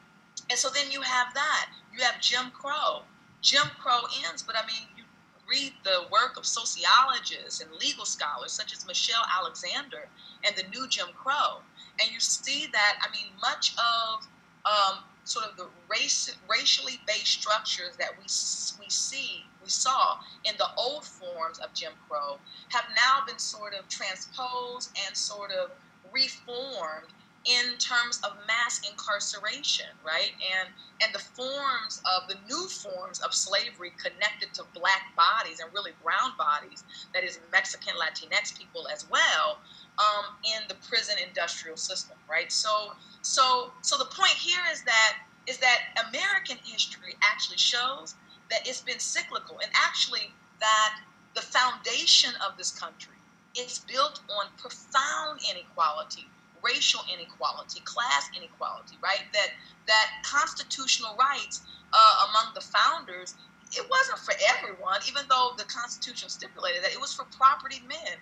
and 0.49 0.57
so 0.57 0.69
then 0.69 0.91
you 0.91 1.01
have 1.01 1.33
that. 1.33 1.69
You 1.93 2.03
have 2.03 2.21
Jim 2.21 2.51
Crow. 2.51 3.01
Jim 3.41 3.67
Crow 3.79 4.01
ends, 4.27 4.43
but 4.43 4.55
I 4.55 4.65
mean, 4.65 4.87
you 4.95 5.03
read 5.49 5.73
the 5.83 6.05
work 6.11 6.37
of 6.37 6.45
sociologists 6.45 7.61
and 7.61 7.71
legal 7.73 8.05
scholars 8.05 8.51
such 8.51 8.73
as 8.73 8.85
Michelle 8.85 9.23
Alexander 9.39 10.07
and 10.43 10.55
the 10.55 10.63
New 10.69 10.87
Jim 10.87 11.07
Crow, 11.15 11.61
and 12.01 12.11
you 12.11 12.19
see 12.19 12.67
that, 12.71 12.97
I 13.01 13.11
mean, 13.11 13.31
much 13.41 13.73
of 13.77 14.27
um, 14.65 15.03
sort 15.27 15.45
of 15.45 15.57
the 15.57 15.67
race, 15.89 16.33
racially 16.49 16.99
based 17.05 17.27
structures 17.27 17.95
that 17.97 18.11
we, 18.17 18.23
we 18.23 18.89
see, 18.89 19.43
we 19.63 19.69
saw 19.69 20.17
in 20.45 20.55
the 20.57 20.67
old 20.77 21.03
forms 21.05 21.59
of 21.59 21.73
Jim 21.73 21.91
Crow 22.07 22.37
have 22.69 22.85
now 22.95 23.25
been 23.25 23.39
sort 23.39 23.73
of 23.73 23.87
transposed 23.89 24.97
and 25.05 25.15
sort 25.15 25.51
of 25.51 25.71
reformed 26.13 27.11
in 27.47 27.77
terms 27.77 28.19
of 28.23 28.35
mass 28.45 28.81
incarceration, 28.89 29.87
right? 30.05 30.31
And 30.59 30.69
and 31.01 31.13
the 31.13 31.19
forms 31.19 32.01
of 32.17 32.27
the 32.27 32.35
new 32.47 32.67
forms 32.67 33.19
of 33.21 33.33
slavery 33.33 33.93
connected 34.01 34.53
to 34.55 34.63
black 34.73 35.15
bodies 35.15 35.59
and 35.59 35.71
really 35.73 35.93
brown 36.03 36.31
bodies, 36.37 36.83
that 37.13 37.23
is 37.23 37.39
Mexican 37.51 37.93
Latinx 37.95 38.57
people 38.57 38.87
as 38.87 39.09
well, 39.09 39.59
um, 39.99 40.35
in 40.45 40.67
the 40.67 40.75
prison 40.87 41.15
industrial 41.25 41.77
system, 41.77 42.17
right? 42.29 42.51
So 42.51 42.93
so 43.21 43.71
so 43.81 43.97
the 43.97 44.05
point 44.05 44.33
here 44.33 44.61
is 44.71 44.83
that 44.83 45.13
is 45.47 45.57
that 45.59 45.77
American 46.09 46.57
history 46.63 47.15
actually 47.23 47.57
shows 47.57 48.15
that 48.49 48.67
it's 48.67 48.81
been 48.81 48.99
cyclical 48.99 49.59
and 49.59 49.71
actually 49.75 50.33
that 50.59 50.99
the 51.35 51.41
foundation 51.41 52.31
of 52.45 52.57
this 52.57 52.71
country 52.71 53.15
is 53.55 53.79
built 53.79 54.21
on 54.29 54.47
profound 54.57 55.39
inequality 55.49 56.27
racial 56.63 57.01
inequality 57.11 57.79
class 57.85 58.29
inequality 58.35 58.97
right 59.03 59.29
that 59.33 59.53
that 59.87 60.07
constitutional 60.25 61.15
rights 61.19 61.61
uh, 61.93 62.25
among 62.29 62.53
the 62.55 62.61
founders 62.61 63.35
it 63.73 63.85
wasn't 63.89 64.17
for 64.17 64.33
everyone 64.57 64.97
even 65.07 65.23
though 65.29 65.51
the 65.57 65.65
constitution 65.65 66.29
stipulated 66.29 66.83
that 66.83 66.91
it 66.91 66.99
was 66.99 67.13
for 67.13 67.25
property 67.29 67.81
men 67.87 68.17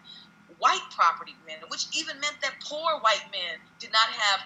white 0.60 0.84
property 0.92 1.36
men 1.46 1.58
which 1.70 1.88
even 1.98 2.20
meant 2.20 2.38
that 2.42 2.54
poor 2.64 3.00
white 3.02 3.26
men 3.32 3.60
did 3.80 3.92
not 3.92 4.10
have 4.10 4.42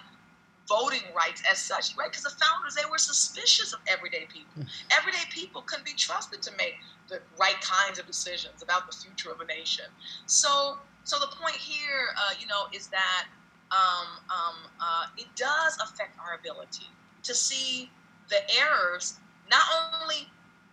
voting 0.70 1.02
rights 1.14 1.42
as 1.50 1.58
such, 1.58 1.96
right? 1.96 2.08
Because 2.10 2.22
the 2.22 2.38
founders, 2.38 2.76
they 2.76 2.88
were 2.88 2.98
suspicious 2.98 3.72
of 3.72 3.80
everyday 3.88 4.26
people. 4.32 4.54
Hmm. 4.54 4.96
Everyday 4.96 5.26
people 5.30 5.62
couldn't 5.62 5.84
be 5.84 5.94
trusted 5.94 6.40
to 6.42 6.52
make 6.56 6.74
the 7.08 7.20
right 7.38 7.60
kinds 7.60 7.98
of 7.98 8.06
decisions 8.06 8.62
about 8.62 8.88
the 8.88 8.96
future 8.96 9.32
of 9.32 9.40
a 9.40 9.46
nation. 9.46 9.86
So, 10.26 10.78
so 11.02 11.18
the 11.18 11.26
point 11.26 11.56
here, 11.56 12.14
uh, 12.16 12.34
you 12.38 12.46
know, 12.46 12.70
is 12.72 12.86
that 12.88 13.26
um, 13.72 14.22
um, 14.30 14.70
uh, 14.80 15.06
it 15.18 15.26
does 15.34 15.76
affect 15.82 16.16
our 16.24 16.38
ability 16.38 16.86
to 17.24 17.34
see 17.34 17.90
the 18.28 18.38
errors, 18.60 19.18
not 19.50 19.62
only 20.00 20.28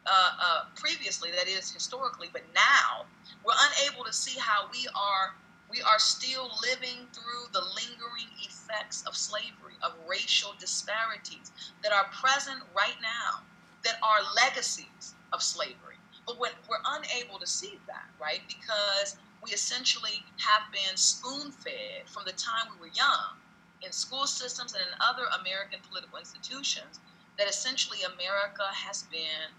uh, 0.06 0.30
uh 0.40 0.64
previously, 0.76 1.32
that 1.32 1.48
is 1.48 1.72
historically, 1.72 2.30
but 2.32 2.44
now 2.54 3.06
we're 3.48 3.56
unable 3.72 4.04
to 4.04 4.12
see 4.12 4.38
how 4.38 4.68
we 4.74 4.86
are 4.92 5.36
we 5.72 5.82
are 5.82 6.00
still 6.00 6.52
living 6.62 7.08
through 7.12 7.52
the 7.52 7.60
lingering 7.60 8.32
effects 8.44 9.04
of 9.06 9.16
slavery, 9.16 9.76
of 9.82 9.92
racial 10.08 10.56
disparities 10.60 11.52
that 11.84 11.92
are 11.92 12.06
present 12.06 12.60
right 12.76 12.96
now, 13.02 13.44
that 13.84 13.96
are 14.02 14.24
legacies 14.36 15.16
of 15.34 15.42
slavery. 15.42 16.00
But 16.26 16.40
we're, 16.40 16.56
we're 16.70 16.84
unable 16.86 17.38
to 17.40 17.48
see 17.48 17.80
that, 17.88 18.08
right? 18.20 18.40
Because 18.48 19.18
we 19.44 19.52
essentially 19.52 20.24
have 20.38 20.72
been 20.72 20.96
spoon 20.96 21.52
fed 21.52 22.08
from 22.08 22.24
the 22.26 22.32
time 22.32 22.72
we 22.72 22.88
were 22.88 22.94
young 22.96 23.36
in 23.84 23.92
school 23.92 24.26
systems 24.26 24.74
and 24.74 24.82
in 24.82 24.94
other 25.04 25.28
American 25.42 25.80
political 25.90 26.18
institutions 26.18 27.00
that 27.38 27.50
essentially 27.50 28.00
America 28.04 28.72
has 28.72 29.04
been 29.04 29.52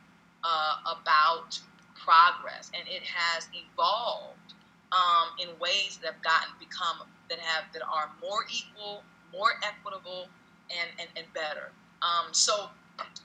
uh, 0.42 0.96
about 1.00 1.60
progress 1.98 2.70
and 2.74 2.86
it 2.88 3.02
has 3.02 3.48
evolved 3.52 4.54
um, 4.92 5.36
in 5.40 5.48
ways 5.58 5.98
that 6.00 6.14
have 6.14 6.22
gotten 6.22 6.48
become 6.58 7.04
that 7.28 7.38
have 7.38 7.64
that 7.72 7.82
are 7.82 8.10
more 8.20 8.44
equal, 8.48 9.04
more 9.32 9.52
equitable, 9.62 10.28
and 10.72 10.88
and, 10.98 11.08
and 11.16 11.26
better. 11.34 11.72
Um, 12.00 12.32
so 12.32 12.70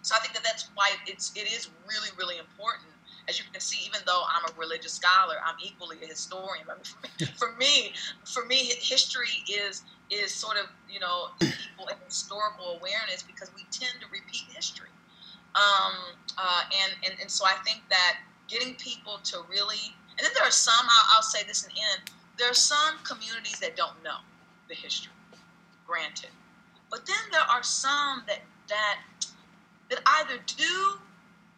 so 0.02 0.16
I 0.16 0.20
think 0.20 0.34
that 0.34 0.44
that's 0.44 0.70
why 0.76 0.92
it's 1.08 1.32
it 1.36 1.48
is 1.48 1.70
really 1.88 2.10
really 2.18 2.38
important. 2.38 2.92
As 3.30 3.40
you 3.40 3.46
can 3.50 3.62
see, 3.62 3.80
even 3.86 4.02
though 4.06 4.24
I'm 4.28 4.44
a 4.52 4.60
religious 4.60 4.92
scholar, 4.92 5.36
I'm 5.46 5.56
equally 5.64 5.96
a 6.04 6.08
historian. 6.08 6.68
For, 7.40 7.56
me, 7.56 7.94
for 8.26 8.46
me, 8.46 8.58
history 8.84 9.32
is 9.48 9.84
is 10.12 10.34
sort 10.34 10.58
of 10.58 10.68
you 10.92 11.00
know 11.00 11.32
equal 11.40 11.88
historical 12.04 12.80
awareness 12.80 13.24
because 13.24 13.50
we 13.56 13.64
tend 13.72 13.96
to 14.02 14.08
repeat 14.12 14.44
history. 14.54 14.90
Um, 15.56 16.18
uh, 16.38 16.62
and, 16.84 16.94
and 17.06 17.22
and 17.22 17.32
so 17.32 17.46
I 17.46 17.56
think 17.64 17.84
that 17.90 18.18
getting 18.48 18.76
people 18.76 19.20
to 19.24 19.40
really 19.50 19.94
and 20.18 20.26
then 20.26 20.32
there 20.36 20.48
are 20.48 20.52
some, 20.52 20.86
I'll, 20.86 21.16
I'll 21.16 21.24
say 21.24 21.44
this 21.44 21.64
in 21.64 21.74
the 21.74 21.82
end, 21.94 22.12
there 22.38 22.50
are 22.50 22.54
some 22.54 22.98
communities 23.04 23.60
that 23.60 23.76
don't 23.76 24.02
know 24.04 24.18
the 24.70 24.76
history, 24.76 25.12
granted. 25.88 26.30
But 26.90 27.06
then 27.06 27.16
there 27.32 27.42
are 27.42 27.64
some 27.64 28.24
that 28.28 28.42
that 28.70 29.00
that 29.90 30.00
either 30.06 30.40
do 30.46 31.00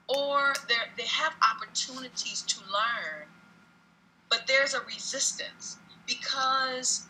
or 0.07 0.53
they 0.67 1.05
have 1.05 1.33
opportunities 1.53 2.41
to 2.43 2.59
learn, 2.61 3.27
but 4.29 4.43
there's 4.47 4.73
a 4.73 4.81
resistance 4.81 5.77
because 6.07 7.07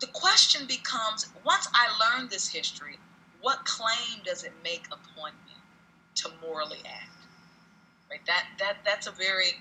the 0.00 0.06
question 0.08 0.66
becomes 0.66 1.28
once 1.44 1.68
I 1.72 1.86
learn 2.00 2.28
this 2.28 2.48
history, 2.48 2.98
what 3.40 3.64
claim 3.64 4.22
does 4.24 4.42
it 4.42 4.52
make 4.62 4.86
upon 4.86 5.32
me 5.46 5.54
to 6.16 6.30
morally 6.42 6.82
act? 6.84 7.13
Right? 8.14 8.24
That 8.26 8.44
that 8.60 8.76
that's 8.84 9.08
a 9.08 9.10
very 9.10 9.58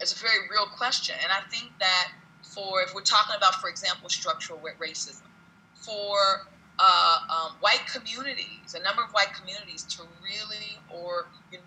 it's 0.00 0.12
a 0.12 0.22
very 0.22 0.46
real 0.48 0.66
question. 0.66 1.16
And 1.20 1.32
I 1.32 1.40
think 1.50 1.72
that 1.80 2.12
for, 2.42 2.80
if 2.82 2.94
we're 2.94 3.02
talking 3.02 3.34
about, 3.36 3.56
for 3.56 3.68
example, 3.68 4.08
structural 4.08 4.60
racism, 4.80 5.26
for 5.74 6.46
uh, 6.78 7.18
um, 7.28 7.56
white 7.58 7.82
communities, 7.92 8.76
a 8.78 8.82
number 8.84 9.02
of 9.02 9.10
white 9.10 9.34
communities 9.34 9.82
to 9.82 10.02
really, 10.22 10.78
or, 10.88 11.26
you 11.50 11.58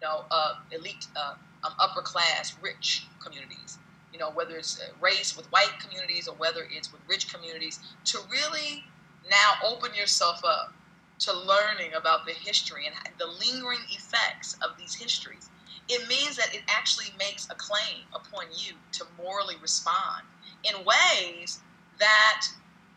know, 0.00 0.24
uh, 0.30 0.54
elite, 0.72 1.06
uh, 1.14 1.34
um, 1.64 1.74
upper 1.78 2.00
class, 2.00 2.56
rich 2.62 3.06
communities, 3.22 3.76
you 4.10 4.18
know, 4.18 4.30
whether 4.30 4.56
it's 4.56 4.80
race 5.02 5.36
with 5.36 5.46
white 5.52 5.74
communities 5.80 6.26
or 6.28 6.34
whether 6.36 6.66
it's 6.70 6.90
with 6.90 7.02
rich 7.06 7.30
communities, 7.30 7.80
to 8.06 8.18
really 8.30 8.84
now 9.30 9.68
open 9.68 9.94
yourself 9.94 10.40
up 10.42 10.72
to 11.18 11.32
learning 11.32 11.92
about 11.94 12.24
the 12.24 12.32
history 12.32 12.86
and 12.86 12.94
the 13.18 13.26
lingering 13.26 13.80
effects 13.90 14.56
of 14.62 14.78
these 14.78 14.94
histories 14.94 15.50
it 15.88 16.06
means 16.08 16.36
that 16.36 16.54
it 16.54 16.62
actually 16.68 17.12
makes 17.18 17.48
a 17.50 17.54
claim 17.54 18.04
upon 18.14 18.44
you 18.52 18.74
to 18.92 19.04
morally 19.16 19.54
respond 19.62 20.24
in 20.64 20.74
ways 20.84 21.60
that 21.98 22.42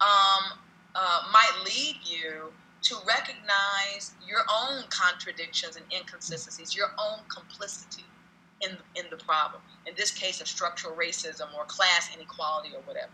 um, 0.01 0.59
uh, 0.95 1.21
might 1.31 1.63
lead 1.65 1.95
you 2.03 2.51
to 2.81 2.95
recognize 3.07 4.13
your 4.27 4.39
own 4.53 4.83
contradictions 4.89 5.75
and 5.75 5.85
inconsistencies, 5.95 6.75
your 6.75 6.87
own 6.97 7.19
complicity 7.29 8.05
in, 8.61 8.71
in 8.95 9.05
the 9.09 9.17
problem. 9.17 9.61
In 9.85 9.93
this 9.95 10.11
case, 10.11 10.41
of 10.41 10.47
structural 10.47 10.95
racism 10.95 11.53
or 11.55 11.63
class 11.65 12.09
inequality 12.15 12.69
or 12.75 12.81
whatever. 12.81 13.11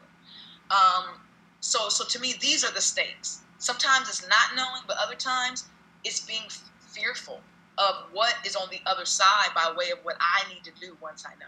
Um, 0.71 1.19
so, 1.59 1.89
so 1.89 2.05
to 2.05 2.19
me, 2.19 2.35
these 2.39 2.63
are 2.63 2.73
the 2.73 2.81
stakes. 2.81 3.41
Sometimes 3.57 4.07
it's 4.07 4.27
not 4.27 4.55
knowing, 4.55 4.83
but 4.87 4.97
other 5.03 5.15
times 5.15 5.65
it's 6.03 6.25
being 6.25 6.43
fearful 6.79 7.41
of 7.77 7.95
what 8.11 8.35
is 8.45 8.55
on 8.55 8.69
the 8.71 8.79
other 8.85 9.05
side 9.05 9.49
by 9.53 9.73
way 9.75 9.91
of 9.91 9.99
what 10.03 10.15
I 10.19 10.47
need 10.51 10.63
to 10.63 10.71
do 10.79 10.97
once 11.01 11.25
I 11.25 11.33
know. 11.39 11.45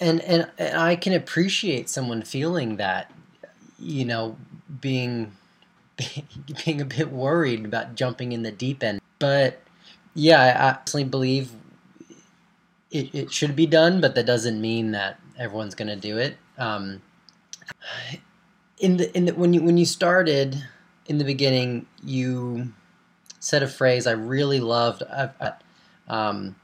And, 0.00 0.20
and 0.22 0.50
and 0.58 0.76
I 0.76 0.96
can 0.96 1.12
appreciate 1.12 1.88
someone 1.88 2.22
feeling 2.22 2.76
that, 2.76 3.12
you 3.78 4.04
know, 4.04 4.36
being 4.80 5.32
being 6.64 6.80
a 6.80 6.84
bit 6.84 7.12
worried 7.12 7.64
about 7.64 7.94
jumping 7.94 8.32
in 8.32 8.42
the 8.42 8.50
deep 8.50 8.82
end. 8.82 9.00
But 9.18 9.60
yeah, 10.14 10.40
I 10.40 10.48
absolutely 10.48 11.10
believe 11.10 11.52
it, 12.90 13.14
it 13.14 13.32
should 13.32 13.56
be 13.56 13.66
done, 13.66 14.00
but 14.00 14.14
that 14.14 14.26
doesn't 14.26 14.60
mean 14.60 14.92
that 14.92 15.18
everyone's 15.38 15.74
going 15.74 15.88
to 15.88 15.96
do 15.96 16.18
it. 16.18 16.36
Um, 16.58 17.02
in 18.78 18.96
the 18.96 19.16
in 19.16 19.26
the, 19.26 19.34
when 19.34 19.54
you 19.54 19.62
when 19.62 19.78
you 19.78 19.86
started 19.86 20.62
in 21.06 21.18
the 21.18 21.24
beginning, 21.24 21.86
you 22.04 22.72
said 23.42 23.60
a 23.60 23.68
phrase 23.68 24.06
I 24.06 24.12
really 24.12 24.60
loved, 24.60 25.02
um, 26.06 26.54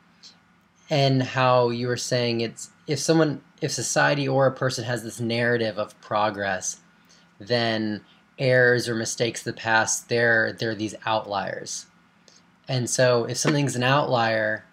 and 0.88 1.20
how 1.20 1.70
you 1.70 1.88
were 1.88 1.96
saying 1.96 2.40
it's 2.40 2.70
if 2.86 3.00
someone, 3.00 3.42
if 3.60 3.72
society 3.72 4.28
or 4.28 4.46
a 4.46 4.52
person 4.52 4.84
has 4.84 5.02
this 5.02 5.18
narrative 5.18 5.76
of 5.76 6.00
progress, 6.00 6.78
then 7.40 8.02
errors 8.38 8.88
or 8.88 8.94
mistakes 8.94 9.40
of 9.40 9.56
the 9.56 9.60
past, 9.60 10.08
they're 10.08 10.52
they're 10.52 10.76
these 10.76 10.94
outliers, 11.04 11.86
and 12.68 12.88
so 12.88 13.24
if 13.24 13.36
something's 13.36 13.74
an 13.74 13.82
outlier, 13.82 14.64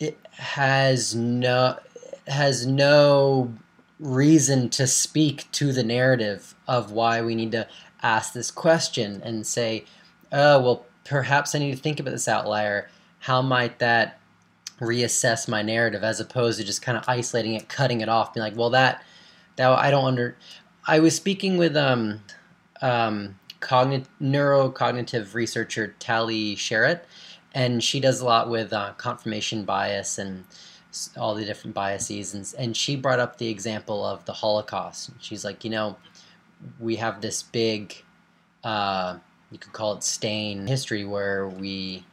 it 0.00 0.18
has 0.32 1.14
no 1.14 1.78
has 2.26 2.66
no 2.66 3.52
reason 4.00 4.70
to 4.70 4.86
speak 4.86 5.50
to 5.52 5.74
the 5.74 5.84
narrative 5.84 6.54
of 6.66 6.90
why 6.90 7.20
we 7.20 7.34
need 7.34 7.52
to 7.52 7.68
ask 8.02 8.32
this 8.32 8.50
question 8.50 9.20
and 9.22 9.46
say, 9.46 9.84
oh 10.32 10.58
well 10.58 10.86
perhaps 11.04 11.54
I 11.54 11.58
need 11.58 11.72
to 11.72 11.82
think 11.82 12.00
about 12.00 12.10
this 12.10 12.28
outlier. 12.28 12.88
How 13.20 13.42
might 13.42 13.78
that 13.78 14.18
reassess 14.80 15.48
my 15.48 15.62
narrative 15.62 16.02
as 16.02 16.20
opposed 16.20 16.58
to 16.58 16.64
just 16.64 16.82
kind 16.82 16.98
of 16.98 17.04
isolating 17.06 17.54
it, 17.54 17.68
cutting 17.68 18.00
it 18.00 18.08
off, 18.08 18.34
being 18.34 18.42
like, 18.42 18.56
well, 18.56 18.70
that, 18.70 19.04
that 19.56 19.70
I 19.70 19.90
don't 19.90 20.04
under. 20.04 20.36
I 20.86 20.98
was 20.98 21.14
speaking 21.14 21.56
with 21.56 21.76
um, 21.76 22.20
um, 22.82 23.38
cognitive 23.60 24.08
neurocognitive 24.20 25.34
researcher 25.34 25.94
Tali 25.98 26.56
Sharot, 26.56 27.00
and 27.54 27.82
she 27.82 28.00
does 28.00 28.20
a 28.20 28.24
lot 28.24 28.50
with 28.50 28.72
uh, 28.72 28.92
confirmation 28.94 29.64
bias 29.64 30.18
and 30.18 30.44
all 31.16 31.34
the 31.34 31.44
different 31.44 31.74
biases, 31.74 32.34
and 32.34 32.54
and 32.58 32.76
she 32.76 32.96
brought 32.96 33.18
up 33.18 33.38
the 33.38 33.48
example 33.48 34.04
of 34.04 34.24
the 34.26 34.32
Holocaust. 34.32 35.10
She's 35.20 35.44
like, 35.44 35.64
you 35.64 35.70
know, 35.70 35.96
we 36.78 36.96
have 36.96 37.20
this 37.20 37.42
big. 37.42 38.02
Uh, 38.62 39.18
you 39.54 39.58
could 39.58 39.72
call 39.72 39.94
it 39.94 40.02
stain 40.04 40.66
history 40.66 41.04
where 41.04 41.48
we 41.48 42.04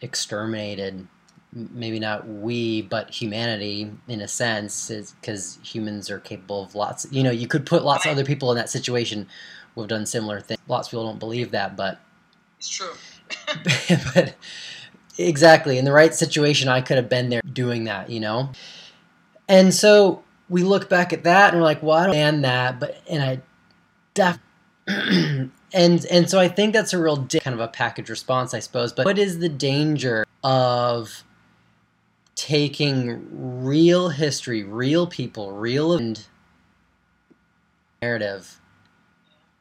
exterminated 0.00 1.08
maybe 1.52 1.98
not 1.98 2.28
we 2.28 2.82
but 2.82 3.10
humanity 3.10 3.90
in 4.06 4.20
a 4.20 4.28
sense 4.28 4.90
because 5.20 5.58
humans 5.64 6.10
are 6.10 6.18
capable 6.20 6.62
of 6.62 6.74
lots 6.74 7.06
you 7.10 7.22
know 7.22 7.30
you 7.30 7.48
could 7.48 7.64
put 7.66 7.84
lots 7.84 8.04
of 8.04 8.12
other 8.12 8.24
people 8.24 8.50
in 8.52 8.56
that 8.56 8.68
situation 8.68 9.26
who 9.74 9.80
have 9.80 9.88
done 9.88 10.04
similar 10.04 10.40
things 10.40 10.60
lots 10.68 10.88
of 10.88 10.90
people 10.92 11.06
don't 11.06 11.18
believe 11.18 11.50
that 11.50 11.76
but 11.76 12.00
it's 12.58 12.68
true 12.68 12.92
but 14.14 14.34
exactly 15.18 15.78
in 15.78 15.84
the 15.84 15.92
right 15.92 16.14
situation, 16.14 16.68
I 16.68 16.80
could 16.80 16.96
have 16.96 17.08
been 17.08 17.28
there 17.28 17.42
doing 17.52 17.84
that, 17.84 18.10
you 18.10 18.20
know. 18.20 18.50
And 19.48 19.72
so 19.72 20.22
we 20.48 20.62
look 20.62 20.88
back 20.88 21.12
at 21.12 21.24
that 21.24 21.52
and 21.52 21.60
we're 21.60 21.66
like, 21.66 21.82
well, 21.82 21.96
I 21.96 22.06
don't 22.06 22.16
understand 22.16 22.44
that, 22.44 22.80
but 22.80 23.02
and 23.08 23.22
I 23.22 23.40
def 24.14 24.38
and 25.74 26.06
and 26.06 26.30
so 26.30 26.38
I 26.38 26.48
think 26.48 26.72
that's 26.72 26.92
a 26.92 26.98
real 26.98 27.26
kind 27.26 27.54
of 27.54 27.60
a 27.60 27.68
package 27.68 28.08
response, 28.08 28.54
I 28.54 28.60
suppose. 28.60 28.92
But 28.92 29.04
what 29.04 29.18
is 29.18 29.40
the 29.40 29.48
danger 29.48 30.24
of 30.42 31.24
taking 32.36 33.64
real 33.64 34.08
history, 34.10 34.62
real 34.62 35.06
people, 35.06 35.52
real 35.52 35.92
and 35.92 36.24
narrative, 38.00 38.60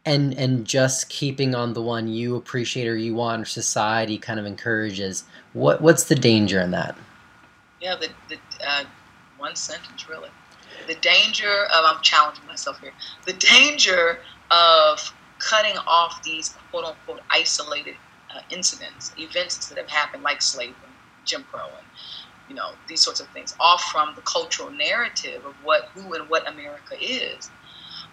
and 0.06 0.34
and 0.36 0.66
just 0.66 1.10
keeping 1.10 1.56
on 1.56 1.74
the 1.74 1.82
one 1.82 2.08
you 2.08 2.36
appreciate 2.36 2.88
or 2.88 2.96
you 2.96 3.16
want 3.16 3.42
or 3.42 3.46
society 3.46 4.18
kind 4.18 4.40
of 4.40 4.46
encourages? 4.46 5.24
What 5.54 5.82
what's 5.82 6.04
the 6.06 6.16
danger 6.16 6.60
in 6.62 6.72
that? 6.72 6.96
Yeah, 7.82 7.96
the, 7.96 8.10
the 8.30 8.38
uh, 8.66 8.84
one 9.38 9.56
sentence 9.56 10.08
really. 10.08 10.30
The 10.88 10.96
danger 10.96 11.66
of 11.74 11.86
I'm 11.86 12.02
challenging 12.02 12.46
myself 12.46 12.80
here. 12.80 12.94
The 13.26 13.34
danger 13.34 14.20
of 14.52 15.14
cutting 15.50 15.78
off 15.88 16.22
these 16.24 16.56
quote 16.72 16.86
unquote 16.86 17.22
isolated 17.32 17.96
uh, 18.36 18.42
incidents, 18.50 19.14
events 19.18 19.70
that 19.70 19.78
have 19.78 19.90
happened, 19.90 20.24
like 20.24 20.42
slavery, 20.42 20.76
Jim 21.26 21.46
Crow, 21.52 21.78
and 21.78 21.88
you 22.48 22.56
know 22.56 22.74
these 22.88 23.04
sorts 23.04 23.20
of 23.20 23.30
things, 23.30 23.56
off 23.60 23.84
from 23.92 24.16
the 24.16 24.22
cultural 24.22 24.72
narrative 24.72 25.46
of 25.46 25.56
what 25.62 25.90
who 25.94 26.14
and 26.14 26.30
what 26.30 26.50
America 26.50 26.96
is, 27.00 27.52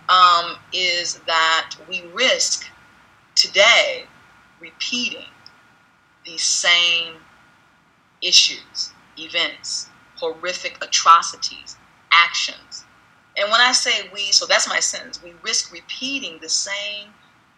um, 0.09 0.57
is 0.73 1.21
that 1.27 1.71
we 1.89 2.11
risk 2.15 2.65
today 3.37 4.11
repeating 4.61 5.31
these 6.25 6.45
same 6.45 7.17
issues, 8.23 8.95
events, 9.19 9.91
horrific 10.17 10.79
atrocities, 10.83 11.79
actions. 12.13 12.87
And 13.37 13.51
when 13.51 13.61
I 13.61 13.73
say 13.73 14.11
we, 14.13 14.33
so 14.33 14.47
that's 14.47 14.69
my 14.69 14.81
sentence, 14.81 15.23
we 15.23 15.35
risk 15.43 15.73
repeating 15.73 16.39
the 16.41 16.49
same 16.49 17.15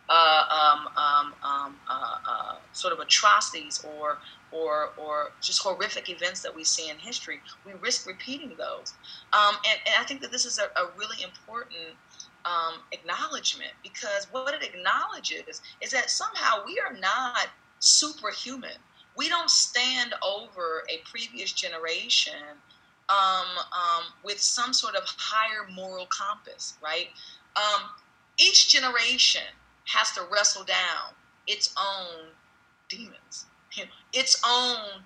uh, 0.08 0.44
um, 0.50 0.88
um, 0.96 1.34
um, 1.42 1.76
uh, 1.88 2.16
uh, 2.28 2.54
sort 2.72 2.92
of 2.92 2.98
atrocities 2.98 3.84
or, 3.96 4.18
or, 4.50 4.90
or 4.96 5.32
just 5.40 5.62
horrific 5.62 6.10
events 6.10 6.42
that 6.42 6.54
we 6.54 6.64
see 6.64 6.90
in 6.90 6.98
history. 6.98 7.40
We 7.64 7.72
risk 7.74 8.06
repeating 8.06 8.50
those. 8.58 8.94
Um, 9.32 9.56
and, 9.68 9.80
and, 9.86 9.94
I 9.98 10.04
think 10.04 10.20
that 10.22 10.32
this 10.32 10.44
is 10.44 10.58
a, 10.58 10.64
a 10.78 10.90
really 10.98 11.22
important 11.22 11.96
um, 12.44 12.80
acknowledgement 12.90 13.70
because 13.82 14.26
what 14.32 14.52
it 14.54 14.62
acknowledges 14.62 15.62
is 15.80 15.90
that 15.92 16.10
somehow 16.10 16.64
we 16.66 16.80
are 16.80 16.94
not 16.98 17.48
superhuman. 17.78 18.78
We 19.16 19.28
don't 19.28 19.50
stand 19.50 20.14
over 20.22 20.84
a 20.90 21.00
previous 21.08 21.52
generation 21.52 22.34
um, 23.08 23.46
um, 23.72 24.04
with 24.24 24.40
some 24.40 24.72
sort 24.72 24.94
of 24.94 25.02
higher 25.04 25.68
moral 25.74 26.06
compass, 26.06 26.78
right? 26.82 27.08
Um, 27.56 27.82
each 28.38 28.70
generation 28.70 29.42
has 29.86 30.12
to 30.12 30.22
wrestle 30.32 30.64
down 30.64 31.14
its 31.46 31.74
own 31.76 32.30
demons, 32.88 33.46
its 34.12 34.40
own 34.46 35.02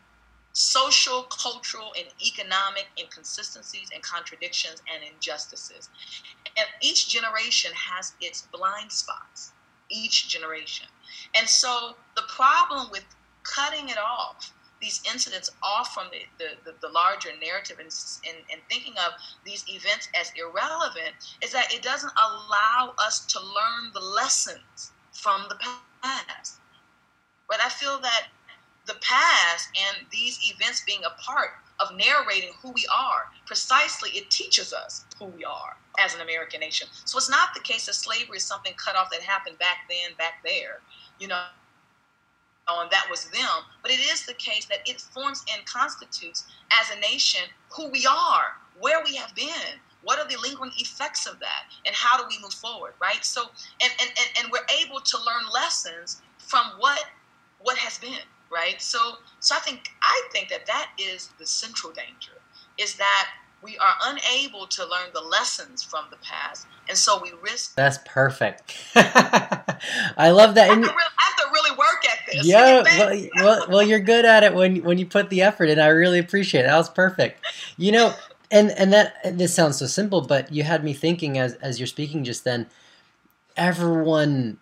social, 0.53 1.25
cultural, 1.25 1.93
and 1.99 2.07
economic 2.27 2.87
inconsistencies 2.99 3.91
and 3.93 4.03
contradictions 4.03 4.83
and 4.93 5.03
injustices. 5.05 5.91
And 6.57 6.67
each 6.81 7.09
generation 7.09 7.73
has 7.75 8.15
its 8.21 8.49
blind 8.53 8.91
spots, 8.91 9.53
each 9.91 10.29
generation. 10.29 10.87
And 11.35 11.47
so 11.49 11.97
the 12.15 12.23
problem 12.23 12.91
with 12.91 13.05
cutting 13.43 13.91
it 13.91 13.99
off 13.99 14.53
these 14.81 15.01
incidents 15.11 15.51
off 15.63 15.95
from 15.95 16.07
the, 16.13 16.21
the, 16.39 16.71
the, 16.71 16.77
the 16.87 16.93
larger 16.93 17.31
narrative 17.43 17.79
and, 17.79 17.89
and, 18.29 18.39
and, 18.53 18.61
thinking 18.69 18.93
of 18.99 19.13
these 19.45 19.65
events 19.69 20.09
as 20.19 20.31
irrelevant 20.37 21.15
is 21.43 21.53
that 21.53 21.73
it 21.73 21.83
doesn't 21.83 22.13
allow 22.17 22.93
us 22.99 23.25
to 23.27 23.41
learn 23.41 23.91
the 23.95 24.01
lessons 24.01 24.93
from 25.13 25.45
the 25.49 25.57
past. 26.03 26.59
But 27.49 27.61
I 27.65 27.69
feel 27.69 27.99
that 28.01 28.27
the 28.87 28.97
past 29.01 29.69
and 29.77 30.07
these 30.11 30.39
events 30.55 30.83
being 30.87 31.01
a 31.05 31.23
part 31.23 31.51
of 31.81 31.89
narrating 31.97 32.51
who 32.63 32.71
we 32.73 32.87
are, 32.95 33.27
precisely 33.47 34.11
it 34.11 34.31
teaches 34.31 34.73
us 34.73 35.05
who 35.19 35.27
we 35.27 35.45
are 35.45 35.77
as 35.99 36.15
an 36.15 36.21
American 36.21 36.61
nation. 36.61 36.89
So 37.05 37.19
it's 37.19 37.31
not 37.31 37.55
the 37.55 37.61
case 37.61 37.87
that 37.87 37.95
slavery 37.95 38.39
is 38.39 38.45
something 38.45 38.73
cut 38.77 38.97
off 38.97 39.11
that 39.11 39.23
happened 39.23 39.59
back 39.59 39.79
then, 39.89 40.17
back 40.19 40.43
there. 40.45 40.81
You 41.19 41.29
know, 41.29 41.43
and 42.69 42.91
that 42.91 43.07
was 43.11 43.27
them. 43.27 43.65
But 43.83 43.91
it 43.91 44.01
is 44.01 44.27
the 44.27 44.35
case 44.35 44.67
that 44.67 44.81
it 44.87 45.01
forms 45.01 45.45
and 45.55 45.65
constitutes 45.67 46.45
as 46.73 46.97
a 46.97 47.01
nation 47.01 47.43
who 47.71 47.89
we 47.91 48.07
are, 48.07 48.57
where 48.79 49.03
we 49.05 49.15
have 49.17 49.35
been, 49.35 49.81
what 50.03 50.19
are 50.19 50.29
the 50.29 50.37
lingering 50.41 50.73
effects 50.79 51.27
of 51.27 51.39
that, 51.41 51.65
and 51.85 51.95
how 51.95 52.17
do 52.17 52.25
we 52.29 52.41
move 52.41 52.55
forward, 52.55 52.95
right? 53.01 53.25
So, 53.25 53.43
and 53.83 53.93
and 54.01 54.11
and, 54.11 54.45
and 54.45 54.53
we're 54.53 54.67
able 54.85 55.01
to 55.01 55.17
learn 55.19 55.53
lessons 55.53 56.23
from 56.39 56.65
what 56.79 57.05
what 57.61 57.77
has 57.79 57.99
been, 57.99 58.27
right? 58.51 58.81
So, 58.81 58.99
so 59.41 59.57
I 59.57 59.59
think 59.61 59.89
I 60.03 60.29
think 60.33 60.49
that 60.51 60.67
that 60.67 60.91
is 60.99 61.31
the 61.39 61.47
central 61.47 61.93
danger, 61.93 62.39
is 62.79 62.95
that 62.97 63.29
we 63.63 63.77
are 63.79 63.95
unable 64.05 64.67
to 64.69 64.83
learn 64.83 65.09
the 65.13 65.21
lessons 65.21 65.83
from 65.83 66.05
the 66.11 66.19
past, 66.19 66.67
and 66.89 66.97
so 66.97 67.21
we 67.21 67.33
risk. 67.43 67.75
That's 67.75 67.99
perfect. 68.05 68.77
I 68.95 70.31
love 70.31 70.55
that. 70.55 70.71
I 70.71 70.73
I 70.73 70.75
have, 70.75 70.85
to 70.85 70.89
really 70.89 71.26
work 71.77 72.05
at 72.11 72.19
this. 72.27 72.47
Yeah, 72.47 72.83
well, 72.83 73.29
well, 73.37 73.67
well, 73.69 73.83
you're 73.83 74.01
good 74.01 74.25
at 74.25 74.43
it 74.43 74.55
when 74.55 74.83
when 74.83 74.99
you 74.99 75.07
put 75.07 75.31
the 75.31 75.43
effort 75.43 75.67
in. 75.67 75.79
I 75.79 75.89
really 75.89 76.19
appreciate 76.19 76.63
it. 76.63 76.69
That 76.69 76.77
was 76.77 76.91
perfect. 76.91 77.45
You 77.77 77.93
know, 77.93 78.15
and 78.51 78.71
and 78.73 78.93
that 78.93 79.15
this 79.39 79.55
sounds 79.55 79.79
so 79.79 79.87
simple, 79.87 80.23
but 80.23 80.53
you 80.53 80.63
had 80.63 80.85
me 80.85 80.93
thinking 80.93 81.39
as 81.39 81.55
as 81.55 81.79
you're 81.79 81.87
speaking 81.87 82.25
just 82.25 82.45
then. 82.45 82.67
Everyone, 83.57 84.59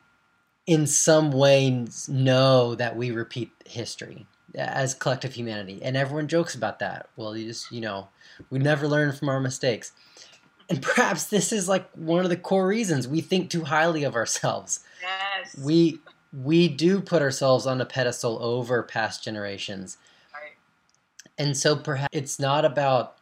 in 0.69 0.87
some 0.87 1.33
ways, 1.33 2.09
know 2.09 2.77
that 2.77 2.97
we 2.97 3.11
repeat 3.11 3.51
history 3.67 4.27
as 4.55 4.95
collective 4.95 5.35
humanity, 5.35 5.81
and 5.83 5.97
everyone 5.97 6.29
jokes 6.29 6.55
about 6.55 6.79
that. 6.79 7.09
Well, 7.17 7.37
you 7.37 7.49
just 7.49 7.73
you 7.73 7.81
know 7.81 8.09
we 8.51 8.59
never 8.59 8.87
learn 8.87 9.13
from 9.13 9.29
our 9.29 9.41
mistakes. 9.41 9.93
And 10.71 10.81
perhaps 10.81 11.25
this 11.25 11.53
is 11.53 11.69
like 11.69 11.91
one 11.93 12.25
of 12.25 12.31
the 12.31 12.37
core 12.37 12.67
reasons 12.67 13.07
we 13.07 13.21
think 13.21 13.51
too 13.51 13.65
highly 13.65 14.05
of 14.05 14.15
ourselves. 14.15 14.81
Yes. 15.03 15.59
We 15.59 16.01
we 16.43 16.69
do 16.69 17.01
put 17.01 17.23
ourselves 17.23 17.67
on 17.67 17.81
a 17.81 17.87
pedestal 17.87 18.39
over 18.43 18.83
past 18.83 19.23
generations. 19.23 19.99
Right. 20.33 20.53
And 21.39 21.57
so 21.57 21.77
perhaps 21.77 22.09
it's 22.13 22.41
not 22.41 22.65
about 22.65 23.17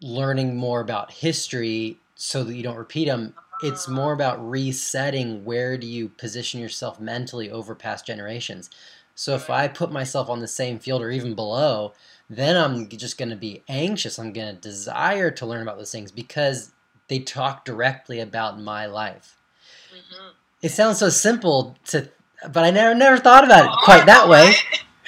learning 0.00 0.56
more 0.56 0.80
about 0.80 1.12
history 1.12 1.98
so 2.14 2.42
that 2.42 2.54
you 2.54 2.62
don't 2.62 2.76
repeat 2.76 3.06
them. 3.06 3.34
It's 3.62 3.86
uh-huh. 3.86 3.94
more 3.94 4.12
about 4.12 4.48
resetting 4.48 5.44
where 5.44 5.76
do 5.76 5.86
you 5.86 6.08
position 6.08 6.60
yourself 6.60 6.98
mentally 6.98 7.50
over 7.50 7.74
past 7.74 8.06
generations. 8.06 8.70
So 9.14 9.34
if 9.34 9.50
I 9.50 9.68
put 9.68 9.92
myself 9.92 10.30
on 10.30 10.40
the 10.40 10.48
same 10.48 10.78
field 10.78 11.02
or 11.02 11.10
even 11.10 11.34
below, 11.34 11.92
then 12.28 12.56
I'm 12.56 12.88
just 12.88 13.18
going 13.18 13.28
to 13.28 13.36
be 13.36 13.62
anxious. 13.68 14.18
I'm 14.18 14.32
going 14.32 14.54
to 14.54 14.60
desire 14.60 15.30
to 15.32 15.46
learn 15.46 15.62
about 15.62 15.76
those 15.76 15.92
things 15.92 16.10
because 16.10 16.72
they 17.08 17.18
talk 17.18 17.64
directly 17.64 18.20
about 18.20 18.60
my 18.60 18.86
life. 18.86 19.36
Mm-hmm. 19.92 20.30
It 20.62 20.70
sounds 20.70 20.98
so 20.98 21.08
simple 21.08 21.76
to, 21.86 22.10
but 22.52 22.64
I 22.64 22.70
never 22.70 22.94
never 22.94 23.18
thought 23.18 23.44
about 23.44 23.64
it 23.66 23.84
quite 23.84 24.06
that 24.06 24.28
way. 24.28 24.52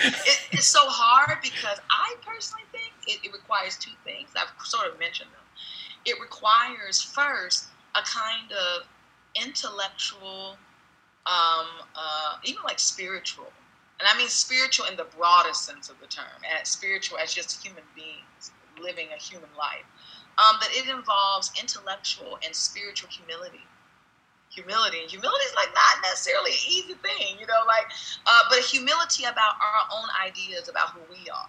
It, 0.04 0.40
it's 0.52 0.66
so 0.66 0.80
hard 0.82 1.38
because 1.42 1.78
I 1.90 2.16
personally 2.26 2.64
think 2.72 2.92
it, 3.06 3.24
it 3.24 3.32
requires 3.32 3.76
two 3.76 3.92
things. 4.04 4.30
I've 4.36 4.50
sort 4.66 4.88
of 4.92 4.98
mentioned 4.98 5.30
them. 5.30 5.44
It 6.04 6.20
requires 6.20 7.00
first 7.00 7.66
a 7.94 8.02
kind 8.02 8.50
of 8.50 8.88
intellectual, 9.40 10.56
um, 11.26 11.66
uh, 11.94 12.36
even 12.44 12.62
like 12.64 12.80
spiritual 12.80 13.52
and 14.02 14.10
I 14.12 14.18
mean 14.18 14.28
spiritual 14.28 14.86
in 14.86 14.96
the 14.96 15.06
broadest 15.16 15.64
sense 15.64 15.88
of 15.88 16.00
the 16.00 16.08
term, 16.08 16.42
as 16.60 16.68
spiritual 16.68 17.18
as 17.18 17.32
just 17.32 17.64
human 17.64 17.84
beings 17.94 18.50
living 18.80 19.06
a 19.14 19.20
human 19.20 19.48
life. 19.56 19.86
Um, 20.38 20.56
but 20.58 20.70
it 20.72 20.88
involves 20.90 21.52
intellectual 21.60 22.38
and 22.44 22.52
spiritual 22.54 23.10
humility. 23.10 23.62
Humility. 24.52 25.00
And 25.00 25.10
humility 25.10 25.44
is 25.48 25.54
like 25.56 25.72
not 25.72 26.04
necessarily 26.04 26.52
an 26.52 26.64
easy 26.68 26.94
thing, 27.00 27.40
you 27.40 27.46
know, 27.46 27.64
like, 27.66 27.88
uh, 28.26 28.42
but 28.50 28.60
humility 28.60 29.24
about 29.24 29.56
our 29.56 29.88
own 29.88 30.08
ideas 30.20 30.68
about 30.68 30.90
who 30.90 31.00
we 31.08 31.24
are, 31.30 31.48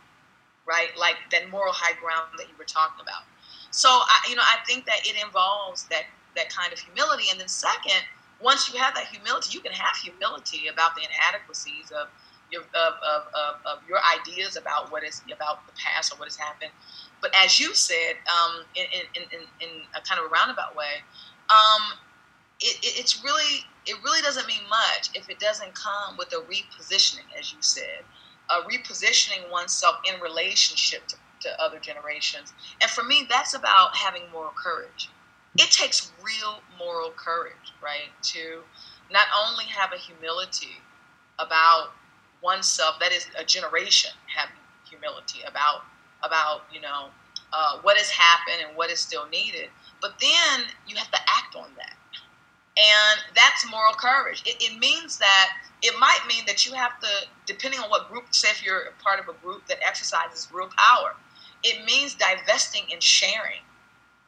right? 0.65 0.95
Like 0.97 1.15
that 1.31 1.51
moral 1.51 1.73
high 1.73 1.99
ground 1.99 2.31
that 2.37 2.47
you 2.47 2.55
were 2.57 2.63
talking 2.63 3.03
about. 3.03 3.27
So, 3.71 3.89
I, 3.89 4.23
you 4.29 4.35
know, 4.35 4.45
I 4.45 4.63
think 4.65 4.85
that 4.85 5.03
it 5.03 5.19
involves 5.19 5.83
that 5.91 6.05
that 6.35 6.49
kind 6.49 6.71
of 6.71 6.79
humility. 6.79 7.25
And 7.31 7.39
then, 7.39 7.47
second, 7.47 8.01
once 8.41 8.71
you 8.71 8.79
have 8.79 8.95
that 8.95 9.07
humility, 9.07 9.51
you 9.53 9.61
can 9.61 9.71
have 9.71 9.95
humility 9.97 10.67
about 10.67 10.95
the 10.95 11.01
inadequacies 11.03 11.91
of 11.91 12.07
your, 12.51 12.61
of, 12.61 12.93
of, 13.01 13.21
of, 13.33 13.53
of, 13.65 13.77
your 13.89 13.97
ideas 14.19 14.57
about 14.57 14.91
what 14.91 15.03
is 15.03 15.21
about 15.31 15.65
the 15.65 15.73
past 15.73 16.13
or 16.13 16.17
what 16.17 16.27
has 16.27 16.35
happened. 16.35 16.71
But 17.21 17.31
as 17.35 17.59
you 17.59 17.73
said, 17.73 18.15
um, 18.29 18.63
in, 18.75 18.85
in, 18.93 19.23
in, 19.31 19.39
in 19.61 19.69
a 19.95 20.01
kind 20.01 20.19
of 20.19 20.27
a 20.27 20.29
roundabout 20.29 20.75
way, 20.75 21.01
um, 21.49 21.97
it, 22.63 22.77
it, 22.81 22.99
it's 22.99 23.23
really 23.23 23.65
it 23.85 23.97
really 24.03 24.21
doesn't 24.21 24.47
mean 24.47 24.63
much 24.69 25.09
if 25.13 25.29
it 25.29 25.39
doesn't 25.39 25.75
come 25.75 26.15
with 26.17 26.31
a 26.31 26.41
repositioning, 26.47 27.27
as 27.37 27.51
you 27.51 27.57
said, 27.61 28.03
a 28.49 28.61
repositioning 28.63 29.51
oneself 29.51 29.97
in 30.07 30.19
relationship 30.21 31.05
to, 31.07 31.17
to 31.41 31.61
other 31.61 31.79
generations. 31.79 32.53
And 32.81 32.89
for 32.89 33.03
me, 33.03 33.27
that's 33.29 33.53
about 33.53 33.95
having 33.97 34.23
moral 34.31 34.53
courage. 34.55 35.09
It 35.57 35.69
takes 35.69 36.11
real 36.23 36.61
moral 36.79 37.11
courage, 37.11 37.73
right, 37.83 38.09
to 38.23 38.61
not 39.11 39.27
only 39.45 39.65
have 39.65 39.91
a 39.91 39.97
humility 39.97 40.81
about 41.39 41.89
oneself, 42.41 42.95
that 42.99 43.11
is 43.11 43.27
a 43.37 43.43
generation 43.43 44.11
having 44.33 44.55
humility 44.89 45.41
about 45.47 45.83
about 46.23 46.61
you 46.71 46.79
know 46.79 47.07
uh, 47.51 47.79
what 47.81 47.97
has 47.97 48.09
happened 48.09 48.65
and 48.65 48.77
what 48.77 48.89
is 48.89 48.99
still 48.99 49.27
needed, 49.27 49.69
but 50.01 50.13
then 50.21 50.61
you 50.87 50.95
have 50.95 51.11
to 51.11 51.19
act 51.27 51.55
on 51.55 51.67
that. 51.77 51.93
And 52.77 53.19
that's 53.35 53.69
moral 53.69 53.93
courage. 53.93 54.41
It, 54.45 54.55
it, 54.59 54.79
means 54.79 55.17
that 55.19 55.49
it 55.83 55.93
might 55.99 56.19
mean 56.27 56.43
that 56.47 56.65
you 56.65 56.73
have 56.73 56.99
to, 57.01 57.07
depending 57.45 57.79
on 57.79 57.89
what 57.89 58.09
group, 58.09 58.25
say 58.31 58.49
if 58.49 58.65
you're 58.65 58.91
part 59.03 59.19
of 59.19 59.27
a 59.27 59.37
group 59.45 59.67
that 59.67 59.77
exercises 59.85 60.47
real 60.51 60.69
power, 60.75 61.13
it 61.63 61.85
means 61.85 62.15
divesting 62.15 62.83
and 62.91 63.01
sharing 63.01 63.61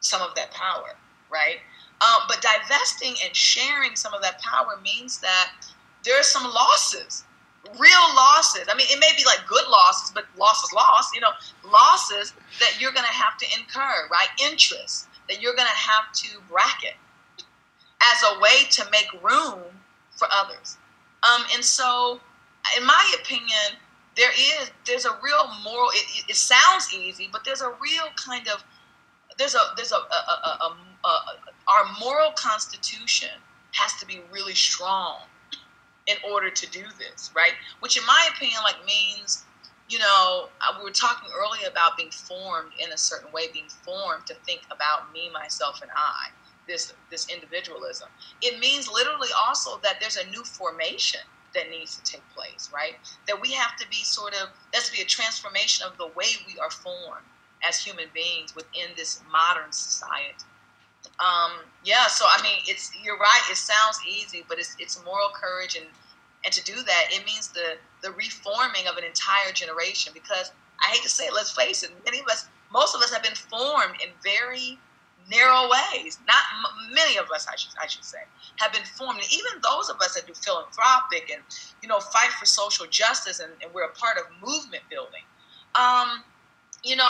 some 0.00 0.22
of 0.22 0.34
that 0.36 0.52
power, 0.52 0.94
right? 1.30 1.58
Um, 2.00 2.22
but 2.28 2.40
divesting 2.40 3.14
and 3.24 3.34
sharing 3.34 3.96
some 3.96 4.14
of 4.14 4.22
that 4.22 4.40
power 4.40 4.78
means 4.82 5.18
that 5.20 5.52
there 6.04 6.18
are 6.18 6.22
some 6.22 6.44
losses, 6.44 7.24
real 7.78 8.06
losses. 8.14 8.68
I 8.70 8.76
mean, 8.76 8.86
it 8.90 9.00
may 9.00 9.10
be 9.16 9.24
like 9.24 9.40
good 9.48 9.66
losses, 9.68 10.12
but 10.14 10.24
losses, 10.38 10.72
loss, 10.72 11.12
you 11.14 11.20
know, 11.20 11.32
losses 11.64 12.32
that 12.60 12.80
you're 12.80 12.92
going 12.92 13.06
to 13.06 13.12
have 13.12 13.36
to 13.38 13.46
incur, 13.58 14.08
right? 14.10 14.28
Interest 14.44 15.08
that 15.28 15.42
you're 15.42 15.56
going 15.56 15.66
to 15.66 15.74
have 15.74 16.12
to 16.14 16.38
bracket 16.48 16.94
as 18.02 18.22
a 18.22 18.40
way 18.40 18.64
to 18.70 18.84
make 18.90 19.06
room 19.22 19.62
for 20.10 20.28
others. 20.32 20.78
Um, 21.22 21.42
and 21.54 21.64
so, 21.64 22.20
in 22.76 22.84
my 22.84 23.14
opinion, 23.20 23.78
there 24.16 24.30
is 24.30 24.70
there's 24.86 25.04
a 25.04 25.16
real 25.22 25.50
moral. 25.64 25.90
It, 25.92 26.30
it, 26.30 26.36
sounds 26.36 26.92
easy, 26.94 27.28
but 27.30 27.44
there's 27.44 27.60
a 27.60 27.72
real 27.80 28.04
kind 28.16 28.48
of 28.48 28.64
there's 29.38 29.54
a 29.54 29.60
there's 29.76 29.92
a, 29.92 29.96
a, 29.96 29.98
a, 29.98 30.76
a 31.04 31.10
our 31.68 31.84
moral 32.00 32.30
constitution 32.32 33.28
has 33.72 33.94
to 34.00 34.06
be 34.06 34.20
really 34.32 34.54
strong 34.54 35.18
in 36.06 36.16
order 36.30 36.48
to 36.48 36.70
do 36.70 36.84
this, 36.98 37.30
right? 37.34 37.52
Which, 37.80 37.96
in 37.98 38.06
my 38.06 38.28
opinion, 38.34 38.60
like 38.62 38.76
means 38.86 39.44
you 39.88 40.00
know, 40.00 40.48
we 40.78 40.84
were 40.84 40.90
talking 40.90 41.28
earlier 41.32 41.68
about 41.70 41.96
being 41.96 42.10
formed 42.10 42.72
in 42.84 42.90
a 42.90 42.98
certain 42.98 43.30
way, 43.30 43.44
being 43.52 43.68
formed 43.68 44.26
to 44.26 44.34
think 44.34 44.62
about 44.72 45.12
me, 45.12 45.30
myself, 45.32 45.80
and 45.80 45.90
I 45.94 46.30
this 46.66 46.92
this 47.10 47.28
individualism. 47.28 48.08
It 48.42 48.58
means 48.58 48.88
literally 48.90 49.28
also 49.46 49.78
that 49.82 50.00
there's 50.00 50.16
a 50.16 50.30
new 50.30 50.44
formation 50.44 51.20
that 51.54 51.70
needs 51.70 51.96
to 51.96 52.02
take 52.02 52.22
place, 52.34 52.70
right? 52.72 52.94
That 53.26 53.40
we 53.40 53.52
have 53.52 53.76
to 53.76 53.88
be 53.88 53.96
sort 53.96 54.34
of 54.34 54.48
that's 54.72 54.88
to 54.88 54.96
be 54.96 55.02
a 55.02 55.06
transformation 55.06 55.86
of 55.86 55.96
the 55.98 56.08
way 56.08 56.26
we 56.46 56.58
are 56.58 56.70
formed 56.70 57.26
as 57.66 57.78
human 57.78 58.06
beings 58.14 58.54
within 58.54 58.90
this 58.96 59.22
modern 59.30 59.72
society. 59.72 60.44
Um, 61.18 61.52
yeah, 61.84 62.08
so 62.08 62.26
I 62.28 62.42
mean, 62.42 62.58
it's 62.66 62.92
you're 63.02 63.18
right. 63.18 63.42
It 63.50 63.56
sounds 63.56 63.98
easy, 64.06 64.44
but 64.48 64.58
it's 64.58 64.76
it's 64.78 65.02
moral 65.04 65.30
courage 65.34 65.76
and 65.76 65.86
and 66.46 66.52
to 66.52 66.62
do 66.62 66.74
that, 66.74 67.06
it 67.10 67.26
means 67.26 67.48
the 67.48 67.76
the 68.02 68.12
reforming 68.12 68.86
of 68.88 68.96
an 68.96 69.04
entire 69.04 69.52
generation. 69.52 70.12
Because 70.14 70.52
I 70.80 70.92
hate 70.92 71.02
to 71.02 71.08
say 71.08 71.24
it, 71.24 71.34
let's 71.34 71.50
face 71.50 71.82
it, 71.82 71.90
many 72.04 72.20
of 72.20 72.26
us, 72.26 72.46
most 72.72 72.94
of 72.94 73.02
us, 73.02 73.12
have 73.12 73.22
been 73.22 73.34
formed 73.34 73.96
in 74.02 74.10
very 74.22 74.78
narrow 75.30 75.68
ways. 75.68 76.18
Not 76.26 76.42
many 76.92 77.16
of 77.16 77.30
us, 77.30 77.46
I 77.50 77.56
should, 77.56 77.72
I 77.82 77.86
should 77.86 78.04
say, 78.04 78.18
have 78.56 78.72
been 78.72 78.84
formed. 78.84 79.20
And 79.20 79.32
even 79.32 79.60
those 79.62 79.88
of 79.88 79.96
us 80.00 80.14
that 80.14 80.26
do 80.26 80.34
philanthropic 80.34 81.30
and 81.32 81.42
you 81.82 81.88
know 81.88 82.00
fight 82.00 82.30
for 82.32 82.46
social 82.46 82.86
justice, 82.86 83.40
and, 83.40 83.52
and 83.62 83.72
we're 83.74 83.84
a 83.84 83.92
part 83.92 84.18
of 84.18 84.24
movement 84.40 84.82
building. 84.90 85.22
Um, 85.74 86.22
you 86.82 86.96
know, 86.96 87.08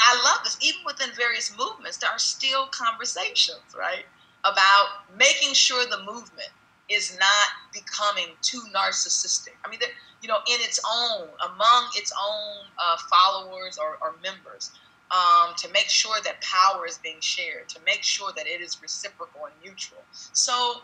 I 0.00 0.22
love 0.24 0.44
this. 0.44 0.58
Even 0.60 0.80
within 0.84 1.10
various 1.16 1.56
movements, 1.56 1.98
there 1.98 2.10
are 2.10 2.18
still 2.18 2.66
conversations, 2.66 3.62
right, 3.78 4.04
about 4.44 4.86
making 5.16 5.54
sure 5.54 5.84
the 5.86 5.98
movement 5.98 6.50
is 6.88 7.16
not 7.18 7.48
becoming 7.72 8.34
too 8.42 8.60
narcissistic. 8.74 9.54
I 9.64 9.70
mean, 9.70 9.80
you 10.20 10.28
know, 10.28 10.38
in 10.48 10.60
its 10.60 10.80
own, 10.90 11.28
among 11.44 11.90
its 11.94 12.12
own 12.12 12.66
uh, 12.78 12.96
followers 13.08 13.78
or, 13.78 13.96
or 14.02 14.14
members 14.22 14.72
um, 15.12 15.54
to 15.58 15.68
make 15.72 15.88
sure 15.88 16.16
that 16.24 16.40
power 16.40 16.86
is 16.86 16.98
being 16.98 17.20
shared, 17.20 17.68
to 17.68 17.80
make 17.84 18.02
sure 18.02 18.32
that 18.34 18.46
it 18.46 18.60
is 18.60 18.80
reciprocal 18.80 19.44
and 19.44 19.54
mutual. 19.62 20.02
So, 20.32 20.76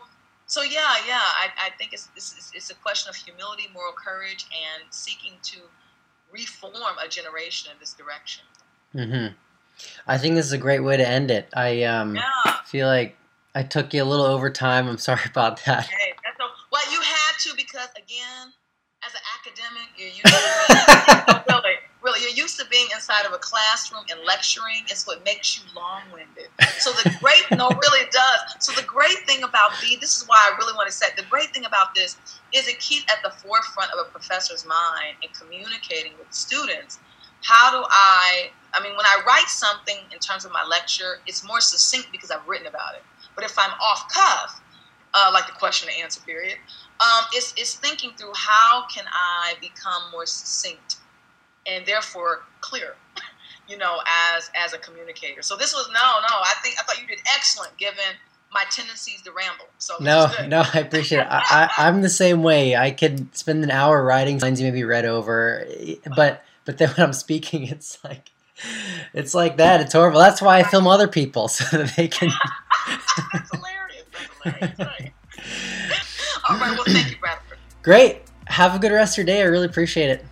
so 0.45 0.61
yeah, 0.61 0.95
yeah, 1.07 1.17
I, 1.17 1.47
I 1.57 1.69
think 1.77 1.93
it's, 1.93 2.09
it's, 2.15 2.51
it's 2.53 2.69
a 2.69 2.75
question 2.75 3.09
of 3.09 3.15
humility, 3.15 3.67
moral 3.73 3.93
courage, 3.93 4.45
and 4.53 4.83
seeking 4.93 5.33
to 5.43 5.57
reform 6.31 6.73
a 7.03 7.07
generation 7.09 7.71
in 7.73 7.79
this 7.79 7.93
direction. 7.93 8.45
Mm-hmm. 8.93 9.33
I 10.07 10.17
think 10.17 10.35
this 10.35 10.45
is 10.45 10.51
a 10.51 10.57
great 10.59 10.81
way 10.81 10.97
to 10.97 11.07
end 11.07 11.31
it. 11.31 11.49
I 11.55 11.83
um, 11.83 12.15
yeah. 12.15 12.61
feel 12.65 12.87
like 12.87 13.17
I 13.55 13.63
took 13.63 13.93
you 13.93 14.03
a 14.03 14.05
little 14.05 14.25
over 14.25 14.51
time. 14.51 14.87
I'm 14.87 14.97
sorry 14.99 15.21
about 15.25 15.63
that. 15.65 15.85
Hey, 15.85 16.13
that's 16.23 16.39
a, 16.39 16.47
well, 16.71 16.91
you 16.91 17.01
had 17.01 17.39
to 17.39 17.55
because 17.55 17.89
again, 17.97 18.53
as 19.03 19.13
an 19.13 19.21
academic, 19.39 19.89
you're 19.97 20.09
used 20.09 20.25
to 20.25 21.39
really, 22.01 22.21
you're 22.21 22.43
used 22.43 22.57
to 22.59 22.65
being 22.69 22.87
inside 22.93 23.25
of 23.25 23.33
a 23.33 23.37
classroom 23.37 24.03
and 24.09 24.19
lecturing. 24.25 24.83
It's 24.87 25.05
what 25.05 25.23
makes 25.25 25.57
you 25.57 25.63
long-winded. 25.75 26.47
So 26.77 26.91
the 26.91 27.13
great, 27.19 27.43
no, 27.51 27.69
really 27.69 27.99
it 27.99 28.11
does. 28.11 28.39
So 28.59 28.71
the 28.71 28.87
great 28.87 29.19
thing 29.27 29.43
about 29.43 29.71
the, 29.81 29.97
this 29.99 30.15
is 30.17 30.27
why 30.27 30.37
I 30.37 30.57
really 30.57 30.73
want 30.73 30.87
to 30.87 30.95
say, 30.95 31.07
the 31.17 31.25
great 31.29 31.49
thing 31.49 31.65
about 31.65 31.93
this 31.95 32.17
is 32.53 32.67
it 32.67 32.79
keeps 32.79 33.05
at 33.11 33.21
the 33.23 33.29
forefront 33.29 33.91
of 33.91 34.07
a 34.07 34.09
professor's 34.09 34.65
mind 34.65 35.17
in 35.21 35.29
communicating 35.33 36.13
with 36.17 36.31
students. 36.33 36.99
How 37.41 37.71
do 37.71 37.85
I, 37.89 38.51
I 38.73 38.81
mean, 38.81 38.95
when 38.95 39.05
I 39.05 39.21
write 39.27 39.47
something 39.47 39.97
in 40.11 40.19
terms 40.19 40.45
of 40.45 40.51
my 40.51 40.63
lecture, 40.63 41.19
it's 41.27 41.45
more 41.45 41.59
succinct 41.59 42.11
because 42.11 42.31
I've 42.31 42.47
written 42.47 42.67
about 42.67 42.95
it. 42.95 43.03
But 43.35 43.43
if 43.43 43.57
I'm 43.59 43.71
off 43.81 44.07
cuff, 44.13 44.61
uh, 45.13 45.31
like 45.33 45.47
the 45.47 45.53
question 45.53 45.89
and 45.93 46.03
answer 46.03 46.21
period, 46.21 46.57
um, 47.01 47.25
it's, 47.33 47.53
it's 47.57 47.75
thinking 47.75 48.11
through 48.17 48.33
how 48.35 48.85
can 48.93 49.05
I 49.11 49.55
become 49.61 50.11
more 50.11 50.25
succinct 50.25 50.97
and 51.67 51.85
therefore 51.85 52.41
clear, 52.61 52.95
you 53.67 53.77
know, 53.77 53.99
as 54.35 54.49
as 54.55 54.73
a 54.73 54.77
communicator. 54.77 55.41
So 55.41 55.55
this 55.55 55.73
was 55.73 55.87
no, 55.87 55.99
no. 55.99 56.35
I 56.41 56.53
think 56.63 56.75
I 56.79 56.83
thought 56.83 57.01
you 57.01 57.07
did 57.07 57.19
excellent 57.35 57.77
given 57.77 58.15
my 58.51 58.63
tendencies 58.71 59.21
to 59.23 59.31
ramble. 59.31 59.65
So 59.77 59.95
no, 59.99 60.31
no, 60.47 60.63
I 60.73 60.79
appreciate 60.79 61.19
it. 61.19 61.27
I, 61.29 61.69
I, 61.77 61.87
am 61.87 62.01
the 62.01 62.09
same 62.09 62.43
way. 62.43 62.75
I 62.75 62.91
could 62.91 63.35
spend 63.35 63.63
an 63.63 63.71
hour 63.71 64.03
writing 64.03 64.39
lines 64.39 64.59
you 64.59 64.67
maybe 64.67 64.83
read 64.83 65.05
over, 65.05 65.65
eh, 65.67 65.95
but 66.15 66.43
but 66.65 66.77
then 66.77 66.89
when 66.89 67.07
I'm 67.07 67.13
speaking, 67.13 67.63
it's 67.67 68.03
like 68.03 68.31
it's 69.13 69.33
like 69.33 69.57
that. 69.57 69.81
It's 69.81 69.93
horrible. 69.93 70.19
That's 70.19 70.41
why 70.41 70.59
I 70.59 70.63
film 70.63 70.87
other 70.87 71.07
people 71.07 71.47
so 71.47 71.77
that 71.77 71.95
they 71.95 72.07
can. 72.07 72.29
That's 73.33 73.51
hilarious. 73.51 74.05
That's 74.13 74.43
hilarious. 74.43 74.79
Right. 74.79 75.13
All 76.49 76.57
right. 76.57 76.71
Well, 76.71 76.83
thank 76.85 77.11
you, 77.11 77.17
Bradford. 77.17 77.57
Great. 77.83 78.23
Have 78.47 78.75
a 78.75 78.79
good 78.79 78.91
rest 78.91 79.13
of 79.13 79.17
your 79.17 79.25
day. 79.25 79.41
I 79.41 79.45
really 79.45 79.67
appreciate 79.67 80.09
it. 80.09 80.25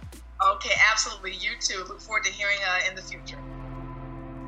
Okay, 0.45 0.75
absolutely. 0.91 1.33
You 1.33 1.51
too. 1.59 1.83
Look 1.87 1.99
forward 1.99 2.23
to 2.25 2.31
hearing 2.31 2.57
uh, 2.67 2.89
in 2.89 2.95
the 2.95 3.01
future. 3.01 3.39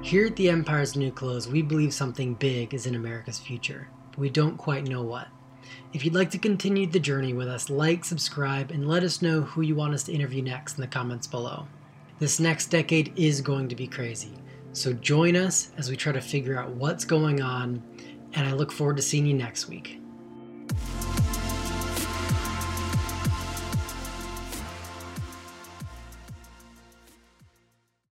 Here 0.02 0.28
at 0.28 0.36
the 0.36 0.50
Empire's 0.50 0.96
New 0.96 1.12
Clothes, 1.12 1.48
we 1.48 1.62
believe 1.62 1.94
something 1.94 2.36
big 2.36 2.74
is 2.74 2.86
in 2.86 2.96
America's 2.96 3.40
future, 3.40 3.90
but 4.12 4.20
we 4.20 4.30
don't 4.30 4.58
quite 4.58 4.88
know 4.88 5.02
what. 5.02 5.28
If 5.92 6.06
you'd 6.06 6.16
like 6.16 6.32
to 6.32 6.38
continue 6.38 6.88
the 6.88 7.00
journey 7.00 7.34
with 7.34 7.48
us, 7.48 7.70
like, 7.70 8.06
subscribe, 8.06 8.72
and 8.72 8.88
let 8.88 9.04
us 9.04 9.22
know 9.22 9.42
who 9.42 9.62
you 9.62 9.76
want 9.76 9.94
us 9.94 10.04
to 10.04 10.14
interview 10.14 10.42
next 10.42 10.78
in 10.78 10.82
the 10.82 10.88
comments 10.88 11.28
below. 11.28 11.68
This 12.20 12.40
next 12.40 12.68
decade 12.68 13.12
is 13.18 13.42
going 13.42 13.68
to 13.70 13.76
be 13.76 13.88
crazy, 13.88 14.34
so 14.72 14.94
join 14.94 15.36
us 15.36 15.72
as 15.78 15.90
we 15.90 15.98
try 15.98 16.12
to 16.12 16.22
figure 16.22 16.58
out 16.58 16.70
what's 16.70 17.06
going 17.06 17.42
on, 17.42 17.84
and 18.34 18.48
I 18.48 18.54
look 18.54 18.72
forward 18.72 18.98
to 18.98 19.04
seeing 19.04 19.26
you 19.26 19.34
next 19.34 19.68
week. 19.68 20.00